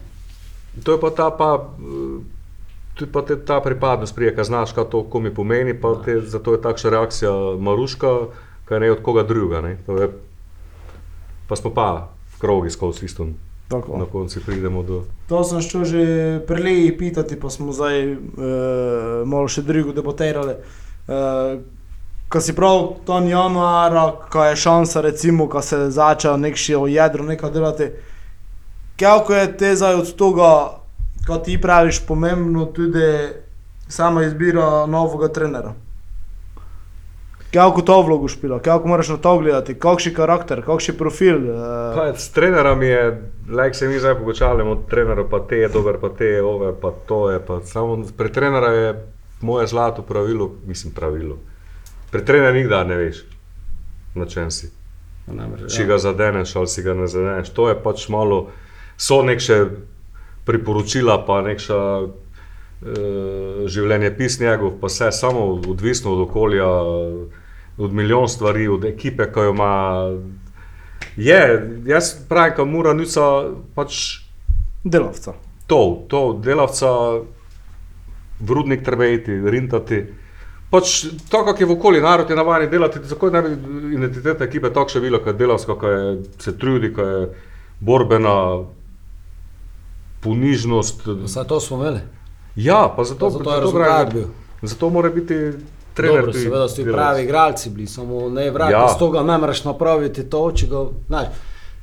To 0.85 0.93
je 0.93 1.01
pa 1.01 1.11
ta, 1.11 1.31
pa, 1.31 1.49
eh, 1.81 3.01
je 3.01 3.09
pa 3.09 3.23
te, 3.23 3.39
ta 3.41 3.61
pripadnost 3.65 4.15
prije, 4.15 4.35
ki 4.37 4.45
znaš, 4.45 4.75
kaj 4.77 4.91
to 4.93 5.01
komi 5.09 5.33
pomeni, 5.35 5.73
pa 5.81 5.95
te, 6.05 6.21
zato 6.21 6.53
je 6.53 6.61
takšna 6.61 6.91
reakcija 6.91 7.33
Maruška, 7.59 8.13
kaj 8.69 8.81
ne 8.81 8.91
od 8.93 9.01
koga 9.03 9.23
drugega. 9.23 9.63
Ne? 9.65 9.79
To 9.87 9.97
Je, 10.03 10.11
pa 11.49 11.57
smo 11.57 11.73
pa 11.73 12.11
v 12.37 12.41
krogi 12.41 12.71
skozi 12.71 13.09
isto, 13.09 13.27
Tako. 13.69 13.97
na 13.99 14.05
koncu 14.05 14.41
pridemo 14.45 14.83
do... 14.83 15.05
To 15.29 15.41
sem 15.45 15.65
šel 15.65 15.85
že 15.85 16.05
preleji 16.47 16.93
pitati, 16.99 17.41
pa 17.41 17.49
smo 17.49 17.73
zdaj 17.73 18.13
uh, 18.13 18.19
malo 19.25 19.49
še 19.49 19.65
drugo 19.65 19.97
debatirali. 19.97 20.61
Uh, 21.09 21.65
ko 22.35 22.41
si 22.41 22.53
prav 22.53 22.89
ton 23.07 23.29
januara, 23.29 24.09
ko 24.31 24.45
je 24.45 24.57
šansa, 24.57 25.01
recimo, 25.01 25.47
ko 25.49 25.61
se 25.63 25.77
začne 25.95 26.33
nek 26.43 26.57
še 26.59 26.75
o 26.75 26.89
jedru 26.91 27.23
nekaj 27.29 27.53
delati, 27.55 27.87
kako 28.99 29.37
je 29.39 29.45
te 29.61 29.71
zdaj 29.79 30.01
od 30.01 30.11
tega, 30.19 30.49
kot 31.29 31.45
ti 31.47 31.55
praviš, 31.63 32.03
pomembno 32.09 32.67
tudi 32.75 33.07
sama 33.87 34.27
izbira 34.27 34.83
novega 34.91 35.31
trenera? 35.31 35.77
Kako 37.55 37.87
to 37.87 38.01
vlogo 38.03 38.27
špila, 38.27 38.59
kako 38.59 38.91
moraš 38.91 39.15
na 39.15 39.21
to 39.23 39.37
gledati, 39.39 39.79
kakšen 39.79 40.19
karakter, 40.19 40.65
kakšen 40.67 40.99
profil. 40.99 41.39
Uh, 41.55 41.95
Pa, 41.95 42.11
s 42.19 42.35
trenerom 42.35 42.83
je, 42.83 43.01
like 43.47 43.79
se 43.79 43.87
mi 43.87 44.03
zdaj 44.03 44.19
pogočavljamo, 44.19 44.75
od 44.75 44.87
trenera 44.91 45.23
pa 45.31 45.45
te 45.47 45.63
je 45.63 45.71
dober, 45.71 46.03
pa 46.03 46.11
te 46.19 46.35
je 46.35 46.43
ove, 46.43 46.75
pa 46.83 46.91
to 47.07 47.29
je. 47.31 47.39
Pa, 47.47 47.63
samo 47.63 48.01
pri 48.19 48.35
trenera 48.35 48.75
je 48.75 48.95
moje 49.41 49.71
zlato 49.71 50.03
pravilo, 50.03 50.51
mislim 50.67 50.99
pravilo. 50.99 51.39
Pri 52.15 52.23
trenerju 52.23 52.61
nikdar 52.63 52.87
ne 52.87 52.95
veš, 52.95 53.25
na 54.15 54.27
čem 54.31 54.51
si. 54.55 54.69
Namreč, 55.27 55.73
če 55.75 55.87
ga 55.89 55.97
zadeneš 55.99 56.53
ali 56.61 56.71
si 56.71 56.85
ga 56.87 56.95
ne 56.95 57.09
zadeneš. 57.11 57.51
To 57.57 57.67
je 57.73 57.75
pač 57.75 58.07
malo, 58.13 58.53
so 58.95 59.19
nekše 59.27 59.57
priporočila, 60.47 61.17
pa 61.27 61.41
nekša 61.43 61.81
uh, 62.05 63.65
življenje 63.67 64.13
pis 64.15 64.39
njegov, 64.39 64.77
pa 64.79 64.93
vse 64.93 65.11
samo 65.17 65.47
odvisno 65.59 66.15
od 66.15 66.23
okolja, 66.29 66.71
od 67.83 67.97
milijon 67.99 68.31
stvari, 68.31 68.69
od 68.71 68.87
ekipe, 68.87 69.27
ki 69.35 69.49
jo 69.49 69.55
ima. 69.57 69.75
Je, 71.19 71.41
jaz 71.91 72.15
pravim, 72.29 72.55
da 72.61 72.71
mora 72.71 72.95
nuca 72.95 73.27
pač 73.75 74.21
Delavca. 74.85 75.35
to, 75.67 76.05
to 76.09 76.39
delavca, 76.45 76.89
vrudnik 78.39 78.85
treba 78.85 79.07
iti, 79.07 79.35
rintati. 79.51 80.05
Pač 80.71 80.95
to, 81.29 81.45
kako 81.45 81.61
je 81.61 81.67
v 81.67 81.73
okolju 81.73 82.03
narod 82.03 82.31
je 82.31 82.37
navaden 82.37 82.71
delati, 82.71 82.99
tako 83.09 83.31
ne 83.31 83.43
bi 83.43 83.53
identiteta 83.95 84.45
ekipe 84.45 84.71
tako 84.71 84.91
še 84.91 85.01
bila, 85.01 85.19
kot 85.19 85.27
je 85.29 85.39
delavska, 85.39 85.75
ki 85.75 85.87
je, 85.89 86.01
se 86.39 86.55
trudi, 86.59 86.91
ki 86.91 87.01
je 87.03 87.29
borbena, 87.81 88.35
ponižnost. 90.21 91.03
Vse 91.25 91.45
to 91.45 91.61
smo 91.61 91.77
imeli. 91.79 92.01
Ja, 92.57 92.93
pa 92.97 93.05
zato, 93.05 93.27
Pa 93.27 93.31
zato 93.31 93.51
je 93.51 93.57
zato, 93.57 93.61
rezultat 93.61 93.87
pravim, 93.87 94.13
bil. 94.15 94.29
zato 94.63 94.91
mora 94.91 95.09
biti 95.11 95.35
trener. 95.95 96.17
Dobro, 96.17 96.33
seveda 96.33 96.69
so 96.69 96.77
ti 96.77 96.85
pravi 96.85 97.23
igralci 97.23 97.71
bili, 97.71 97.87
samo 97.87 98.29
ne 98.31 98.51
vrati, 98.51 98.73
Ja. 98.73 98.89
z 98.89 98.99
toga 98.99 99.23
ne 99.23 99.39
moreš 99.39 99.65
napraviti 99.65 100.25
to, 100.25 100.53
če 100.53 100.67
ga, 100.67 100.77
znaš, 101.07 101.27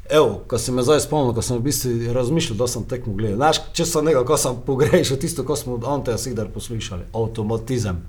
evo, 0.09 0.41
ko 0.47 0.57
sem 0.57 0.75
me 0.75 0.81
zdaj 0.81 0.99
spomnil, 0.99 1.33
ko 1.33 1.41
sem 1.41 1.57
v 1.57 1.61
bistvu 1.61 1.91
razmišljal, 2.13 2.57
da 2.57 2.67
sem 2.67 2.83
tekmo 2.85 3.13
gledal, 3.13 3.35
znaš, 3.37 3.61
če 3.73 3.85
sem 3.85 4.05
nekaj, 4.05 4.23
ko 4.25 4.37
sem 4.37 4.55
pogrešal 4.65 5.17
tisto, 5.17 5.43
ko 5.43 5.55
smo 5.55 5.73
od 5.73 5.83
Anteja 5.85 6.17
Sigdar 6.17 6.47
poslušali, 6.49 7.03
avtomatizem. 7.13 8.01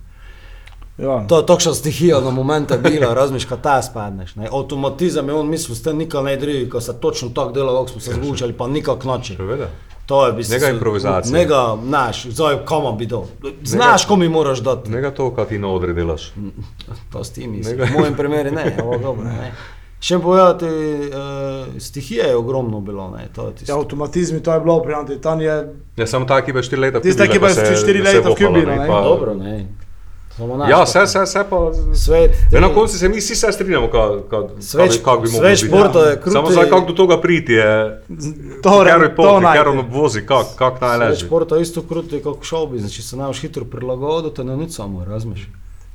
Ja. 0.99 1.25
To 1.27 1.37
je 1.37 1.47
takšna 1.47 1.73
stihija 1.73 2.21
na 2.21 2.31
momente 2.31 2.79
bila, 2.79 3.15
razmišljaš, 3.15 3.49
ko 3.49 3.57
ta 3.59 3.83
spadneš, 3.83 4.35
ne, 4.35 4.49
avtomatizem 4.49 5.29
je 5.29 5.35
on 5.35 5.49
mislil, 5.49 5.75
ste 5.75 5.95
nikoli 5.95 6.25
ne 6.25 6.37
drugi, 6.37 6.69
ko 6.69 6.81
se 6.81 6.93
točno 6.95 7.29
tako 7.31 7.53
dela, 7.53 7.73
kako 7.73 7.89
smo 7.89 8.01
se 8.01 8.13
zvučali, 8.15 8.53
pa 8.53 8.69
nikak 8.69 9.05
noči. 9.05 9.37
Seveda. 9.37 9.69
To 10.07 10.27
je 10.27 10.33
v 10.33 10.37
bistvu. 10.37 10.53
Nega 10.53 10.69
improvizacija. 10.69 11.33
Nega, 11.33 11.61
znaš, 11.83 12.27
zdaj 12.27 12.57
komu 12.65 12.93
bi 12.93 13.07
dal. 13.07 13.25
Znaš, 13.63 14.05
komu 14.05 14.29
moraš 14.29 14.59
dati. 14.61 14.91
Ne 14.91 15.01
ga 15.01 15.11
to, 15.11 15.31
kaj 15.31 15.47
ti 15.47 15.59
na 15.59 15.69
odri 15.69 15.95
delaš. 15.95 16.33
To 17.13 17.25
s 17.25 17.31
tim 17.31 17.51
mislim. 17.53 17.79
Nekaj- 17.79 17.89
V 17.89 17.99
mojem 17.99 18.15
primeru 18.15 18.51
ne, 18.51 18.77
ovo 18.83 18.99
dobro. 18.99 19.25
Ne. 19.25 19.53
Še 20.01 20.19
povedati, 20.19 20.67
uh, 20.67 21.13
stihije 21.79 22.25
je 22.25 22.37
ogromno 22.37 22.81
bilo. 22.81 23.11
Ne, 23.11 23.29
to. 23.31 23.53
Ja, 23.63 23.77
avtomatizmi, 23.77 24.41
to 24.41 24.53
je 24.53 24.61
bilo 24.61 24.83
pri 24.83 24.95
Anti, 24.95 25.19
tam 25.19 25.41
je 25.41 25.73
Ja, 25.97 26.07
samo 26.07 26.27
ta 26.27 26.39
ekipa 26.39 26.59
je 26.59 26.63
štiri 26.65 26.81
leta. 26.81 27.01
Tista 27.01 27.23
kubila, 27.23 27.49
ekipa 27.49 27.63
ko 27.63 27.71
je 27.71 27.77
štiri 27.77 28.03
leta 28.03 28.29
v 28.29 28.35
Kubila, 28.37 28.75
ne. 28.75 28.87
pa- 28.89 29.03
Dobro, 29.03 29.35
ne. 29.37 29.67
Samo 30.33 30.57
naš, 30.57 30.71
Ja, 30.71 30.83
vse, 30.83 31.01
vse, 31.01 31.21
vse 31.21 31.45
pa. 31.51 31.59
Svet. 31.97 32.31
Ja, 32.53 32.61
na 32.61 32.69
te- 32.69 32.75
koncu 32.75 32.99
se 32.99 33.09
mi 33.09 33.19
vsi 33.19 33.35
se 33.37 33.53
strinjamo, 33.53 33.89
kako 33.89 34.49
Svet- 34.61 35.03
kak 35.05 35.21
bi 35.21 35.29
svet 35.29 35.43
biti. 35.53 35.67
športa 35.67 35.99
je 36.01 36.17
kruti- 36.17 36.31
Samo 36.33 36.51
zdaj, 36.51 36.69
kako 36.69 36.87
do 36.87 36.97
tega 36.97 37.21
priti, 37.21 37.53
je 37.53 38.03
to, 38.63 38.85
kar 38.85 39.03
je 39.03 39.09
to 39.09 39.15
pol, 39.17 39.41
najde. 39.41 39.59
kar 39.59 39.69
on 39.69 39.79
obvozi, 39.81 40.21
kako 40.23 40.49
kak 40.57 40.81
naj 40.81 40.99
leži. 40.99 41.27
športa 41.27 41.57
je 41.57 41.63
isto 41.63 41.83
kruti 41.83 42.21
kot 42.21 42.39
šobi, 42.43 42.79
znači 42.79 43.03
se 43.03 43.17
znaš 43.17 43.39
hitro 43.39 43.65
prilagoditi, 43.67 44.37
te 44.37 44.45
ne 44.45 44.57
nič 44.57 44.71
samo, 44.73 45.05
razumeš. 45.05 45.49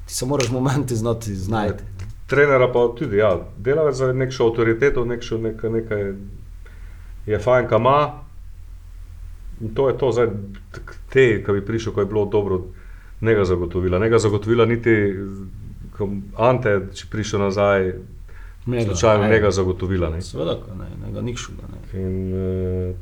Ti 0.06 0.14
se 0.14 0.26
moraš 0.26 0.50
momenti 0.50 0.96
znati 0.96 1.36
znajti. 1.36 1.84
Trenera 2.28 2.68
pa 2.68 2.88
tudi, 2.90 3.18
ja, 3.18 3.38
delavec 3.58 3.96
za 3.96 4.14
nekšo 4.14 4.44
avtoriteto, 4.46 5.06
nekšo 5.06 5.38
nekaj, 5.40 5.70
nekaj 5.72 6.14
je 7.26 7.40
fajn, 7.40 7.68
kam 7.68 7.82
ima. 7.82 8.12
In 9.62 9.76
to 9.76 9.90
je 9.90 9.98
to, 9.98 10.12
zdaj, 10.12 10.28
te, 11.10 11.44
ki 11.44 11.52
bi 11.52 11.66
prišel, 11.66 11.94
ko 11.94 12.00
je 12.00 12.06
bilo 12.06 12.26
dobro, 12.26 12.62
ne 13.22 13.36
ga 13.36 13.46
zagotovila. 13.46 14.00
Ne 14.00 14.10
ga 14.10 14.20
zagotovila 14.20 14.66
niti 14.66 14.94
Ante, 16.38 16.76
če 16.94 17.08
prišel 17.10 17.42
nazaj, 17.42 17.94
Mega, 18.66 18.84
slučajno 18.86 19.24
aj. 19.24 19.30
ne 19.30 19.40
ga 19.40 19.52
zagotovila. 19.52 20.10
Ne. 20.10 20.22
Seveda, 20.22 20.58
ne, 20.78 20.90
ne 21.06 21.14
ga 21.14 21.22
nikšuga. 21.22 21.70
Ne. 21.72 22.02
In, 22.02 22.18
uh, 22.34 22.96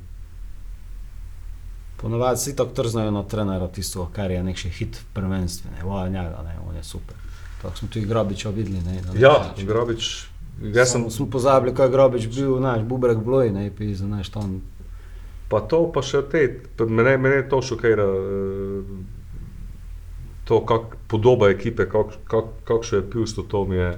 Ponovadi 1.97 2.39
si 2.39 2.55
tako 2.55 2.71
trznajo 2.71 3.11
na 3.11 3.23
trenera 3.23 3.67
tisto, 3.67 4.05
kar 4.13 4.31
je 4.31 4.43
nek 4.43 4.59
še 4.59 4.69
hit 4.69 4.99
prvenstven, 5.15 5.73
ne, 5.73 5.83
voja 5.83 6.07
njega, 6.11 6.43
ne, 6.45 6.55
on 6.69 6.75
je 6.75 6.83
super. 6.83 7.15
Tako 7.61 7.77
smo 7.77 7.87
tudi 7.87 8.05
Grabiča 8.05 8.49
videli, 8.49 8.79
ne. 8.85 9.01
nek 9.01 9.19
ja, 9.19 9.33
način. 9.49 9.67
Grabič, 9.67 10.09
jaz 10.75 10.91
sem 10.91 11.09
smo 11.11 11.27
pozabili, 11.31 11.73
kaj 11.75 11.87
je 11.87 11.91
Grobič 11.91 12.27
bil, 12.27 12.57
znaš, 12.59 12.83
Bubrek 12.83 13.23
Bloj, 13.23 13.51
ne, 13.51 13.71
pi, 13.75 13.95
znaš, 13.95 14.29
tam. 14.29 14.59
Pa 15.49 15.61
to, 15.61 15.85
pa 15.91 16.03
še 16.03 16.21
te, 16.31 16.45
mene, 16.85 17.17
mene 17.17 17.43
to 17.49 17.61
šokira. 17.61 18.05
eh, 18.05 19.14
to 20.45 20.61
kak, 20.65 20.95
podoba 21.07 21.49
ekipe, 21.49 21.89
kak, 21.89 22.17
kak, 22.29 22.45
kakšno 22.63 22.97
je 22.97 23.09
pivstvo, 23.11 23.43
to 23.43 23.65
mi 23.65 23.75
je. 23.75 23.91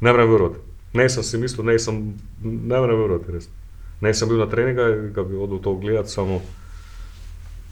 Ne 0.00 0.12
morem 0.12 0.30
verjeti. 0.30 0.60
Ne 0.92 1.08
sem 1.08 1.22
si 1.22 1.38
mislil, 1.38 1.66
ne 1.66 1.78
sem, 1.78 2.14
ne 2.42 2.80
morem 2.80 3.00
verjeti, 3.00 3.32
res. 3.32 3.48
Ne 4.00 4.14
sem 4.14 4.28
bil 4.28 4.38
na 4.38 4.46
treningu, 4.46 5.10
ga 5.16 5.24
bi 5.24 5.36
odil 5.36 5.60
to 5.64 5.74
gledati, 5.80 6.12
samo 6.12 6.40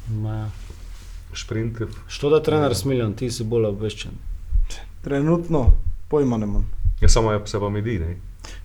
Ma, 0.08 0.50
šprinti. 1.32 1.84
Što 2.08 2.30
da 2.30 2.42
trener 2.42 2.74
Smiljan, 2.74 3.14
ti 3.16 3.30
si 3.30 3.44
bolj 3.44 3.66
obveščen. 3.66 4.12
Trenutno 5.02 5.70
pojma 6.08 6.36
ne 6.36 6.46
imam. 6.46 6.66
Ja, 7.00 7.08
samo 7.08 7.32
je 7.32 7.40
se 7.46 7.60
pa 7.60 7.68
mi 7.68 7.82
di, 7.82 7.98
ne. 7.98 8.16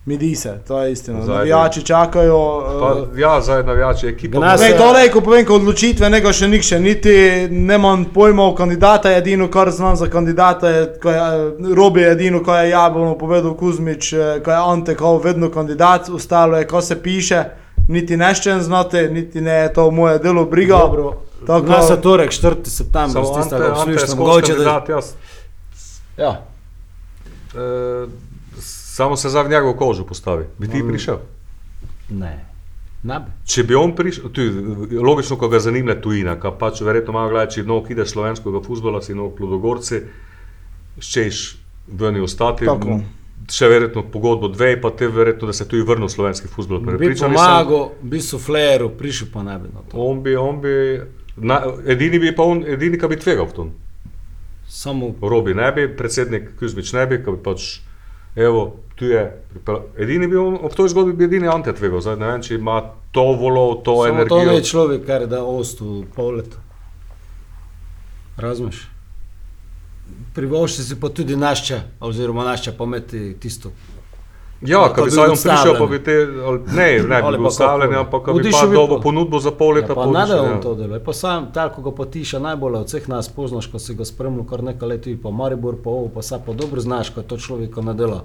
Midi 0.06 0.34
se, 0.34 0.58
to 0.68 0.80
je 0.80 0.92
istina. 0.92 1.18
Zadnji. 1.18 1.34
Navijači 1.34 1.82
čakajo. 1.82 2.38
Pa, 2.80 2.92
Uh, 2.92 3.18
ja, 3.18 3.40
zdaj 3.40 3.62
navijači 3.62 4.06
ekipa. 4.06 4.38
Gnas- 4.38 4.60
Ne, 4.60 4.76
to 4.76 4.92
le, 4.92 5.08
ko 5.08 5.20
povem, 5.20 5.46
ko 5.46 5.54
odločitve, 5.54 6.10
nego 6.10 6.32
še 6.32 6.48
nikše, 6.48 6.80
niti 6.80 7.14
nemam 7.50 8.04
pojma 8.06 8.42
o 8.44 8.54
kandidata, 8.54 9.12
edino 9.12 9.48
kar 9.48 9.70
znam 9.70 9.96
za 9.96 10.06
kandidata 10.08 10.68
je, 10.68 10.98
ko 10.98 11.10
je 11.10 11.18
eh, 11.18 11.24
Robi 11.74 12.02
edino, 12.02 12.42
ko 12.42 12.54
je 12.54 12.70
Jablano 12.70 13.14
povedal 13.16 13.54
Kuzmič, 13.54 14.12
eh, 14.12 14.40
ko 14.40 14.50
je 14.50 14.56
Ante, 14.58 14.94
ko 14.94 15.12
je 15.12 15.24
vedno 15.24 15.50
kandidat, 15.50 16.08
ostalo 16.08 16.56
je, 16.56 16.66
ko 16.66 16.80
se 16.80 16.96
piše, 16.96 17.44
niti 17.88 18.16
neščen 18.16 18.60
znate, 18.60 19.08
niti 19.08 19.40
ne 19.40 19.52
je 19.54 19.72
to 19.72 19.90
moje 19.90 20.18
delo 20.18 20.44
briga. 20.46 20.78
Dobro, 20.78 21.12
Tako- 21.46 21.62
Glas 21.62 21.90
je 21.90 21.96
torek, 21.98 22.30
4. 22.32 22.56
september, 22.66 23.12
Samo 23.12 23.24
s 23.26 23.36
tistega 23.36 23.64
Ante, 23.64 23.70
Ante 23.72 23.90
je 23.90 23.94
obslužno, 23.94 24.06
skozi 24.06 24.18
mogoče 24.18 24.46
da... 24.48 24.56
kandidat, 24.56 24.88
jaz. 24.88 25.12
Ja, 26.18 26.42
E, 27.52 28.29
samo 28.90 29.16
se 29.16 29.28
za 29.28 29.42
njegovo 29.42 29.74
kožo 29.74 30.04
postavi. 30.04 30.44
Bi 30.58 30.68
ti 30.68 30.82
Mm. 30.82 30.88
prišel? 30.88 31.18
ne, 33.02 33.18
bi. 33.18 33.30
Če 33.46 33.62
bi 33.62 33.74
on 33.74 33.94
prišel, 33.96 34.28
tudi, 34.28 34.50
logično, 34.98 35.36
ko 35.36 35.48
ga 35.48 35.58
zanima 35.58 35.94
tujina, 35.94 36.34
ka 36.40 36.50
pač 36.50 36.80
verjetno 36.80 37.12
malo 37.12 37.30
gledaj, 37.30 37.48
če 37.54 37.62
nog 37.62 37.90
ideš 37.90 38.10
slovenskega 38.10 38.60
futbola, 38.66 39.02
si 39.02 39.14
nog 39.14 39.36
plodogorci, 39.36 40.02
ščeš 41.00 41.40
ven 41.88 42.20
ostati. 42.22 42.66
Tako. 42.66 43.00
Še 43.50 43.68
verjetno 43.68 44.02
pogodbo 44.12 44.50
dve, 44.52 44.74
pa 44.80 44.90
te 44.90 45.08
verjetno, 45.08 45.48
da 45.48 45.52
se 45.56 45.64
tudi 45.68 45.82
vrnil 45.82 46.10
slovenski 46.12 46.48
futbol. 46.48 46.78
Bi 46.78 46.92
Prepričan 46.92 47.32
pomagal, 47.32 47.86
bi 48.02 48.20
sufleru, 48.20 48.90
prišel 48.98 49.30
pa 49.32 49.42
ne 49.42 49.56
bi 49.58 49.70
na 49.72 49.80
to. 49.80 49.96
On 49.96 50.20
bi, 50.22 50.34
on 50.36 50.60
bi, 50.60 50.74
na, 51.36 51.62
edini 51.88 52.20
bi 52.20 52.34
pa 52.36 52.44
on, 52.44 52.60
edini, 52.68 53.00
ki 53.00 53.08
bi 53.08 53.16
tvegal 53.16 53.48
v 53.48 53.56
tom. 53.56 53.70
Samo 54.68 55.14
Robi 55.22 55.54
ne 55.56 55.72
bi, 55.72 55.88
predsednik 55.88 56.52
Kuzmič 56.60 56.92
ne 56.92 57.06
bi, 57.10 57.18
ki 57.24 57.32
bi 57.32 57.40
pač, 57.42 57.80
evo, 58.36 58.76
tu 58.94 59.04
je. 59.04 59.42
Edini 59.98 60.28
bi 60.28 60.36
on, 60.36 60.58
ob 60.62 60.74
toj 60.74 60.88
zgodbi 60.88 61.12
bi 61.12 61.24
edini 61.24 61.48
Ante 61.48 61.72
tvegal, 61.72 62.00
zdaj 62.00 62.16
ne 62.16 62.26
vem, 62.32 62.42
če 62.42 62.54
ima 62.54 62.80
to 63.12 63.24
volo, 63.40 63.74
to 63.74 63.96
Samo 64.06 64.24
to 64.24 64.40
energijo. 64.40 64.52
ni 64.52 64.64
človek, 64.64 65.06
kar 65.06 65.26
da 65.26 65.44
ostu 65.44 66.04
pol 66.14 66.34
leta. 66.36 66.56
Razumeš? 68.36 68.88
Privošči 70.34 70.82
si 70.82 71.00
pa 71.00 71.08
tudi 71.08 71.36
našča, 71.36 71.80
oziroma 72.00 72.44
našča 72.44 72.72
pometi 72.72 73.36
tisto. 73.40 73.72
Ja, 74.62 74.78
Pa 74.80 74.88
ko 74.90 75.00
bi 75.00 75.04
bi 75.04 75.10
zdaj 75.10 75.28
prišel, 75.32 75.72
pa 75.74 75.86
bi 75.86 75.98
te, 75.98 76.12
ali, 76.44 76.58
ne, 76.68 76.88
ne 77.02 77.16
Ali 77.16 77.32
bi 77.32 77.38
bil 77.38 77.42
pa 77.42 77.48
ustavljen, 77.48 77.94
ampak 77.96 78.20
ko 78.20 78.32
bi 78.34 78.42
pa 78.44 78.66
bi 78.66 78.74
dobil 78.74 78.96
pa- 78.96 79.02
ponudbo 79.02 79.38
za 79.38 79.50
pol 79.52 79.72
leta, 79.72 79.88
Ja, 79.88 79.94
pa 79.94 80.06
ne 80.06 80.12
da 80.12 80.20
odišel, 80.20 80.40
on 80.40 80.50
ja. 80.50 80.60
to 80.60 80.74
dela. 80.74 80.98
Pa 81.00 81.12
sam, 81.14 81.48
tako 81.50 81.82
ko 81.82 81.90
potiša 81.92 82.38
najbolj 82.40 82.74
od 82.74 82.86
vseh 82.86 83.08
nas 83.08 83.28
poznaš, 83.30 83.66
ko 83.66 83.78
si 83.78 83.94
ga 83.94 84.04
spremljal 84.04 84.44
kar 84.44 84.62
nekaj 84.62 84.88
let, 84.88 85.08
po 85.16 85.30
Maribor, 85.30 85.76
po 85.76 85.90
ovo, 85.92 86.08
pa 86.10 86.22
sad 86.22 86.44
pa 86.44 86.52
dobro 86.52 86.80
znaš, 86.80 87.08
ko 87.10 87.22
to 87.22 87.38
človek 87.38 87.76
ne 87.78 87.94
dela. 87.94 88.20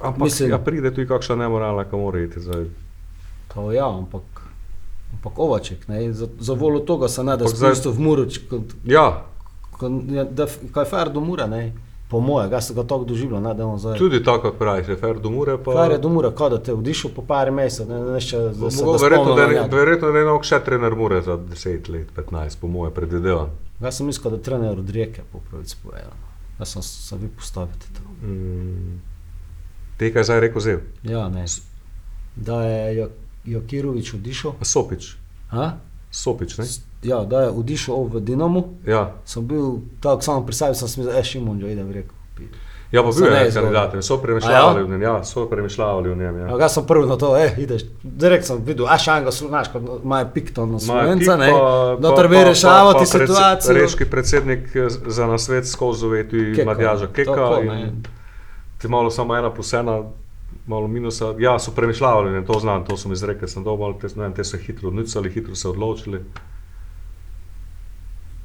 Ampak 0.00 0.20
Mislim- 0.20 0.50
ja, 0.50 0.58
pride 0.58 0.90
tudi 0.90 1.06
kakšna 1.06 1.36
nemoralna, 1.36 1.84
ki 1.84 1.96
mora 1.96 2.20
iti 2.20 2.38
zdaj. 2.38 2.64
To 3.48 3.72
ja, 3.72 3.88
ampak, 3.88 4.22
ampak 5.12 5.38
ovaček, 5.38 5.88
ne, 5.88 6.12
za, 6.12 6.28
za 6.38 6.52
volo 6.54 6.78
toga 6.80 7.08
se 7.08 7.24
ne 7.24 7.34
da 7.34 7.44
Ampak 7.44 7.56
zdaj- 7.56 7.82
v 7.88 7.98
Muroč, 7.98 8.38
ko, 8.40 8.60
Ja, 8.84 9.24
ko, 9.72 9.90
ja, 10.08 10.22
da, 10.24 10.46
ko 10.72 10.80
je 10.80 10.86
fer 10.86 11.10
do 11.10 11.20
Mura, 11.20 11.46
ne, 11.46 11.72
po 12.08 12.20
moje, 12.20 12.48
ga 12.48 12.60
se 12.60 12.74
ga 12.74 12.82
tako 12.82 13.04
doživljal, 13.04 13.42
ne, 13.42 13.54
da 13.54 13.76
zdaj. 13.76 13.98
tudi 13.98 14.22
tako, 14.24 14.42
kot 14.42 14.58
praviš, 14.58 14.88
je 14.88 14.96
fer 14.96 15.18
do 15.18 15.30
mure, 15.30 15.58
pa... 15.58 15.72
Fer 15.74 15.90
je 15.90 15.98
do 15.98 16.08
Mura, 16.08 16.30
ko 16.30 16.48
da 16.48 16.58
te 16.58 16.72
odišel 16.72 17.10
po 17.10 17.22
par 17.22 17.50
mesecev, 17.50 17.88
ne, 17.88 18.00
ne, 18.02 18.20
še, 18.20 18.38
da 18.38 18.70
se 18.70 18.84
Mogo, 18.84 18.92
ga 18.92 19.02
verjetno, 19.02 19.34
da 19.34 19.46
ne, 19.46 19.68
verjetno 19.70 20.10
ne 20.10 20.24
nog 20.24 20.44
še 20.44 20.60
trener 20.60 20.94
mure 20.94 21.20
za 21.22 21.36
10 21.38 21.88
let, 21.88 22.08
15, 22.16 22.56
po 22.56 22.66
moje 22.68 22.90
predvidevam. 22.92 23.50
Jaz 23.80 23.96
sem 23.96 24.06
mislil, 24.06 24.30
da 24.30 24.40
trener 24.40 24.78
od 24.78 24.90
Rijeke, 24.90 25.22
po 25.32 25.38
pravici 25.40 25.76
povedano. 25.82 26.16
Jaz 26.58 26.68
sem 26.68 26.82
se 26.82 27.16
vi 27.16 27.28
postaviti 27.28 27.92
to. 27.92 28.02
Mm. 28.22 28.96
Te, 29.96 30.08
kaj 30.08 30.20
je 30.20 30.24
zdaj 30.24 30.40
rekel, 30.40 30.60
zel. 30.60 30.80
Ja, 31.04 31.28
ne. 31.28 31.44
Da 32.36 32.62
je 32.64 32.96
Jo- 32.96 33.10
Jokirovič 33.46 34.14
odišel. 34.14 34.52
Sopič, 34.62 35.16
A? 35.50 35.70
Sopič, 36.10 36.58
ne? 36.58 36.64
S- 36.64 36.80
Ja, 37.02 37.24
da 37.24 37.40
je 37.40 37.50
odišel 37.50 37.94
v 38.04 38.20
Dinamo. 38.20 38.64
Ja. 38.86 39.12
Sem 39.24 39.46
bil 39.46 39.62
tako 40.00 40.22
samo 40.22 40.42
pri 40.42 40.54
sebi, 40.54 40.74
sem 40.74 40.88
si 40.88 41.00
mislil, 41.00 41.18
e, 41.18 41.24
Šimon, 41.24 41.60
že 41.60 41.72
idem 41.72 41.92
rekel. 41.92 42.14
Ja, 42.90 43.02
pa 43.02 43.10
bil 43.10 43.26
je 43.26 43.50
kandidat, 43.52 43.94
so 44.00 44.14
A 44.14 44.18
premišljavali 44.18 44.80
ja? 44.80 44.84
v 44.84 44.90
njem, 44.90 45.02
ja, 45.02 45.24
so 45.24 45.46
premišljavali 45.46 46.08
v 46.08 46.16
njem, 46.16 46.38
ja. 46.38 46.56
Ja, 46.56 46.68
sem 46.68 46.86
prvi 46.86 47.06
na 47.06 47.16
to, 47.16 47.36
eh, 47.36 47.54
ideš. 47.58 47.82
Direkt 48.02 48.46
sem 48.46 48.64
videl, 48.64 48.86
a 48.86 48.98
šanga, 48.98 49.30
znaš, 49.30 49.68
kot 49.68 49.82
imajo 50.04 50.26
pikton 50.34 50.72
na 50.72 50.78
slovenca, 50.78 51.36
ne. 51.36 51.50
pa- 51.52 51.96
Da 52.00 52.10
pa- 52.10 52.16
treba 52.16 52.34
pa- 52.34 52.44
rešavati 52.44 52.94
pa- 52.94 53.04
pa 53.04 53.18
predse- 53.18 53.26
situacijo. 53.26 53.74
Reški 53.74 54.04
predsednik 54.06 54.76
eh, 54.76 54.88
za 55.06 55.26
nasvet 55.26 55.68
skozi 55.68 56.06
Keka, 56.54 56.64
Matjaža 56.64 57.06
Keka. 57.06 57.34
tako, 57.34 57.60
in. 57.62 58.02
Ti 58.78 58.88
malo 58.88 59.10
samo 59.10 59.36
ena 59.36 59.50
plus 59.50 59.72
ena, 59.72 60.02
malo 60.66 60.86
minusa. 60.88 61.34
Ja, 61.38 61.58
so 61.58 61.70
premišljavali, 61.70 62.30
ne, 62.30 62.44
to 62.44 62.58
znam, 62.60 62.84
to 62.84 62.96
so 62.96 63.08
mi 63.08 63.12
izrekli, 63.12 63.48
sem 63.48 63.64
dobil, 63.64 63.92
te, 64.00 64.08
ne 64.16 64.34
te 64.34 64.44
so 64.44 64.56
hitro 64.56 64.88
odnicali, 64.88 65.30
hitro 65.30 65.54
se 65.54 65.68
odločili. 65.68 66.24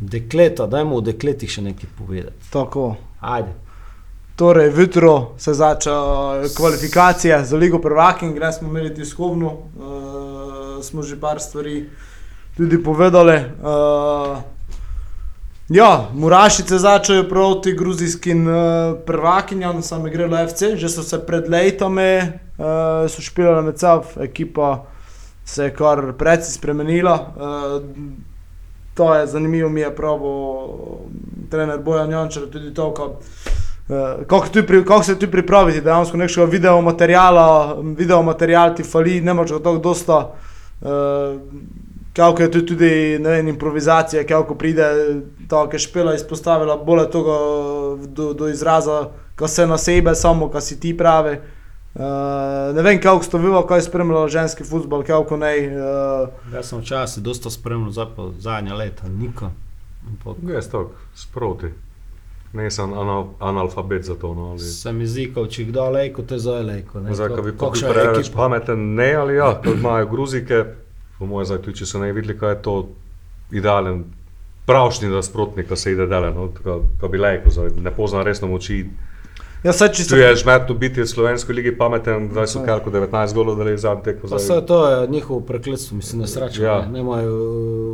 Dekleta, 0.04 0.68
dajmo 0.68 1.00
o 1.00 1.02
dekletih 1.02 1.50
še 1.50 1.62
nekaj 1.70 1.90
povedati. 1.98 2.50
Tako. 2.52 2.96
Ajde. 3.24 3.54
Torej, 4.36 4.74
jutro 4.80 5.32
se 5.38 5.54
začnejo 5.54 6.44
kvalifikacije 6.58 7.46
za 7.46 7.58
Ligo 7.58 7.80
Prvakin, 7.80 8.34
gremo 8.34 8.52
smo 8.52 8.70
imeli 8.70 8.96
tiskovno, 8.96 9.48
uh, 9.48 10.84
smo 10.84 11.04
že 11.04 11.20
par 11.20 11.40
stvari 11.40 11.90
tudi 12.58 12.84
povedali. 12.84 13.36
Uh, 13.36 14.38
ja, 15.70 16.10
Murašice 16.14 16.78
začnejo 16.78 17.30
proti 17.30 17.74
gruzijskim 17.74 18.48
uh, 18.48 18.56
prvakinjam, 19.06 19.84
same 19.84 20.10
grejo 20.10 20.48
FC, 20.48 20.76
že 20.76 20.90
so 20.90 21.04
se 21.04 21.26
pred 21.26 21.46
uh, 21.48 23.10
so 23.10 23.22
špilali 23.22 23.64
med 23.64 23.80
sabo, 23.80 24.04
ekipa 24.18 24.86
se 25.46 25.64
je 25.64 25.76
kar 25.76 26.14
precej 26.18 26.52
spremenila. 26.52 27.34
Uh, 27.36 28.33
To 28.94 29.16
je 29.16 29.28
zanimivo, 29.28 29.70
mi 29.70 29.82
je 29.82 29.96
pravo, 29.96 30.80
trener 31.50 31.80
Bojan 31.80 32.12
Jančer, 32.12 32.50
tudi 32.50 32.74
to, 32.74 32.94
kako 32.94 33.20
Uh, 33.88 34.26
kako, 34.28 34.48
pri, 34.68 34.86
kako 34.86 35.04
se 35.04 35.20
tu 35.20 35.28
pripraviti, 35.28 35.82
dejansko 35.82 36.18
nekega 36.18 36.46
video 36.46 36.82
materijala, 36.82 37.78
video 37.98 38.22
material 38.24 38.76
ti 38.76 38.84
fali, 38.84 39.22
ne 39.22 39.34
moreš 39.34 39.52
ga 39.52 39.58
tako 39.58 39.78
dosta. 39.78 40.32
Uh, 40.82 40.90
kako 42.14 42.42
je 42.42 42.52
tu 42.52 42.62
tudi 42.66 43.18
vem, 43.18 43.48
improvizacija, 43.48 44.24
kako 44.24 44.56
pride 44.56 44.86
ta, 45.50 45.70
ki 45.70 45.76
je 45.76 45.80
špela 45.80 46.16
izpostavila 46.16 46.78
bolj 46.78 47.10
tega 47.12 47.38
do, 48.08 48.34
do 48.34 48.48
izraza, 48.48 49.10
ko 49.36 49.48
se 49.48 49.68
na 49.68 49.78
sebe, 49.78 50.16
samo 50.16 50.50
ko 50.50 50.62
si 50.62 50.80
ti 50.80 50.98
pravi. 50.98 51.36
Uh, 51.36 51.63
ne 52.74 52.82
vem, 52.82 53.02
kako 53.02 53.24
ste 53.24 53.38
vi, 53.38 53.52
kaj 53.68 53.78
je 53.78 53.82
spremljalo 53.82 54.28
ženski 54.28 54.64
futbol, 54.64 55.04
kako 55.04 55.38
ne. 55.38 55.54
Uh, 55.58 56.54
Jaz 56.54 56.70
sem 56.70 56.80
včasih 56.80 57.24
dosta 57.24 57.50
spremljal, 57.50 58.10
pa 58.16 58.30
zadnja 58.40 58.76
leta, 58.76 59.08
niko. 59.08 59.52
Ampak 60.08 60.38
Jaz 60.54 60.68
tako, 60.68 60.92
sproti. 61.16 61.68
Ne 62.54 62.72
sem 62.72 62.94
anal, 62.94 63.28
analfabet 63.40 64.04
za 64.04 64.16
to. 64.16 64.34
No, 64.34 64.42
ali... 64.42 64.60
se 64.60 64.92
mi 64.94 65.08
zdi, 65.08 65.32
kot 65.34 65.50
če 65.50 65.64
kdo 65.70 65.88
lejko, 65.90 66.22
te 66.22 66.38
zdaj 66.38 66.64
lejko. 66.64 67.02
ko 67.36 67.42
bi 67.42 67.54
pa 67.58 67.72
je 67.74 67.94
preveč 67.94 68.30
pameten, 68.34 68.94
ne 68.96 69.14
ali 69.14 69.36
ja, 69.36 69.56
ko 69.64 69.74
imajo 69.74 70.08
gruzike, 70.08 70.66
po 71.18 71.26
mojem, 71.26 71.46
zdaj 71.50 71.64
tudi 71.66 71.82
če 71.82 71.86
so 71.90 72.02
ne 72.02 72.12
videli, 72.14 72.38
kaj 72.38 72.54
je 72.54 72.60
to 72.62 72.76
idealen, 73.52 74.04
pravšnji 74.66 75.10
nasprotnik, 75.10 75.68
ko 75.68 75.76
se 75.76 75.96
ide 75.96 76.06
dele, 76.08 76.30
no, 76.34 76.52
tako, 76.54 76.84
ko 77.02 77.10
bi 77.10 77.22
lajko, 77.22 77.50
zdaj 77.50 77.74
ne 77.82 77.94
pozna 77.96 78.22
resno 78.24 78.48
moči. 78.48 78.84
Ja, 79.64 79.74
saj, 79.74 79.90
če 79.90 80.04
Tu 80.06 80.16
je 80.16 80.36
žmetno 80.36 80.76
biti 80.76 81.02
v 81.02 81.08
slovenski 81.08 81.54
ligi 81.54 81.72
pameten, 81.72 82.30
zdaj 82.32 82.48
so 82.48 82.60
kalko 82.62 82.92
19 82.92 83.34
golov, 83.34 83.56
da 83.56 83.64
je 83.66 83.78
zadnji 83.78 84.04
tekmo. 84.04 84.22
Pa 84.22 84.28
zdaj- 84.30 84.40
vse 84.40 84.66
to 84.66 84.78
je 84.86 85.08
njihovo 85.08 85.40
prekletstvo, 85.42 85.98
mislim, 85.98 86.22
nesreča. 86.22 86.64
Ja. 86.64 86.72
Ja. 86.72 86.82
Ne, 86.82 86.92
nemajo 86.94 87.34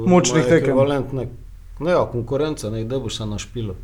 Močnih 0.08 0.46
tekem. 0.46 0.78
Ne, 1.80 1.92
ja, 1.92 2.06
konkurenca, 2.06 2.70
ne, 2.70 2.84
da 2.84 3.00
boš 3.00 3.18
se 3.18 3.26
našpilo. 3.26 3.76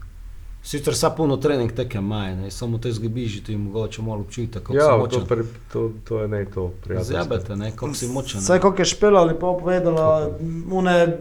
Sicer 0.66 0.96
sa 0.96 1.10
puno 1.10 1.38
trening 1.38 1.72
tekem 1.72 2.06
maje, 2.06 2.36
ne, 2.36 2.52
samo 2.52 2.78
te 2.78 2.92
zgibiži, 2.92 3.44
ti 3.44 3.58
mogoče 3.58 4.02
malo 4.02 4.20
občutek, 4.20 4.64
kako 4.64 4.74
si 4.74 4.78
Ja, 4.78 5.20
to, 5.20 5.26
pre, 5.26 5.44
to, 5.74 5.92
to 6.08 6.22
je 6.22 6.28
ne 6.28 6.46
to 6.46 6.72
prijateljstvo. 6.84 7.14
Zjabete, 7.14 7.56
ne, 7.56 7.72
kako 7.72 7.94
si 7.94 8.08
močen. 8.08 8.42
Vse, 8.42 8.60
kako 8.60 8.82
je 8.82 8.86
špela, 8.86 9.24
lepo 9.24 9.58
povedala, 9.60 10.32
one 10.72 11.18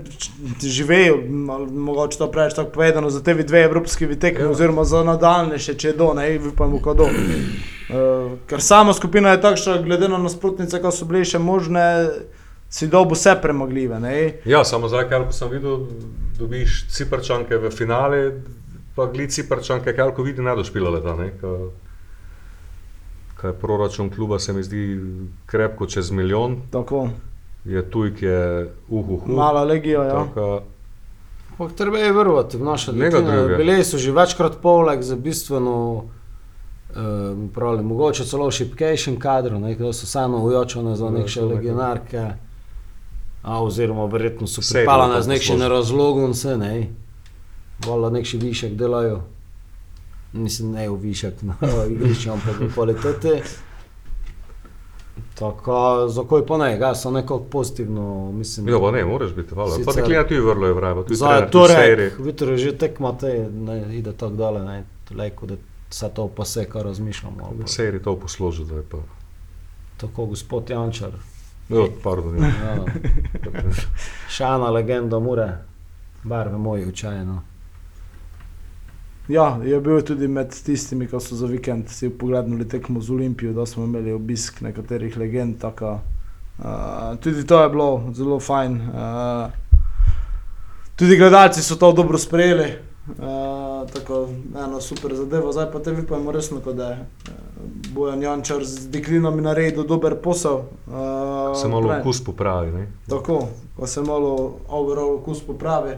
živejo, 0.63 1.19
ali 1.51 1.67
mogoče 1.67 2.19
to 2.19 2.31
preveč 2.31 2.55
tako 2.55 2.71
povedano, 2.71 3.11
za 3.11 3.23
te 3.23 3.35
dve 3.35 3.63
evropski 3.63 4.07
vitekmi, 4.07 4.41
Ja. 4.41 4.47
ja. 4.47 4.51
oziroma 4.51 4.85
za 4.85 5.05
nadaljne 5.05 5.59
še, 5.59 5.75
če 5.75 5.89
je 5.89 5.95
do, 6.01 6.15
ne, 6.15 6.41
upamo, 6.49 6.81
ko 6.81 6.95
do. 6.95 7.05
Uh, 7.05 8.33
ker 8.49 8.65
sama 8.65 8.97
skupina 8.97 9.37
je 9.37 9.45
takšna, 9.45 9.77
glede 9.85 10.09
na 10.09 10.25
nasprotnice, 10.25 10.81
ko 10.81 10.89
so 10.89 11.05
bile 11.05 11.21
še 11.21 11.39
možne, 11.39 11.85
si 12.73 12.89
dobil 12.89 13.13
vse 13.13 13.37
premagljive. 13.43 14.01
Ne? 14.01 14.19
Ja, 14.49 14.65
samo 14.65 14.89
zdaj, 14.89 15.11
kar 15.13 15.29
sem 15.37 15.53
videl, 15.53 15.85
dobiš 16.41 16.87
ciprčanke 16.97 17.61
v 17.61 17.71
finale, 17.71 18.27
pa 18.95 19.07
gledi 19.07 19.33
ciprčanke, 19.33 19.93
kar 19.93 20.11
ko 20.11 20.23
vidi, 20.23 20.43
ne 20.43 20.55
došpilale 20.55 21.03
ta 21.03 21.15
ne. 21.15 21.33
Ka, 21.41 21.49
kaj 23.37 23.53
proračun 23.55 24.11
kluba 24.11 24.39
se 24.39 24.53
mi 24.53 24.63
zdi 24.63 25.01
krepko 25.47 25.87
čez 25.87 26.11
milijon, 26.11 26.57
Tako, 26.71 27.09
je 27.65 27.83
tujk 27.85 28.23
je 28.23 28.39
uhuhu. 28.89 29.33
mala 29.33 29.65
legija. 29.65 30.05
Ja. 30.05 30.25
Taka, 30.25 30.61
Ampak 31.51 31.73
treba 31.75 31.99
je 31.99 32.13
vrvati 32.13 32.57
v 32.57 32.63
naše 32.63 32.93
dekline. 32.93 33.37
druge. 33.37 33.57
Bili 33.57 33.85
so 33.85 33.99
že 33.99 34.13
večkrat 34.13 34.57
poleg 34.59 35.03
za 35.03 35.17
bistveno, 35.17 36.05
eh, 36.91 36.95
pravi, 37.51 37.83
mogoče 37.85 38.25
celo 38.25 38.51
šipkejšim 38.51 39.19
kadrom, 39.19 39.63
ne, 39.63 39.77
ki 39.77 39.93
so 39.93 40.07
samo 40.07 40.39
ujočene 40.39 40.97
za 40.97 41.05
Ja, 41.05 41.11
to 41.11 41.17
nekaj. 41.17 41.43
legionarke. 41.47 42.25
A, 43.43 43.63
oziroma, 43.63 44.05
verjetno 44.07 44.47
so 44.47 44.61
je 44.73 44.85
bilo 44.85 45.05
z 45.05 45.09
tako 45.13 45.29
nekšim 45.29 45.47
složeno. 45.49 45.69
razlogom, 45.71 46.31
vse 46.31 46.57
ne. 46.57 46.89
Vola 47.79 48.11
nekši 48.11 48.39
višek 48.39 48.75
delajo. 48.75 49.21
Mislim, 50.33 50.73
ne 50.73 50.89
v 50.89 50.97
višek 50.97 51.43
na 51.49 51.55
igrišču, 51.91 52.31
ampak 52.31 52.61
v 52.61 52.75
kvaliteti. 52.75 53.35
Tako, 55.35 56.09
zakaj 56.09 56.47
pa 56.47 56.59
ne, 56.59 56.79
ga 56.79 56.95
so 56.95 57.11
nekako 57.11 57.39
pozitivno, 57.39 58.33
mislim. 58.33 58.69
ja, 58.69 58.79
pa 58.81 58.91
ne, 58.91 59.05
moraš 59.05 59.35
biti, 59.35 59.55
hvala. 59.55 59.71
Pa 59.71 59.93
Sicer- 59.93 59.97
deklina 59.97 60.27
tu 60.27 60.35
je 60.35 60.41
vrlo 60.41 60.67
je 60.67 60.73
vraj, 60.73 60.95
pa 60.95 61.03
tu 61.03 61.13
je 61.13 61.43
je 61.43 61.51
torej, 61.51 61.77
serij. 61.77 62.11
Vitro 62.19 62.51
je 62.51 62.59
že 62.59 62.79
tekma, 62.79 63.13
te, 63.19 63.51
ne, 63.51 63.97
ide 63.99 64.13
tako 64.13 64.35
dole, 64.35 64.65
ne, 64.65 64.85
lejko, 65.11 65.47
da 65.47 65.57
se 65.91 66.11
to 66.15 66.29
pa 66.29 66.45
se, 66.45 66.65
kar 66.71 66.85
razmišljamo. 66.85 67.45
ali 67.45 67.61
pa 67.61 67.67
Serij 67.67 68.03
to 68.03 68.17
posložil, 68.17 68.65
zdaj 68.65 68.83
pa. 68.91 68.99
Tako 69.97 70.27
gospod 70.27 70.71
Jančar, 70.71 71.11
Jo, 71.69 71.89
pardon. 72.03 72.37
Ja. 72.39 72.47
ja, 72.47 72.85
šana 74.29 74.71
legenda 74.71 75.19
mure, 75.19 75.59
barve 76.23 76.59
moji 76.59 76.87
učajno. 76.89 77.43
Ja, 79.29 79.59
je 79.65 79.81
bil 79.81 80.03
tudi 80.05 80.29
med 80.29 80.53
tistimi, 80.65 81.07
ki 81.09 81.17
so 81.21 81.37
za 81.37 81.47
vikend 81.49 81.89
si 81.89 82.11
pogledali 82.11 82.69
tekmo 82.69 83.01
z 83.01 83.13
Olimpijo, 83.13 83.53
da 83.53 83.67
smo 83.67 83.85
imeli 83.85 84.13
obisk 84.13 84.61
nekaterih 84.61 85.17
legend. 85.17 85.59
Taka, 85.61 85.99
uh, 86.59 87.17
tudi 87.21 87.47
to 87.47 87.63
je 87.63 87.69
bilo 87.69 88.13
zelo 88.13 88.41
fajn. 88.41 88.77
Uh, 88.77 89.51
tudi 90.97 91.17
gledalci 91.17 91.63
so 91.63 91.77
to 91.77 91.93
dobro 91.93 92.19
sprejeli. 92.19 92.73
Uh, 93.09 93.91
tako 93.93 94.29
ena 94.67 94.81
super 94.81 95.15
zadeva, 95.15 95.53
zdaj 95.53 95.73
pa 95.73 95.81
te 95.81 95.93
vipajmo 95.93 96.33
resno, 96.33 96.61
kot 96.61 96.77
da 96.77 96.89
je 96.91 97.01
uh, 97.01 97.35
Bojan 97.95 98.23
Jančar 98.23 98.65
z 98.65 98.89
deklinami 98.91 99.43
naredil 99.43 99.87
dober 99.89 100.21
posel. 100.21 100.69
Uh, 100.87 101.57
Se 101.57 101.69
malo 101.69 101.97
okus 102.01 102.25
popravi, 102.25 102.73
ne? 102.73 102.89
Tako, 103.09 103.49
ko 103.77 103.87
se 103.87 104.03
malo 104.03 104.59
overall 104.69 105.15
okus 105.15 105.41
popravi. 105.47 105.97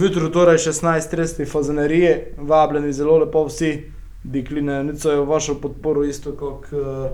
Jutro 0.00 0.28
torej 0.28 0.58
16.30 0.58 1.50
fazanerije, 1.52 2.34
vabljeni 2.38 2.92
zelo 2.92 3.18
lepo 3.18 3.44
vsi, 3.44 3.90
dekline 4.24 4.84
nicajo 4.84 5.24
vašo 5.24 5.54
podporo 5.54 6.04
isto 6.04 6.32
kot 6.32 6.66
uh, 6.72 7.10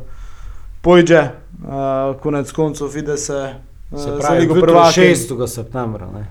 pojde, 0.81 1.31
uh, 1.63 2.21
konec 2.21 2.53
koncev 2.53 2.89
vide 2.95 3.17
se. 3.17 3.55
Uh, 3.91 4.01
Se 4.01 4.19
pravi, 4.21 4.45
jutro 4.45 4.75
6. 4.75 5.47
septembra. 5.47 6.07
Ne. 6.11 6.27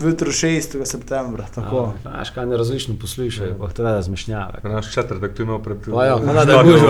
Jutro 0.00 0.30
6. 0.30 0.84
septembra, 0.84 1.46
tako. 1.54 1.80
A, 1.80 1.92
Znaš, 2.02 2.30
kaj 2.30 2.46
ne 2.46 2.56
različno 2.56 2.94
poslušajo, 3.00 3.54
pa 3.58 3.68
te 3.68 3.82
ne 3.82 4.02
zmešnjave. 4.02 4.60
Naš 4.62 4.94
četrtek 4.94 5.34
tu 5.34 5.42
imel 5.42 5.58
pred 5.58 5.78
ja, 5.88 6.04
je 6.04 6.12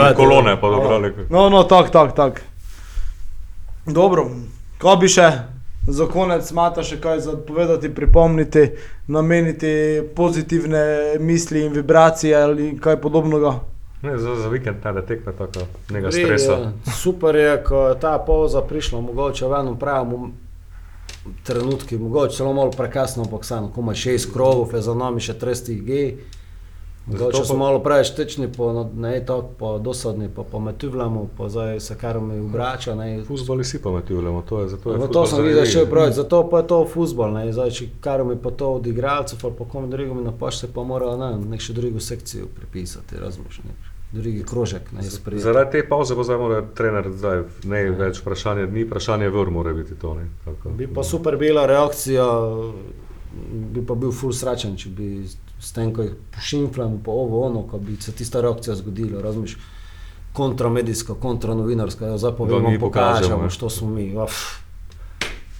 eto. 0.08 0.16
kolone, 0.16 0.60
pa 0.60 0.70
dobrali. 0.70 1.14
No, 1.30 1.48
no, 1.48 1.62
tak, 1.62 1.90
tak, 1.90 2.16
tak. 2.16 2.42
Dobro, 3.86 4.30
ko 4.78 4.96
bi 4.96 5.08
še 5.08 5.30
za 5.86 6.06
konec 6.06 6.50
imate 6.50 6.82
še 6.82 7.00
kaj 7.00 7.20
za 7.20 7.36
povedati, 7.46 7.94
pripomniti, 7.94 8.70
nameniti 9.06 10.02
pozitivne 10.16 11.18
misli 11.20 11.64
in 11.66 11.72
vibracije 11.72 12.36
ali 12.36 12.76
kaj 12.80 13.00
podobnega? 13.00 13.58
Ne, 14.02 14.18
za, 14.18 14.34
za 14.34 14.48
vikend 14.48 14.76
ne, 14.84 14.92
da 14.92 15.02
tekme 15.06 15.32
tako, 15.38 15.66
nekaj 15.90 16.12
stresa. 16.12 16.52
ja, 16.52 16.92
Super 16.92 17.36
je, 17.36 17.64
ko 17.64 17.88
je 17.88 18.00
ta 18.00 18.18
pauza 18.26 18.62
prišla, 18.62 19.00
mogoče 19.00 19.46
v 19.46 19.60
enem 19.60 19.76
pravem 19.78 20.32
trenutku, 21.46 21.98
mogoče 21.98 22.36
celo 22.36 22.52
malo 22.52 22.70
prekasno, 22.70 23.22
ampak 23.22 23.44
samo 23.44 23.70
komaj 23.74 23.94
šest 23.94 24.32
krogov, 24.32 24.74
je 24.74 24.82
za 24.82 24.94
nami 24.94 25.20
še 25.20 25.38
30 25.38 25.82
G. 25.86 26.00
Mogoče 27.06 27.24
Zato 27.24 27.44
smo 27.44 27.54
pa- 27.54 27.58
malo 27.58 27.78
preveč 27.82 28.10
tečni, 28.10 28.52
po, 28.56 28.72
no, 28.72 28.90
ne 28.96 29.26
tako 29.26 29.48
po 29.58 29.78
dosadni, 29.78 30.28
pa 30.36 30.42
po 30.42 30.60
metuvljamo, 30.60 31.28
pa 31.38 31.48
zdaj 31.48 31.80
se 31.80 31.96
kar 31.98 32.20
mi 32.20 32.38
obrača. 32.38 32.94
Ne. 32.94 33.24
Fuzbali 33.24 33.64
si 33.64 33.82
pametujemo, 33.82 34.42
to 34.48 34.60
je 34.60 34.68
zato. 34.68 34.92
Je 34.92 35.08
to 35.12 35.26
sem 35.26 35.44
videl 35.44 35.66
še 35.66 35.86
pravi, 35.90 36.12
zato 36.12 36.48
pa 36.50 36.58
je 36.62 36.66
to 36.66 36.86
futbol, 36.86 37.32
ne, 37.32 37.52
zdaj 37.52 37.70
če 37.70 37.88
kar 38.00 38.24
mi 38.24 38.36
pa 38.36 38.50
to 38.50 38.74
od 38.78 38.86
igralcev 38.86 39.38
pa 39.58 39.64
komu 39.64 39.86
drugemu 39.86 40.22
napaš, 40.22 40.58
se 40.58 40.72
pa 40.72 40.82
mora 40.82 41.16
ne, 41.16 41.32
nek 41.50 41.60
še 41.60 41.72
drugo 41.72 42.00
sekcijo 42.00 42.46
pripisati, 42.54 43.18
razumeš, 43.18 43.60
nek 43.64 43.90
drugi 44.12 44.44
krožek, 44.44 44.92
ne. 44.92 45.02
Zaradi 45.38 45.70
te 45.72 45.88
pauze 45.88 46.14
pa 46.14 46.22
zdaj 46.22 46.38
mora 46.38 46.62
trener, 46.74 47.10
zdaj 47.10 47.42
ne 47.64 47.84
več 47.90 48.20
vprašanje 48.20 48.66
dni, 48.66 48.84
vprašanje 48.84 49.28
vr 49.28 49.50
mora 49.50 49.72
biti 49.72 49.98
to. 49.98 50.14
Ne? 50.14 50.28
Tako. 50.44 50.70
Bi 50.76 50.86
pa 50.86 51.02
super 51.02 51.36
bila 51.36 51.66
reakcija, 51.66 52.26
bi 53.72 53.86
pa 53.86 53.94
bil 53.94 54.12
full 54.12 54.32
srečen, 54.32 54.76
če 54.76 54.88
bi 54.88 55.26
s 55.60 55.72
tem, 55.72 55.92
ko 55.94 56.02
jih 56.02 56.12
pošimfljamo, 56.30 56.98
pa 57.04 57.10
ovo 57.10 57.46
ono, 57.46 57.62
ko 57.62 57.78
bi 57.78 57.96
se 57.96 58.12
tista 58.12 58.40
reakcija 58.40 58.74
zgodila, 58.76 59.22
razumeš, 59.22 59.56
kontramedijska, 60.32 61.14
kontranovinarska, 61.14 62.06
ja, 62.06 62.18
zdaj 62.18 62.32
pa 62.32 62.44
vam 62.44 62.78
pokažemo, 62.80 63.50
što 63.50 63.70
smo 63.70 63.88
mi. 63.90 64.16
Uf, 64.16 64.32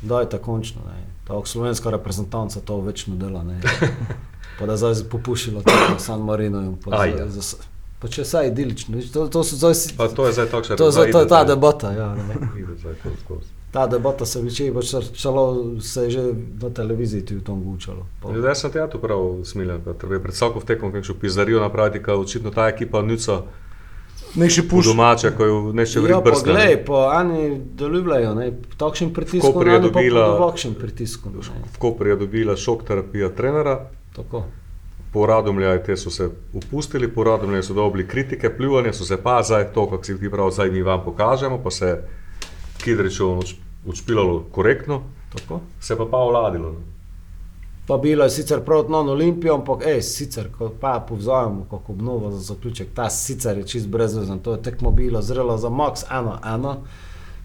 dajte 0.03 0.39
končno, 0.39 0.81
ne. 0.87 1.03
Ta 1.25 1.41
slovenska 1.45 1.91
reprezentanca 1.91 2.61
to 2.61 2.81
več 2.81 3.07
ne 3.07 3.17
dela, 3.17 3.43
ne. 3.43 3.61
Pa 4.59 4.67
da 4.67 4.77
zdaj 4.77 4.95
popušila 5.11 5.63
tako 5.63 5.99
San 5.99 6.21
Marino 6.21 6.61
in 6.61 6.77
pa, 6.77 7.01
Aj, 7.01 7.11
ja. 7.11 7.29
za, 7.29 7.57
pa 7.99 8.09
če 8.09 8.23
vsaj 8.23 8.49
idilično, 8.49 9.01
to, 9.13 9.29
to 9.29 9.45
so 9.45 9.57
zdaj, 9.57 9.75
Pa 9.97 10.09
to 10.09 10.27
je 10.27 10.33
zdaj 10.33 10.47
takšna 10.47 10.77
to, 10.77 10.87
je 10.87 10.93
zdaj- 10.93 11.13
to 11.13 11.21
je 11.21 11.29
ta 11.29 11.45
debata, 11.45 11.93
ja, 11.93 12.17
Ta 13.73 13.87
debata 13.87 14.27
se 14.27 14.41
veče, 14.41 14.67
pač 14.71 14.91
celo 15.15 15.45
se 15.81 16.03
je 16.03 16.11
že 16.11 16.23
na 16.61 16.71
televiziji 16.71 17.23
tudi 17.23 17.41
v 17.41 17.45
tom 17.45 17.63
gučalo. 17.63 18.05
Pa- 18.21 18.29
Zdaj 18.31 18.55
sem 18.55 18.71
te 18.71 18.79
ja 18.79 18.87
tu 18.87 18.99
prav 18.99 19.19
smiljen, 19.45 19.81
da 19.81 19.95
treba 19.95 20.21
pred 20.21 20.35
vsako 20.35 20.61
tekom 20.63 20.93
kakšno 20.93 21.15
pizzarijo 21.17 21.61
napraviti, 21.61 21.99
ker 22.01 22.15
očitno 22.15 22.51
ta 22.51 22.69
ekipa 22.69 23.01
nuca 23.03 23.43
Nek 24.35 24.51
še 24.51 24.63
po 24.63 24.69
puš. 24.71 24.87
domače, 24.87 25.31
ko 25.31 25.45
jo 25.45 25.73
neče 25.73 25.99
Ja, 25.99 26.03
vrti 26.03 26.13
pa 26.15 26.21
brste. 26.23 26.51
glej, 26.51 26.85
pa 26.85 27.01
ani 27.15 27.41
delujejo, 27.75 28.35
ne, 28.35 28.47
takšen 28.77 29.09
pritisk, 29.11 29.41
Koper 29.43 29.69
je 29.69 29.81
dobila- 29.83 30.29
pa 30.31 30.47
takšen 30.47 30.75
pritisk. 30.75 31.21
V 31.73 31.79
Koper 31.79 32.07
je 32.07 32.17
dobila 32.19 32.57
šok 32.57 32.83
terapija 32.83 33.29
trenera, 33.31 33.89
Tako. 34.13 34.45
po 35.13 35.27
Radomljaju 35.27 35.81
te 35.87 35.97
so 35.97 36.11
se 36.11 36.29
upustili, 36.53 37.09
po 37.09 37.25
Radomljaju 37.25 37.63
so 37.63 37.75
dobili 37.75 38.05
kritike, 38.07 38.51
pljuvanje, 38.51 38.93
so 38.93 39.05
se 39.05 39.17
pa 39.19 39.43
zdaj 39.43 39.65
to, 39.67 39.85
kako 39.87 40.05
si 40.05 40.19
ti 40.19 40.31
prav, 40.31 40.51
zdaj 40.51 40.71
mi 40.71 40.83
vam 40.83 41.01
pokažemo, 41.05 41.59
pa 41.59 41.71
se 41.71 42.01
Kidričev 42.79 43.27
odšpilalo 43.89 44.45
korektno, 44.53 45.03
Tako. 45.33 45.61
se 45.81 45.97
pa 45.97 46.05
pa 46.11 46.25
vladilo. 46.25 46.71
ne. 46.71 46.93
Pa 47.87 47.99
bilo 47.99 48.25
je 48.25 48.31
sicer 48.31 48.61
prav 48.65 48.91
na 48.91 48.99
Olimpijo, 48.99 49.55
ampak 49.55 49.87
ej, 49.87 50.03
sicer, 50.03 50.49
ko 50.59 50.71
pa 50.81 51.05
povzamemo 51.09 51.67
kako 51.71 51.93
obnovo 51.93 52.31
za 52.31 52.39
zaključek, 52.39 52.89
ta 52.95 53.11
sicer 53.11 53.59
je 53.59 53.67
čist 53.67 53.89
brezvezen, 53.89 54.39
to 54.39 54.53
je 54.53 54.63
tekmo 54.63 54.91
bilo 54.91 55.23
zrelo 55.23 55.59
za 55.59 55.69
max 55.69 56.05
1-1, 56.11 56.77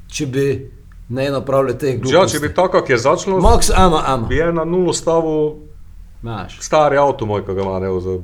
če 0.08 0.26
bi 0.26 0.72
ne 1.10 1.30
napravili 1.30 1.78
teh 1.78 1.96
gluposti. 1.96 2.16
Ja, 2.16 2.26
če 2.28 2.48
bi 2.48 2.54
tako, 2.54 2.80
kak 2.80 2.90
je 2.90 2.98
začelo, 2.98 3.40
Max 3.42 3.72
1-1, 3.74 4.28
bi 4.28 4.36
je 4.36 4.54
na 4.54 4.64
nulo 4.66 4.94
stavil 4.94 5.56
znaš. 6.22 6.60
stari 6.62 6.98
avto 6.98 7.26
moj, 7.26 7.46
ki 7.46 7.54
ga 7.54 7.62
ima, 7.62 7.80
ne, 7.80 8.00
za... 8.02 8.20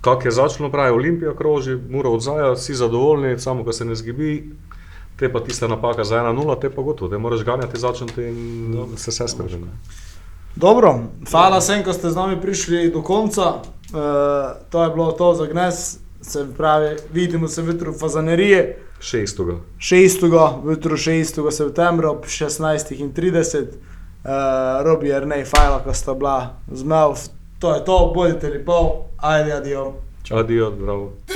Kak 0.00 0.24
je 0.24 0.30
začelo, 0.30 0.70
pravi 0.70 0.94
Olimpija 0.94 1.34
kroži, 1.34 1.76
mora 1.90 2.08
odzaja, 2.08 2.56
si 2.56 2.74
zadovoljni, 2.74 3.38
samo 3.38 3.64
ko 3.64 3.72
se 3.72 3.84
ne 3.84 3.94
zgibi, 3.94 4.50
te 5.18 5.32
pa 5.32 5.40
tista 5.40 5.68
napaka 5.68 6.04
za 6.04 6.16
1-0, 6.16 6.60
te 6.60 6.70
pa 6.70 6.82
gotovo, 6.82 7.10
te 7.10 7.18
moraš 7.18 7.44
ganjati, 7.44 7.78
začeti 7.78 8.22
in 8.22 8.72
Dobro. 8.72 8.96
se 8.96 9.10
vse 9.10 9.28
spremeni. 9.28 9.70
Dobro, 10.56 11.00
hvala 11.30 11.58
vsem, 11.58 11.84
ko 11.84 11.92
ste 11.92 12.10
z 12.10 12.16
nami 12.16 12.40
prišli 12.40 12.90
do 12.90 13.02
konca. 13.02 13.62
E, 13.62 13.92
to 14.70 14.84
je 14.84 14.90
bilo 14.90 15.12
to 15.12 15.34
za 15.34 15.46
gnes, 15.46 15.98
se 16.22 16.46
pravi, 16.56 16.96
vidimo 17.12 17.48
se 17.48 17.62
jutri 17.62 17.90
v 17.90 17.98
fazaneriji. 17.98 18.62
6. 19.00 19.58
6. 19.78 20.70
jutro 20.70 20.96
6. 20.96 21.50
septembra 21.50 22.10
ob 22.10 22.24
16.30, 22.24 23.58
uh, 23.58 23.68
eh, 24.24 24.82
Robi 24.82 25.10
Ernej, 25.10 25.44
Fajla, 25.44 25.78
ko 25.84 25.94
sta 25.94 26.14
bila 26.14 26.58
zmav. 26.72 27.18
To 27.58 27.74
je 27.74 27.84
to, 27.84 28.12
bodite 28.14 28.48
lepo, 28.48 29.06
ajde, 29.16 29.52
adijo. 29.52 29.92
Adijo, 30.30 30.72
zdravo. 30.78 31.12
3, 31.26 31.34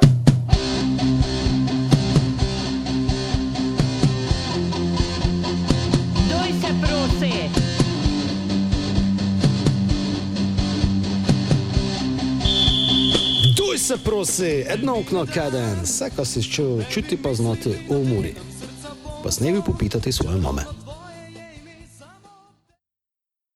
4! 0.00 0.13
você. 7.14 7.48
Duj 13.56 13.78
se, 13.78 13.96
prosi, 13.96 14.64
edno 14.68 14.98
okno 14.98 15.26
kaden, 15.34 15.82
vse, 15.82 16.10
kar 16.16 16.26
si 16.26 16.42
čutil, 16.42 16.84
čuti 16.90 17.16
pa 17.16 17.34
znati 17.34 17.74
umori. 17.88 18.34
Pa 19.22 19.30
s 19.30 19.40
nebi 19.40 19.60
popitati 19.66 20.12
svoje 20.12 20.40
mame. 20.40 20.83